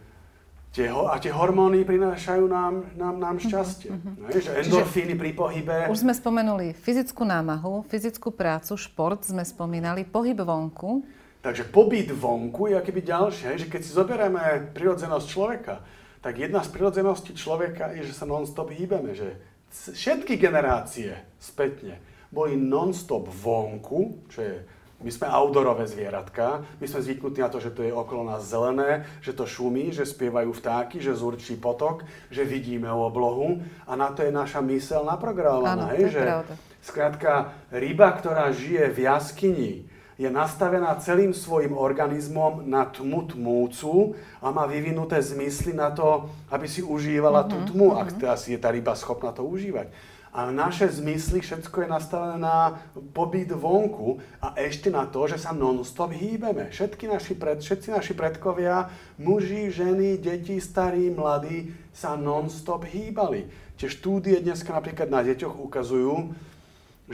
Tie, 0.73 0.89
a 0.89 1.21
tie 1.21 1.29
hormóny 1.29 1.85
prinášajú 1.85 2.49
nám, 2.49 2.97
nám, 2.97 3.21
nám 3.21 3.37
mhm, 3.37 3.43
šťastie. 3.45 3.93
Uh-huh. 3.93 4.33
Že 4.33 4.51
endorfíny 4.65 5.13
pri 5.13 5.31
pohybe. 5.37 5.75
Už 5.93 6.01
sme 6.01 6.17
spomenuli 6.17 6.73
fyzickú 6.73 7.21
námahu, 7.21 7.85
fyzickú 7.85 8.33
prácu, 8.33 8.73
šport 8.73 9.21
sme 9.21 9.45
spomínali, 9.45 10.01
pohyb 10.01 10.41
vonku. 10.41 11.05
Takže 11.45 11.69
pobyt 11.69 12.09
vonku 12.09 12.73
je 12.73 12.75
akoby 12.81 13.01
ďalšie, 13.05 13.61
že 13.61 13.67
keď 13.69 13.81
si 13.85 13.91
zoberieme 13.93 14.73
prirodzenosť 14.73 15.25
človeka, 15.29 15.85
tak 16.25 16.41
jedna 16.41 16.65
z 16.65 16.71
prirodzeností 16.73 17.37
človeka 17.37 17.93
je, 17.93 18.09
že 18.09 18.15
sa 18.15 18.25
non-stop 18.25 18.73
hýbeme, 18.73 19.13
že 19.13 19.37
všetky 19.69 20.41
generácie 20.41 21.13
spätne 21.37 22.01
boli 22.33 22.57
non-stop 22.57 23.29
vonku, 23.29 24.25
čo 24.31 24.39
je 24.41 24.55
my 25.03 25.11
sme 25.11 25.27
outdoorové 25.27 25.83
zvieratka, 25.83 26.63
my 26.79 26.85
sme 26.87 27.03
zvyknutí 27.03 27.43
na 27.43 27.51
to, 27.51 27.59
že 27.59 27.75
to 27.75 27.83
je 27.83 27.91
okolo 27.91 28.23
nás 28.23 28.47
zelené, 28.47 29.03
že 29.19 29.35
to 29.35 29.43
šumí, 29.43 29.91
že 29.91 30.07
spievajú 30.07 30.55
vtáky, 30.55 31.03
že 31.03 31.11
zurčí 31.11 31.59
potok, 31.59 32.07
že 32.31 32.47
vidíme 32.47 32.87
oblohu 32.87 33.59
a 33.83 33.99
na 33.99 34.15
to 34.15 34.23
je 34.23 34.31
naša 34.31 34.63
mysel 34.63 35.03
naprogramovaná. 35.03 35.91
Áno, 35.91 35.99
to 35.99 36.07
je 36.07 36.15
že, 36.15 36.23
pravda. 36.23 36.53
Skrátka, 36.83 37.31
ryba, 37.71 38.15
ktorá 38.15 38.51
žije 38.55 38.91
v 38.95 38.97
jaskyni, 39.07 39.73
je 40.13 40.29
nastavená 40.29 40.93
celým 41.01 41.33
svojim 41.33 41.73
organizmom 41.73 42.63
na 42.63 42.85
tmu 42.85 43.33
tmúcu 43.33 44.13
a 44.39 44.53
má 44.53 44.69
vyvinuté 44.69 45.17
zmysly 45.19 45.73
na 45.73 45.89
to, 45.89 46.29
aby 46.53 46.69
si 46.69 46.85
užívala 46.85 47.43
mm-hmm, 47.43 47.51
tú 47.51 47.57
mhm, 47.59 47.67
tmu, 47.73 47.87
mm-hmm. 47.91 48.01
ak 48.01 48.09
teda 48.21 48.35
si 48.37 48.53
je 48.55 48.59
tá 48.61 48.69
ryba 48.69 48.93
schopná 48.93 49.33
to 49.33 49.43
užívať 49.43 50.12
a 50.33 50.49
naše 50.49 50.89
zmysly, 50.89 51.45
všetko 51.45 51.85
je 51.85 51.93
nastavené 51.93 52.41
na 52.41 52.81
pobyt 53.13 53.53
vonku 53.53 54.17
a 54.41 54.57
ešte 54.57 54.89
na 54.89 55.05
to, 55.05 55.29
že 55.29 55.37
sa 55.37 55.53
non-stop 55.53 56.09
hýbeme. 56.09 56.73
Všetky 56.73 57.05
naši 57.05 57.37
pred, 57.37 57.61
všetci 57.61 57.93
naši 57.93 58.17
predkovia, 58.17 58.89
muži, 59.21 59.69
ženy, 59.69 60.17
deti, 60.17 60.57
starí, 60.57 61.13
mladí, 61.13 61.77
sa 61.93 62.17
non-stop 62.17 62.81
hýbali. 62.89 63.45
Tie 63.77 63.85
štúdie 63.85 64.41
dneska 64.41 64.73
napríklad 64.73 65.13
na 65.13 65.21
deťoch 65.21 65.53
ukazujú, 65.53 66.33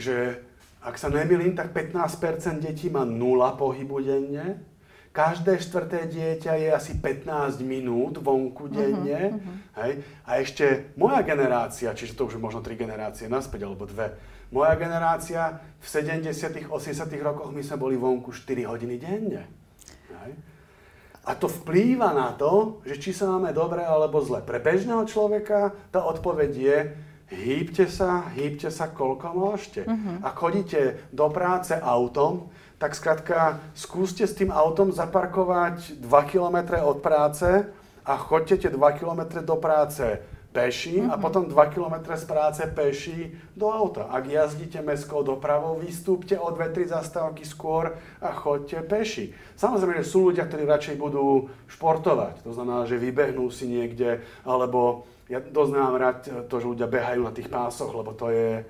že 0.00 0.40
ak 0.80 0.96
sa 0.96 1.12
nemýlim, 1.12 1.52
tak 1.52 1.76
15% 1.76 2.64
detí 2.64 2.88
má 2.88 3.04
nula 3.04 3.52
pohybu 3.52 4.00
denne, 4.00 4.64
každé 5.10 5.58
štvrté 5.58 6.06
dieťa 6.06 6.54
je 6.54 6.68
asi 6.70 6.92
15 6.94 7.58
minút 7.66 8.22
vonku 8.22 8.70
mhm, 8.70 8.72
denne. 8.72 9.20
Uh-huh, 9.34 9.82
Hej? 9.82 9.92
A 10.22 10.30
ešte 10.38 10.94
moja 10.94 11.20
generácia, 11.26 11.90
čiže 11.90 12.14
to 12.14 12.30
už 12.30 12.38
možno 12.38 12.62
tri 12.62 12.78
generácie 12.78 13.26
naspäť, 13.26 13.66
alebo 13.66 13.90
dve, 13.90 14.14
moja 14.54 14.74
generácia 14.78 15.62
v 15.78 15.86
70 15.86 16.70
80 16.70 17.26
rokoch 17.26 17.50
my 17.54 17.62
sme 17.62 17.76
boli 17.78 17.96
vonku 17.98 18.30
4 18.34 18.70
hodiny 18.70 18.96
denne. 18.98 19.46
Hej? 20.10 20.30
A 21.26 21.36
to 21.36 21.46
vplýva 21.46 22.16
na 22.16 22.32
to, 22.32 22.80
že 22.86 22.96
či 22.96 23.10
sa 23.12 23.28
máme 23.28 23.52
dobre 23.52 23.84
alebo 23.84 24.18
zle. 24.24 24.40
Pre 24.40 24.56
bežného 24.56 25.04
človeka 25.04 25.76
tá 25.92 26.02
odpoveď 26.02 26.50
je, 26.56 26.78
hýbte 27.30 27.86
sa, 27.86 28.26
hýbte 28.34 28.72
sa 28.72 28.90
koľko 28.90 29.26
môžete. 29.36 29.86
Uh-huh. 29.86 30.16
Ak 30.24 30.34
chodíte 30.34 31.06
do 31.14 31.30
práce 31.30 31.76
autom, 31.78 32.50
tak 32.80 32.96
skrátka 32.96 33.60
skúste 33.76 34.24
s 34.24 34.32
tým 34.32 34.48
autom 34.48 34.88
zaparkovať 34.88 36.00
2 36.00 36.30
km 36.32 36.80
od 36.80 37.04
práce 37.04 37.68
a 38.08 38.12
chodte 38.16 38.56
tie 38.56 38.72
2 38.72 38.80
km 38.96 39.44
do 39.44 39.60
práce 39.60 40.16
peši 40.50 40.98
mm-hmm. 40.98 41.12
a 41.12 41.20
mhm. 41.20 41.22
potom 41.22 41.44
2 41.44 41.74
km 41.76 42.08
z 42.16 42.24
práce 42.24 42.62
peši 42.64 43.36
do 43.52 43.68
auta. 43.68 44.08
Ak 44.08 44.24
jazdíte 44.24 44.80
mestskou 44.80 45.20
dopravou, 45.20 45.76
vystúpte 45.76 46.40
o 46.40 46.48
2-3 46.50 46.88
zastávky 46.88 47.44
skôr 47.44 48.00
a 48.16 48.32
chodte 48.32 48.80
peši. 48.80 49.36
Samozrejme, 49.60 50.00
že 50.00 50.10
sú 50.10 50.32
ľudia, 50.32 50.48
ktorí 50.48 50.64
radšej 50.64 50.96
budú 50.96 51.52
športovať. 51.68 52.48
To 52.48 52.56
znamená, 52.56 52.88
že 52.88 52.96
vybehnú 52.96 53.52
si 53.52 53.68
niekde, 53.68 54.24
alebo 54.42 55.04
ja 55.28 55.38
dosť 55.38 55.70
mám 55.76 55.94
rád 56.00 56.48
to, 56.48 56.54
že 56.58 56.66
ľudia 56.66 56.88
behajú 56.90 57.28
na 57.28 57.32
tých 57.36 57.52
pásoch, 57.52 57.92
lebo 57.94 58.10
to 58.16 58.32
je 58.34 58.50
e, 58.58 58.64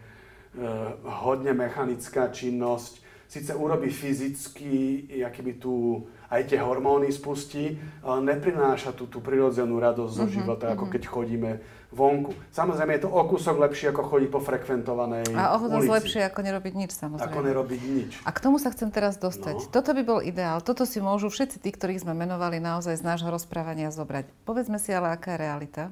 hodne 1.24 1.56
mechanická 1.56 2.28
činnosť 2.28 3.00
síce 3.30 3.54
urobí 3.54 3.94
fyzicky, 3.94 5.06
by 5.22 5.54
tu 5.62 6.02
aj 6.34 6.50
tie 6.50 6.58
hormóny 6.58 7.14
spustí, 7.14 7.78
ale 8.02 8.26
neprináša 8.26 8.90
tú, 8.90 9.06
tú 9.06 9.22
prirodzenú 9.22 9.78
radosť 9.78 10.10
zo 10.10 10.26
mm-hmm, 10.26 10.34
života, 10.34 10.66
ako 10.74 10.90
mm-hmm. 10.90 10.94
keď 10.98 11.02
chodíme 11.06 11.50
vonku. 11.94 12.34
Samozrejme 12.50 12.98
je 12.98 13.02
to 13.06 13.10
o 13.10 13.22
kúsok 13.26 13.62
lepšie, 13.62 13.94
ako 13.94 14.02
chodiť 14.06 14.30
po 14.30 14.42
frekventovanej 14.42 15.30
A 15.34 15.54
o 15.54 15.62
dosť 15.62 15.90
lepšie, 15.90 16.20
ako 16.26 16.40
nerobiť 16.42 16.74
nič, 16.74 16.90
samozrejme. 16.94 17.30
Ako 17.30 17.40
nerobiť 17.42 17.80
nič. 17.86 18.10
A 18.26 18.30
k 18.34 18.42
tomu 18.42 18.58
sa 18.58 18.74
chcem 18.74 18.90
teraz 18.90 19.18
dostať. 19.18 19.56
No. 19.58 19.70
Toto 19.70 19.90
by 19.94 20.02
bol 20.02 20.20
ideál. 20.22 20.58
Toto 20.62 20.82
si 20.82 20.98
môžu 21.02 21.30
všetci 21.30 21.62
tí, 21.62 21.70
ktorých 21.70 22.02
sme 22.06 22.14
menovali 22.14 22.58
naozaj 22.58 22.98
z 22.98 23.06
nášho 23.06 23.30
rozprávania 23.30 23.94
zobrať. 23.94 24.26
Povedzme 24.46 24.78
si 24.78 24.90
ale, 24.90 25.14
aká 25.14 25.34
je 25.34 25.42
realita. 25.42 25.82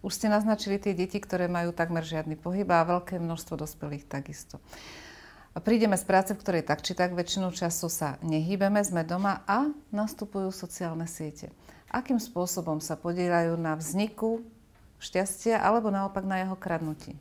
Už 0.00 0.14
ste 0.14 0.32
naznačili 0.32 0.78
tie 0.78 0.94
deti, 0.94 1.18
ktoré 1.18 1.50
majú 1.50 1.74
takmer 1.74 2.06
žiadny 2.06 2.38
pohyb 2.38 2.68
a 2.70 2.86
veľké 2.86 3.18
množstvo 3.18 3.58
dospelých 3.58 4.06
takisto. 4.06 4.62
Prídeme 5.56 5.96
z 5.96 6.04
práce, 6.04 6.30
v 6.36 6.40
ktorej 6.44 6.62
tak 6.62 6.84
či 6.84 6.92
tak 6.92 7.16
väčšinu 7.16 7.50
času 7.50 7.88
sa 7.88 8.20
nehýbeme, 8.20 8.78
sme 8.84 9.02
doma 9.02 9.42
a 9.48 9.72
nastupujú 9.90 10.52
sociálne 10.52 11.08
siete. 11.08 11.50
Akým 11.88 12.20
spôsobom 12.20 12.84
sa 12.84 13.00
podielajú 13.00 13.56
na 13.56 13.72
vzniku 13.74 14.44
šťastia 15.00 15.58
alebo 15.58 15.88
naopak 15.88 16.22
na 16.28 16.44
jeho 16.44 16.52
kradnutí? 16.52 17.16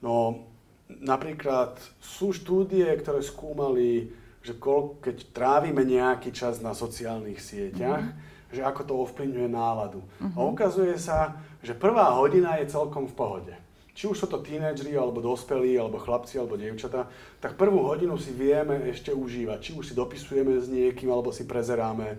No, 0.00 0.48
napríklad 0.88 1.76
sú 2.00 2.32
štúdie, 2.32 2.88
ktoré 2.98 3.20
skúmali, 3.20 4.16
že 4.40 4.56
keď 5.04 5.28
trávime 5.36 5.84
nejaký 5.84 6.32
čas 6.32 6.64
na 6.64 6.72
sociálnych 6.72 7.38
sieťach, 7.38 8.00
mm-hmm. 8.00 8.54
že 8.56 8.64
ako 8.64 8.80
to 8.88 8.94
ovplyvňuje 9.04 9.48
náladu. 9.52 10.00
Mm-hmm. 10.00 10.34
A 10.34 10.40
ukazuje 10.40 10.96
sa, 10.96 11.36
že 11.60 11.76
prvá 11.76 12.16
hodina 12.16 12.56
je 12.58 12.72
celkom 12.72 13.04
v 13.04 13.14
pohode 13.14 13.54
či 13.98 14.06
už 14.06 14.14
sú 14.14 14.26
to 14.30 14.38
tínedžeri, 14.38 14.94
alebo 14.94 15.18
dospelí, 15.18 15.74
alebo 15.74 15.98
chlapci, 15.98 16.38
alebo 16.38 16.54
dievčatá, 16.54 17.10
tak 17.42 17.58
prvú 17.58 17.82
hodinu 17.82 18.14
si 18.14 18.30
vieme 18.30 18.86
ešte 18.86 19.10
užívať. 19.10 19.58
Či 19.58 19.70
už 19.74 19.84
si 19.90 19.94
dopisujeme 19.98 20.54
s 20.54 20.70
niekým, 20.70 21.10
alebo 21.10 21.34
si 21.34 21.42
prezeráme 21.42 22.14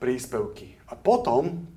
príspevky. 0.00 0.72
A 0.88 0.96
potom 0.96 1.68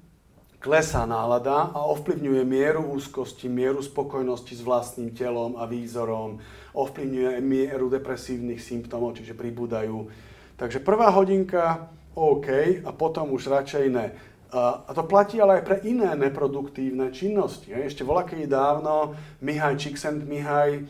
klesá 0.63 1.03
nálada 1.03 1.67
a 1.75 1.83
ovplyvňuje 1.83 2.47
mieru 2.47 2.87
úzkosti, 2.95 3.51
mieru 3.51 3.83
spokojnosti 3.83 4.55
s 4.55 4.63
vlastným 4.63 5.11
telom 5.11 5.59
a 5.59 5.67
výzorom, 5.67 6.39
ovplyvňuje 6.71 7.43
mieru 7.43 7.91
depresívnych 7.91 8.63
symptómov, 8.63 9.19
čiže 9.19 9.35
pribúdajú. 9.35 10.07
Takže 10.55 10.79
prvá 10.79 11.11
hodinka 11.11 11.91
OK 12.15 12.81
a 12.87 12.91
potom 12.95 13.35
už 13.35 13.51
radšej 13.51 13.85
ne. 13.91 14.15
A 14.51 14.91
to 14.95 15.03
platí 15.03 15.43
ale 15.43 15.59
aj 15.59 15.63
pre 15.67 15.77
iné 15.83 16.15
neproduktívne 16.15 17.11
činnosti. 17.11 17.67
Ešte 17.73 18.07
voľaký 18.07 18.47
dávno 18.47 19.19
Mihaj 19.43 19.75
Csikszentmihalj, 19.75 20.73
e, 20.79 20.83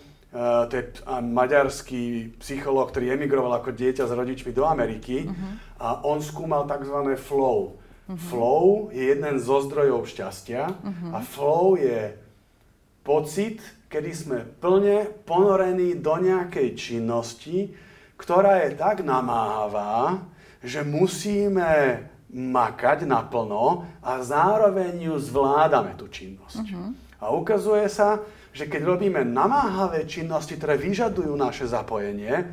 to 0.70 0.74
je 0.78 0.84
maďarský 1.26 2.38
psychológ, 2.38 2.94
ktorý 2.94 3.18
emigroval 3.18 3.58
ako 3.58 3.74
dieťa 3.74 4.06
s 4.06 4.14
rodičmi 4.14 4.54
do 4.54 4.62
Ameriky 4.62 5.26
uh-huh. 5.26 5.82
a 5.82 5.88
on 6.06 6.22
skúmal 6.22 6.70
tzv. 6.70 7.18
flow. 7.18 7.82
Uh-huh. 8.06 8.18
Flow 8.30 8.66
je 8.94 9.10
jeden 9.10 9.42
zo 9.42 9.58
zdrojov 9.66 10.06
šťastia 10.06 10.70
uh-huh. 10.70 11.18
a 11.18 11.20
flow 11.26 11.74
je 11.82 12.14
pocit, 13.02 13.66
kedy 13.90 14.12
sme 14.14 14.40
plne 14.62 15.10
ponorení 15.26 15.98
do 15.98 16.14
nejakej 16.22 16.78
činnosti, 16.78 17.74
ktorá 18.22 18.70
je 18.70 18.78
tak 18.78 19.02
namáhavá, 19.02 20.22
že 20.62 20.84
musíme 20.84 22.04
makať 22.38 23.10
naplno 23.10 23.90
a 24.06 24.22
zároveň 24.22 25.10
ju 25.10 25.16
zvládame, 25.18 25.98
tú 25.98 26.06
činnosť. 26.06 26.70
Uh-huh. 26.70 26.94
A 27.18 27.34
ukazuje 27.34 27.90
sa, 27.90 28.22
že 28.54 28.70
keď 28.70 28.86
robíme 28.86 29.26
namáhavé 29.26 30.06
činnosti, 30.06 30.54
ktoré 30.54 30.78
vyžadujú 30.78 31.34
naše 31.34 31.66
zapojenie, 31.66 32.46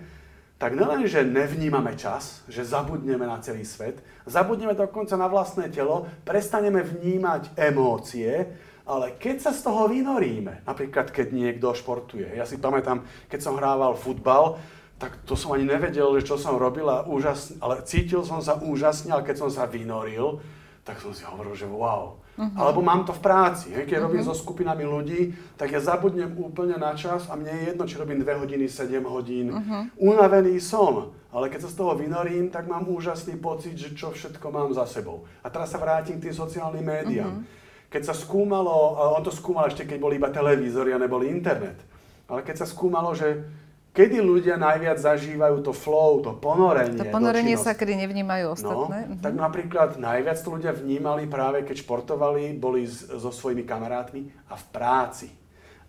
tak 0.56 0.72
nelen, 0.72 1.04
že 1.04 1.20
nevnímame 1.20 1.92
čas, 2.00 2.40
že 2.48 2.64
zabudneme 2.64 3.28
na 3.28 3.36
celý 3.44 3.68
svet, 3.68 4.00
zabudneme 4.24 4.72
dokonca 4.72 5.12
na 5.20 5.28
vlastné 5.28 5.68
telo, 5.68 6.08
prestaneme 6.24 6.80
vnímať 6.80 7.52
emócie, 7.52 8.48
ale 8.88 9.16
keď 9.20 9.48
sa 9.48 9.52
z 9.52 9.60
toho 9.64 9.88
vynoríme, 9.88 10.64
napríklad 10.64 11.12
keď 11.12 11.32
niekto 11.32 11.72
športuje, 11.76 12.36
ja 12.36 12.48
si 12.48 12.56
pamätám, 12.56 13.04
keď 13.28 13.40
som 13.40 13.56
hrával 13.60 13.96
futbal, 13.96 14.60
tak 14.98 15.18
to 15.26 15.34
som 15.34 15.52
ani 15.52 15.66
nevedel, 15.66 16.14
že 16.20 16.26
čo 16.26 16.36
som 16.38 16.54
robil, 16.54 16.86
a 16.86 17.02
úžasne, 17.04 17.58
ale 17.58 17.82
cítil 17.82 18.22
som 18.22 18.38
sa 18.38 18.56
úžasne, 18.62 19.10
ale 19.10 19.26
keď 19.26 19.36
som 19.46 19.50
sa 19.50 19.66
vynoril, 19.66 20.38
tak 20.84 21.00
som 21.00 21.10
si 21.16 21.24
hovoril, 21.24 21.56
že 21.56 21.66
wow. 21.66 22.20
Uh-huh. 22.34 22.50
Alebo 22.58 22.82
mám 22.82 23.06
to 23.06 23.14
v 23.14 23.22
práci. 23.22 23.72
Hej? 23.72 23.86
Keď 23.86 23.94
uh-huh. 23.94 24.06
robím 24.10 24.22
so 24.26 24.34
skupinami 24.34 24.84
ľudí, 24.84 25.32
tak 25.56 25.70
ja 25.70 25.80
zabudnem 25.80 26.34
úplne 26.34 26.76
na 26.76 26.92
čas 26.98 27.30
a 27.30 27.38
mne 27.38 27.50
je 27.50 27.62
jedno, 27.72 27.86
či 27.86 27.94
robím 27.94 28.20
2 28.20 28.42
hodiny, 28.42 28.66
7 28.66 29.00
hodín. 29.06 29.54
Uh-huh. 29.54 29.86
Unavený 29.96 30.58
som, 30.60 31.14
ale 31.30 31.48
keď 31.48 31.66
sa 31.66 31.72
z 31.72 31.78
toho 31.78 31.94
vynorím, 31.94 32.50
tak 32.50 32.66
mám 32.66 32.90
úžasný 32.90 33.38
pocit, 33.38 33.78
že 33.78 33.94
čo 33.94 34.10
všetko 34.12 34.46
mám 34.50 34.74
za 34.74 34.84
sebou. 34.84 35.24
A 35.42 35.48
teraz 35.48 35.72
sa 35.72 35.78
vrátim 35.80 36.18
k 36.20 36.30
tým 36.30 36.36
sociálnym 36.36 36.84
médiám. 36.84 37.42
Uh-huh. 37.42 37.88
Keď 37.88 38.10
sa 38.10 38.14
skúmalo, 38.14 38.98
on 39.14 39.22
to 39.22 39.30
skúmal 39.30 39.70
ešte, 39.70 39.86
keď 39.86 39.98
boli 40.02 40.18
iba 40.18 40.26
televízory 40.26 40.90
a 40.90 40.98
neboli 40.98 41.30
internet, 41.30 41.78
ale 42.26 42.42
keď 42.42 42.60
sa 42.60 42.66
skúmalo, 42.66 43.14
že 43.14 43.46
Kedy 43.94 44.18
ľudia 44.18 44.58
najviac 44.58 44.98
zažívajú 44.98 45.62
to 45.62 45.70
flow, 45.70 46.18
to 46.18 46.34
ponorenie 46.34 46.98
To 46.98 47.14
ponorenie 47.14 47.54
sa, 47.54 47.78
kedy 47.78 47.94
nevnímajú 48.02 48.58
ostatné. 48.58 49.06
No, 49.06 49.14
mhm. 49.14 49.22
tak 49.22 49.34
napríklad 49.38 49.90
najviac 50.02 50.34
to 50.42 50.50
ľudia 50.50 50.74
vnímali 50.74 51.30
práve, 51.30 51.62
keď 51.62 51.86
športovali, 51.86 52.58
boli 52.58 52.90
so 52.90 53.30
svojimi 53.30 53.62
kamarátmi 53.62 54.34
a 54.50 54.58
v 54.58 54.64
práci. 54.74 55.28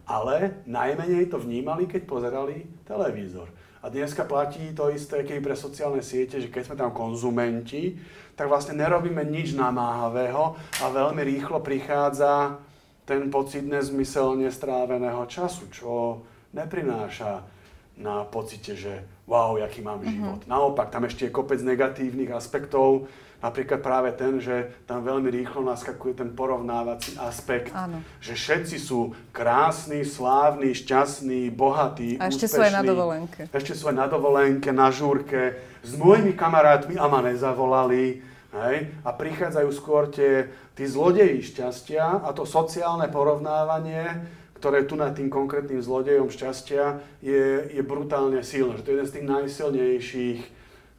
Ale 0.05 0.61
najmenej 0.69 1.33
to 1.33 1.41
vnímali, 1.41 1.89
keď 1.89 2.05
pozerali 2.05 2.69
televízor. 2.85 3.49
A 3.81 3.89
dneska 3.89 4.21
platí 4.21 4.69
to 4.77 4.93
isté, 4.93 5.25
keď 5.25 5.41
pre 5.41 5.57
sociálne 5.57 6.05
siete, 6.05 6.37
že 6.37 6.53
keď 6.53 6.61
sme 6.61 6.75
tam 6.77 6.93
konzumenti, 6.93 7.97
tak 8.37 8.45
vlastne 8.45 8.77
nerobíme 8.77 9.25
nič 9.25 9.57
namáhavého 9.57 10.53
a 10.81 10.85
veľmi 10.93 11.25
rýchlo 11.25 11.57
prichádza 11.65 12.61
ten 13.05 13.33
pocit 13.33 13.65
nezmyselne 13.65 14.49
stráveného 14.53 15.25
času, 15.25 15.69
čo 15.73 16.21
neprináša 16.53 17.54
na 17.95 18.27
pocite, 18.27 18.75
že 18.75 19.03
wow, 19.25 19.57
aký 19.57 19.81
mám 19.81 20.03
mm-hmm. 20.03 20.13
život. 20.13 20.41
Naopak, 20.45 20.91
tam 20.91 21.07
ešte 21.07 21.27
je 21.27 21.35
kopec 21.35 21.59
negatívnych 21.63 22.29
aspektov, 22.29 23.07
napríklad 23.41 23.79
práve 23.81 24.09
ten, 24.15 24.41
že 24.41 24.73
tam 24.89 25.05
veľmi 25.05 25.29
rýchlo 25.29 25.61
naskakuje 25.65 26.17
ten 26.17 26.29
porovnávací 26.33 27.15
aspekt, 27.21 27.73
Áno. 27.77 28.01
že 28.17 28.33
všetci 28.33 28.77
sú 28.81 29.13
krásni, 29.29 30.01
slávni, 30.01 30.73
šťastní, 30.73 31.53
bohatí, 31.53 32.17
A 32.17 32.29
ešte 32.29 32.49
úspešní, 32.49 32.57
sú 32.57 32.61
aj 32.65 32.73
na 32.73 32.83
dovolenke. 32.83 33.41
Ešte 33.53 33.73
sú 33.77 33.83
aj 33.91 33.97
na 33.97 34.07
dovolenke, 34.09 34.69
na 34.73 34.87
žúrke, 34.89 35.61
s 35.85 35.91
mojimi 35.93 36.33
kamarátmi 36.33 36.97
a 36.97 37.05
ma 37.05 37.21
nezavolali. 37.21 38.23
Hej? 38.55 38.75
A 39.03 39.09
prichádzajú 39.11 39.69
skôr 39.75 40.07
tie, 40.09 40.49
tí 40.73 40.87
zlodeji 40.87 41.43
šťastia 41.43 42.23
a 42.23 42.29
to 42.31 42.47
sociálne 42.47 43.11
porovnávanie, 43.11 44.25
ktoré 44.55 44.87
tu 44.87 44.95
nad 44.95 45.11
tým 45.11 45.27
konkrétnym 45.27 45.83
zlodejom 45.83 46.31
šťastia 46.31 47.03
je, 47.19 47.69
je 47.75 47.81
brutálne 47.83 48.39
silné. 48.41 48.79
Že 48.79 48.83
to 48.83 48.89
je 48.89 48.95
jeden 48.95 49.07
z 49.07 49.15
tých 49.15 49.27
najsilnejších 49.27 50.39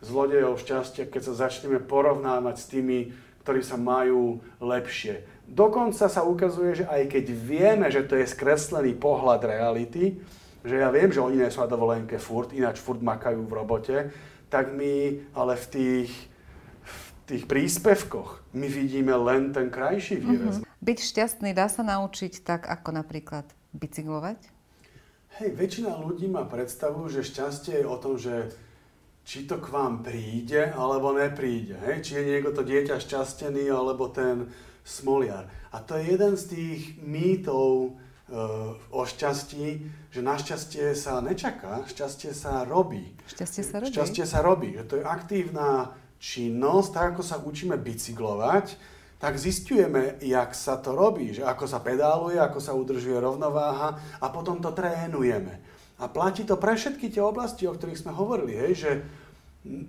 zlodejov 0.04 0.60
šťastia, 0.60 1.08
keď 1.08 1.22
sa 1.32 1.48
začneme 1.48 1.80
porovnávať 1.80 2.56
s 2.60 2.66
tými, 2.68 2.98
ktorí 3.42 3.60
sa 3.64 3.80
majú 3.80 4.44
lepšie. 4.60 5.24
Dokonca 5.46 6.10
sa 6.10 6.22
ukazuje, 6.26 6.82
že 6.82 6.88
aj 6.90 7.10
keď 7.10 7.24
vieme, 7.32 7.86
že 7.88 8.04
to 8.04 8.18
je 8.18 8.28
skreslený 8.28 8.98
pohľad 8.98 9.46
reality, 9.46 10.18
že 10.66 10.82
ja 10.82 10.90
viem, 10.90 11.08
že 11.08 11.22
oni 11.22 11.38
nie 11.38 11.50
sú 11.50 11.62
na 11.62 11.70
dovolenke 11.70 12.18
furt, 12.18 12.50
ináč 12.50 12.82
furt 12.82 12.98
makajú 12.98 13.46
v 13.46 13.54
robote, 13.54 13.96
tak 14.50 14.74
my 14.74 15.22
ale 15.34 15.54
v 15.54 15.66
tých 15.70 16.10
tých 17.26 17.44
príspevkoch 17.50 18.54
my 18.54 18.70
vidíme 18.70 19.10
len 19.18 19.50
ten 19.50 19.66
krajší 19.66 20.22
výraz. 20.22 20.62
Mm-hmm. 20.62 20.65
Byť 20.84 20.98
šťastný 21.00 21.56
dá 21.56 21.72
sa 21.72 21.80
naučiť 21.82 22.44
tak, 22.44 22.68
ako 22.68 23.00
napríklad 23.00 23.48
bicyklovať? 23.72 24.40
Hej, 25.40 25.50
väčšina 25.52 26.00
ľudí 26.00 26.28
má 26.32 26.48
predstavu, 26.48 27.08
že 27.12 27.24
šťastie 27.24 27.84
je 27.84 27.86
o 27.88 27.96
tom, 28.00 28.16
že 28.16 28.52
či 29.26 29.44
to 29.44 29.58
k 29.58 29.68
vám 29.74 30.06
príde, 30.06 30.70
alebo 30.72 31.10
nepríde. 31.10 31.76
Hej? 31.82 32.06
Či 32.06 32.12
je 32.16 32.28
niekto 32.30 32.54
to 32.54 32.62
dieťa 32.62 33.02
šťastený, 33.02 33.66
alebo 33.68 34.06
ten 34.08 34.48
smoliar. 34.86 35.50
A 35.74 35.82
to 35.82 35.98
je 35.98 36.14
jeden 36.14 36.38
z 36.38 36.44
tých 36.46 36.80
mýtov 37.02 37.68
e, 37.84 37.90
o 38.94 39.02
šťastí, 39.02 39.66
že 40.14 40.20
našťastie 40.22 40.94
sa 40.94 41.18
nečaká, 41.18 41.82
šťastie 41.90 42.30
sa 42.30 42.62
robí. 42.62 43.18
Šťastie 43.26 43.62
sa 43.66 43.76
robí? 43.82 43.92
Šťastie 43.92 44.24
sa 44.24 44.38
robí. 44.46 44.70
Že 44.78 44.84
to 44.86 44.94
je 45.02 45.04
aktívna 45.04 45.68
činnosť, 46.22 46.90
tak 46.94 47.06
ako 47.18 47.22
sa 47.26 47.36
učíme 47.42 47.76
bicyklovať, 47.76 48.78
tak 49.16 49.40
zistujeme, 49.40 50.20
jak 50.20 50.52
sa 50.52 50.76
to 50.76 50.92
robí, 50.92 51.32
že 51.32 51.42
ako 51.44 51.64
sa 51.64 51.80
pedáluje, 51.80 52.36
ako 52.36 52.60
sa 52.60 52.76
udržuje 52.76 53.16
rovnováha 53.16 53.96
a 54.20 54.26
potom 54.28 54.60
to 54.60 54.72
trénujeme. 54.76 55.56
A 55.96 56.12
platí 56.12 56.44
to 56.44 56.60
pre 56.60 56.76
všetky 56.76 57.08
tie 57.08 57.24
oblasti, 57.24 57.64
o 57.64 57.72
ktorých 57.72 57.96
sme 58.04 58.12
hovorili, 58.12 58.52
hej, 58.52 58.72
že 58.76 58.90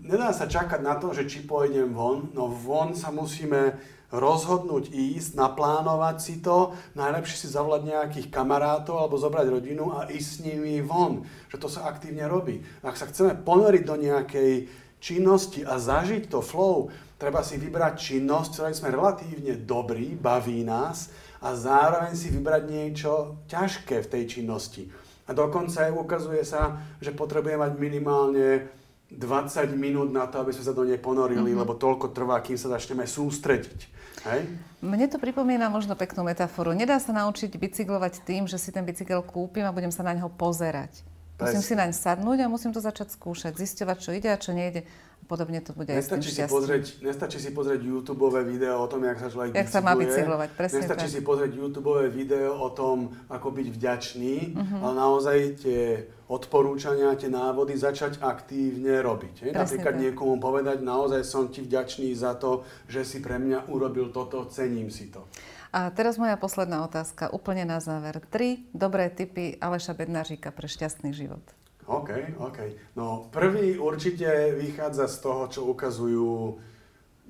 nedá 0.08 0.32
sa 0.32 0.48
čakať 0.48 0.80
na 0.80 0.96
to, 0.96 1.12
že 1.12 1.28
či 1.28 1.44
pôjdem 1.44 1.92
von, 1.92 2.32
no 2.32 2.48
von 2.48 2.96
sa 2.96 3.12
musíme 3.12 3.76
rozhodnúť 4.08 4.96
ísť, 4.96 5.36
naplánovať 5.36 6.18
si 6.24 6.40
to, 6.40 6.72
najlepšie 6.96 7.44
si 7.44 7.48
zavolať 7.52 7.92
nejakých 7.92 8.28
kamarátov 8.32 8.96
alebo 9.04 9.20
zobrať 9.20 9.52
rodinu 9.52 9.92
a 9.92 10.08
ísť 10.08 10.30
s 10.32 10.44
nimi 10.48 10.80
von, 10.80 11.28
že 11.52 11.60
to 11.60 11.68
sa 11.68 11.92
aktívne 11.92 12.24
robí. 12.24 12.64
Ak 12.88 12.96
sa 12.96 13.12
chceme 13.12 13.36
ponoriť 13.36 13.84
do 13.84 13.96
nejakej 14.00 14.72
činnosti 15.04 15.68
a 15.68 15.76
zažiť 15.76 16.32
to 16.32 16.40
flow, 16.40 16.88
treba 17.18 17.42
si 17.42 17.58
vybrať 17.58 17.94
činnosť, 17.98 18.50
ktorej 18.54 18.78
sme 18.78 18.94
relatívne 18.94 19.58
dobrí, 19.58 20.14
baví 20.14 20.62
nás 20.62 21.10
a 21.42 21.54
zároveň 21.58 22.14
si 22.14 22.30
vybrať 22.30 22.64
niečo 22.70 23.42
ťažké 23.50 24.06
v 24.06 24.12
tej 24.14 24.24
činnosti. 24.40 24.90
A 25.28 25.36
dokonca 25.36 25.90
aj 25.90 25.92
ukazuje 25.92 26.46
sa, 26.48 26.80
že 27.04 27.12
potrebuje 27.12 27.60
mať 27.60 27.72
minimálne 27.76 28.72
20 29.12 29.76
minút 29.76 30.12
na 30.12 30.28
to, 30.28 30.40
aby 30.40 30.56
sme 30.56 30.68
sa 30.68 30.76
do 30.76 30.88
nej 30.88 31.00
ponorili, 31.00 31.52
mm-hmm. 31.52 31.62
lebo 31.64 31.76
toľko 31.76 32.16
trvá, 32.16 32.40
kým 32.40 32.56
sa 32.56 32.72
začneme 32.72 33.04
sústrediť. 33.04 33.80
Hej? 34.28 34.52
Mne 34.84 35.08
to 35.08 35.20
pripomína 35.20 35.72
možno 35.72 35.96
peknú 35.96 36.24
metaforu. 36.28 36.76
Nedá 36.76 37.00
sa 37.00 37.16
naučiť 37.16 37.56
bicyklovať 37.56 38.24
tým, 38.28 38.44
že 38.48 38.60
si 38.60 38.72
ten 38.72 38.84
bicykel 38.84 39.24
kúpim 39.24 39.64
a 39.64 39.76
budem 39.76 39.92
sa 39.92 40.04
na 40.04 40.16
ňo 40.16 40.32
pozerať. 40.32 41.04
Musím 41.38 41.62
si 41.62 41.74
naň 41.78 41.94
sadnúť 41.94 42.44
a 42.44 42.52
musím 42.52 42.74
to 42.74 42.82
začať 42.82 43.14
skúšať, 43.14 43.54
zisťovať, 43.62 43.98
čo 44.02 44.12
ide 44.12 44.30
a 44.34 44.42
čo 44.42 44.58
nejde. 44.58 44.90
Podobne 45.28 45.60
to 45.60 45.76
bude 45.76 45.92
nestačí 45.92 46.32
aj 46.32 46.32
s 46.32 46.40
tým 46.40 46.48
si 46.48 46.54
pozrieť, 46.56 46.84
Nestačí 47.04 47.38
si 47.44 47.52
pozrieť 47.52 47.84
YouTube 47.84 48.32
video 48.48 48.80
o 48.80 48.88
tom, 48.88 49.04
jak 49.04 49.20
sa 49.20 49.28
človek 49.28 49.52
jak 49.52 49.68
sa 49.68 49.84
má 49.84 49.92
bicyklovať, 50.00 50.50
presne 50.56 50.80
Nestačí 50.80 51.08
tak. 51.12 51.14
si 51.14 51.20
pozrieť 51.20 51.52
YouTube 51.52 51.92
video 52.16 52.56
o 52.56 52.72
tom, 52.72 53.12
ako 53.28 53.52
byť 53.52 53.68
vďačný, 53.76 54.36
uh-huh. 54.56 54.84
ale 54.88 54.94
naozaj 54.96 55.38
tie 55.60 55.84
odporúčania, 56.32 57.12
tie 57.20 57.28
návody 57.28 57.76
začať 57.76 58.24
aktívne 58.24 59.04
robiť. 59.04 59.52
Napríklad 59.52 59.96
tak. 59.96 60.04
niekomu 60.08 60.40
povedať, 60.40 60.80
naozaj 60.80 61.28
som 61.28 61.52
ti 61.52 61.60
vďačný 61.60 62.16
za 62.16 62.36
to, 62.40 62.64
že 62.88 63.04
si 63.04 63.20
pre 63.20 63.36
mňa 63.36 63.68
urobil 63.68 64.16
toto, 64.16 64.48
cením 64.48 64.88
si 64.88 65.12
to. 65.12 65.28
A 65.76 65.92
teraz 65.92 66.16
moja 66.16 66.40
posledná 66.40 66.88
otázka, 66.88 67.28
úplne 67.36 67.68
na 67.68 67.84
záver. 67.84 68.24
Tri 68.32 68.64
dobré 68.72 69.12
typy 69.12 69.60
Aleša 69.60 69.92
Bednářika 69.92 70.56
pre 70.56 70.72
šťastný 70.72 71.12
život. 71.12 71.44
OK, 71.88 72.36
OK. 72.44 72.60
No 73.00 73.32
prvý 73.32 73.80
určite 73.80 74.52
vychádza 74.60 75.08
z 75.08 75.18
toho, 75.24 75.44
čo 75.48 75.62
ukazujú 75.72 76.60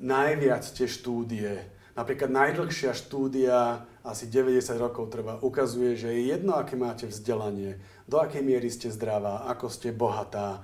najviac 0.02 0.66
tie 0.66 0.90
štúdie. 0.90 1.62
Napríklad 1.98 2.30
najdlhšia 2.30 2.94
štúdia, 2.94 3.86
asi 4.06 4.30
90 4.30 4.78
rokov 4.78 5.10
trvá, 5.10 5.42
ukazuje, 5.42 5.98
že 5.98 6.14
je 6.14 6.30
jedno, 6.30 6.54
aké 6.54 6.78
máte 6.78 7.10
vzdelanie, 7.10 7.82
do 8.06 8.22
akej 8.22 8.46
miery 8.46 8.70
ste 8.70 8.94
zdravá, 8.94 9.50
ako 9.50 9.66
ste 9.70 9.90
bohatá. 9.90 10.62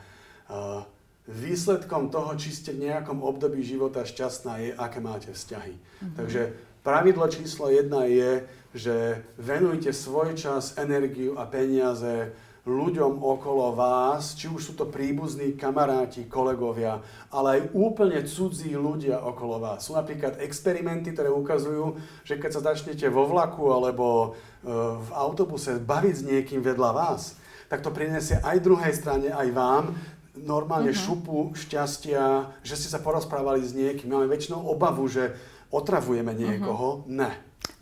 Výsledkom 1.25 2.13
toho, 2.13 2.37
či 2.37 2.53
ste 2.53 2.77
v 2.77 2.89
nejakom 2.89 3.25
období 3.25 3.65
života 3.65 4.05
šťastná, 4.05 4.53
je, 4.61 4.69
aké 4.77 4.99
máte 5.01 5.33
vzťahy. 5.33 5.73
Mm-hmm. 5.73 6.15
Takže 6.21 6.41
pravidlo 6.85 7.25
číslo 7.29 7.73
jedna 7.73 8.05
je, 8.05 8.45
že 8.77 8.95
venujte 9.41 9.89
svoj 9.89 10.37
čas, 10.37 10.77
energiu 10.77 11.33
a 11.37 11.49
peniaze 11.49 12.33
ľuďom 12.63 13.19
okolo 13.19 13.75
vás, 13.75 14.39
či 14.39 14.47
už 14.47 14.71
sú 14.71 14.73
to 14.79 14.87
príbuzní, 14.87 15.59
kamaráti, 15.59 16.23
kolegovia, 16.31 17.03
ale 17.27 17.47
aj 17.59 17.61
úplne 17.75 18.23
cudzí 18.23 18.71
ľudia 18.71 19.19
okolo 19.19 19.59
vás. 19.59 19.83
Sú 19.83 19.99
napríklad 19.99 20.39
experimenty, 20.39 21.11
ktoré 21.11 21.27
ukazujú, 21.27 21.99
že 22.23 22.39
keď 22.39 22.51
sa 22.55 22.71
začnete 22.71 23.03
vo 23.11 23.27
vlaku 23.27 23.67
alebo 23.67 24.31
e, 24.63 24.71
v 24.95 25.09
autobuse 25.11 25.75
baviť 25.75 26.15
s 26.15 26.23
niekým 26.23 26.63
vedľa 26.63 26.91
vás, 26.95 27.35
tak 27.67 27.83
to 27.83 27.91
prinesie 27.91 28.39
aj 28.39 28.63
druhej 28.63 28.95
strane, 28.95 29.27
aj 29.27 29.49
vám 29.51 29.91
normálne 30.39 30.95
uh-huh. 30.95 31.03
šupu 31.19 31.51
šťastia, 31.53 32.47
že 32.63 32.79
ste 32.79 32.87
sa 32.87 33.03
porozprávali 33.03 33.59
s 33.59 33.75
niekým. 33.75 34.07
Máme 34.07 34.31
väčšinou 34.31 34.65
obavu, 34.71 35.05
že 35.11 35.35
otravujeme 35.67 36.31
niekoho. 36.31 37.03
Uh-huh. 37.03 37.11
Ne. 37.11 37.31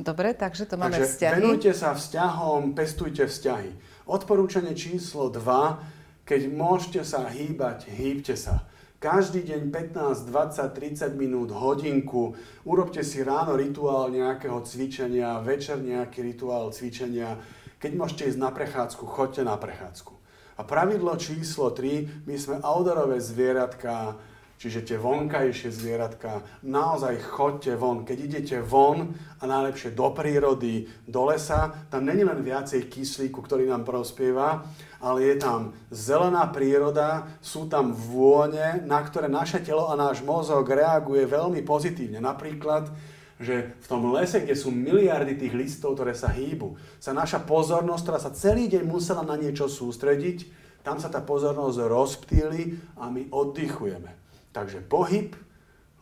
Dobre, 0.02 0.34
takže 0.34 0.66
to 0.66 0.76
máme 0.76 0.98
takže 0.98 1.10
vzťahy. 1.16 1.34
venujte 1.38 1.72
sa 1.78 1.94
vzťahom, 1.94 2.74
pestujte 2.74 3.30
vzťahy. 3.30 3.91
Odporúčanie 4.10 4.74
číslo 4.74 5.30
2. 5.30 6.26
Keď 6.26 6.42
môžete 6.50 7.02
sa 7.06 7.30
hýbať, 7.30 7.86
hýbte 7.86 8.34
sa. 8.34 8.66
Každý 8.98 9.46
deň 9.46 9.70
15, 9.70 10.26
20, 10.26 11.14
30 11.14 11.14
minút, 11.18 11.54
hodinku. 11.54 12.34
Urobte 12.66 13.06
si 13.06 13.22
ráno 13.22 13.54
rituál 13.54 14.10
nejakého 14.10 14.62
cvičenia, 14.66 15.42
večer 15.46 15.82
nejaký 15.82 16.22
rituál 16.22 16.74
cvičenia. 16.74 17.38
Keď 17.78 17.92
môžete 17.94 18.34
ísť 18.34 18.42
na 18.42 18.50
prechádzku, 18.50 19.06
choďte 19.06 19.46
na 19.46 19.58
prechádzku. 19.58 20.14
A 20.58 20.62
pravidlo 20.66 21.14
číslo 21.18 21.70
3, 21.70 22.26
my 22.26 22.36
sme 22.38 22.58
outdoorové 22.62 23.22
zvieratka, 23.22 24.18
čiže 24.62 24.86
tie 24.86 24.98
vonkajšie 25.02 25.74
zvieratka, 25.74 26.46
naozaj 26.62 27.18
chodte 27.34 27.74
von. 27.74 28.06
Keď 28.06 28.18
idete 28.22 28.58
von 28.62 29.10
a 29.42 29.50
najlepšie 29.50 29.98
do 29.98 30.14
prírody, 30.14 30.86
do 31.10 31.26
lesa, 31.26 31.74
tam 31.90 32.06
není 32.06 32.22
len 32.22 32.46
viacej 32.46 32.86
kyslíku, 32.86 33.42
ktorý 33.42 33.66
nám 33.66 33.82
prospieva, 33.90 34.62
ale 35.02 35.34
je 35.34 35.42
tam 35.42 35.74
zelená 35.90 36.46
príroda, 36.54 37.26
sú 37.42 37.66
tam 37.66 37.90
vône, 37.90 38.86
na 38.86 39.02
ktoré 39.02 39.26
naše 39.26 39.66
telo 39.66 39.90
a 39.90 39.98
náš 39.98 40.22
mozog 40.22 40.70
reaguje 40.70 41.26
veľmi 41.26 41.66
pozitívne. 41.66 42.22
Napríklad, 42.22 42.94
že 43.42 43.74
v 43.82 43.88
tom 43.90 44.14
lese, 44.14 44.46
kde 44.46 44.54
sú 44.54 44.70
miliardy 44.70 45.42
tých 45.42 45.58
listov, 45.58 45.98
ktoré 45.98 46.14
sa 46.14 46.30
hýbu, 46.30 46.78
sa 47.02 47.18
naša 47.18 47.42
pozornosť, 47.42 48.04
ktorá 48.06 48.20
sa 48.22 48.30
celý 48.30 48.70
deň 48.70 48.86
musela 48.86 49.26
na 49.26 49.34
niečo 49.34 49.66
sústrediť, 49.66 50.46
tam 50.86 51.02
sa 51.02 51.10
tá 51.10 51.18
pozornosť 51.18 51.78
rozptýli 51.82 52.78
a 53.02 53.10
my 53.10 53.34
oddychujeme. 53.34 54.21
Takže 54.52 54.84
pohyb, 54.84 55.36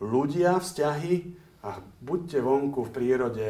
ľudia, 0.02 0.58
vzťahy 0.58 1.14
a 1.62 1.78
buďte 2.02 2.38
vonku 2.42 2.88
v 2.88 2.94
prírode. 2.94 3.48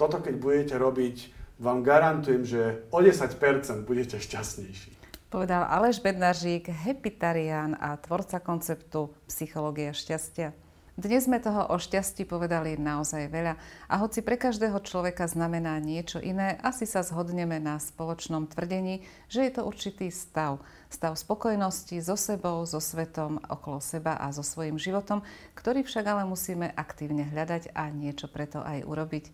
Toto 0.00 0.22
keď 0.24 0.34
budete 0.40 0.74
robiť, 0.80 1.16
vám 1.60 1.84
garantujem, 1.84 2.42
že 2.48 2.88
o 2.88 3.04
10% 3.04 3.84
budete 3.84 4.16
šťastnejší. 4.16 4.96
Povedal 5.30 5.62
Aleš 5.62 6.02
Bednaržík, 6.02 6.72
hepitarián 6.72 7.78
a 7.78 7.94
tvorca 8.00 8.42
konceptu 8.42 9.14
Psychológia 9.30 9.94
šťastia. 9.94 10.69
Dnes 11.00 11.24
sme 11.24 11.40
toho 11.40 11.64
o 11.72 11.80
šťastí 11.80 12.28
povedali 12.28 12.76
naozaj 12.76 13.32
veľa 13.32 13.56
a 13.88 13.94
hoci 14.04 14.20
pre 14.20 14.36
každého 14.36 14.84
človeka 14.84 15.24
znamená 15.24 15.80
niečo 15.80 16.20
iné, 16.20 16.60
asi 16.60 16.84
sa 16.84 17.00
zhodneme 17.00 17.56
na 17.56 17.80
spoločnom 17.80 18.44
tvrdení, 18.44 19.00
že 19.32 19.48
je 19.48 19.52
to 19.56 19.64
určitý 19.64 20.12
stav. 20.12 20.60
Stav 20.92 21.16
spokojnosti 21.16 22.04
so 22.04 22.20
sebou, 22.20 22.68
so 22.68 22.84
svetom, 22.84 23.40
okolo 23.48 23.80
seba 23.80 24.20
a 24.20 24.28
so 24.28 24.44
svojím 24.44 24.76
životom, 24.76 25.24
ktorý 25.56 25.88
však 25.88 26.04
ale 26.04 26.28
musíme 26.28 26.68
aktívne 26.68 27.24
hľadať 27.32 27.72
a 27.72 27.88
niečo 27.88 28.28
preto 28.28 28.60
aj 28.60 28.84
urobiť. 28.84 29.32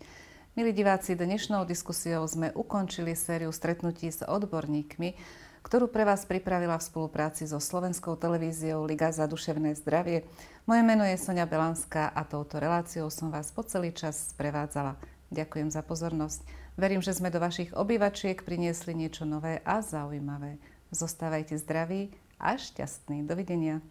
Milí 0.55 0.71
diváci, 0.71 1.19
dnešnou 1.19 1.67
diskusiou 1.67 2.23
sme 2.31 2.55
ukončili 2.55 3.11
sériu 3.11 3.51
stretnutí 3.51 4.07
s 4.07 4.23
odborníkmi, 4.23 5.19
ktorú 5.67 5.91
pre 5.91 6.07
vás 6.07 6.23
pripravila 6.23 6.79
v 6.79 6.87
spolupráci 6.87 7.43
so 7.43 7.59
slovenskou 7.59 8.15
televíziou 8.15 8.87
Liga 8.87 9.11
za 9.11 9.27
duševné 9.27 9.75
zdravie. 9.75 10.23
Moje 10.63 10.79
meno 10.79 11.03
je 11.03 11.19
Sonia 11.19 11.43
Belanská 11.43 12.07
a 12.07 12.23
touto 12.23 12.55
reláciou 12.55 13.11
som 13.11 13.27
vás 13.27 13.51
po 13.51 13.67
celý 13.67 13.91
čas 13.91 14.31
sprevádzala. 14.31 14.95
Ďakujem 15.27 15.67
za 15.67 15.83
pozornosť. 15.83 16.47
Verím, 16.79 17.03
že 17.03 17.11
sme 17.11 17.27
do 17.27 17.43
vašich 17.43 17.75
obývačiek 17.75 18.47
priniesli 18.47 18.95
niečo 18.95 19.27
nové 19.27 19.59
a 19.67 19.83
zaujímavé. 19.83 20.55
Zostávajte 20.95 21.59
zdraví 21.59 22.15
a 22.39 22.55
šťastní. 22.55 23.27
Dovidenia. 23.27 23.83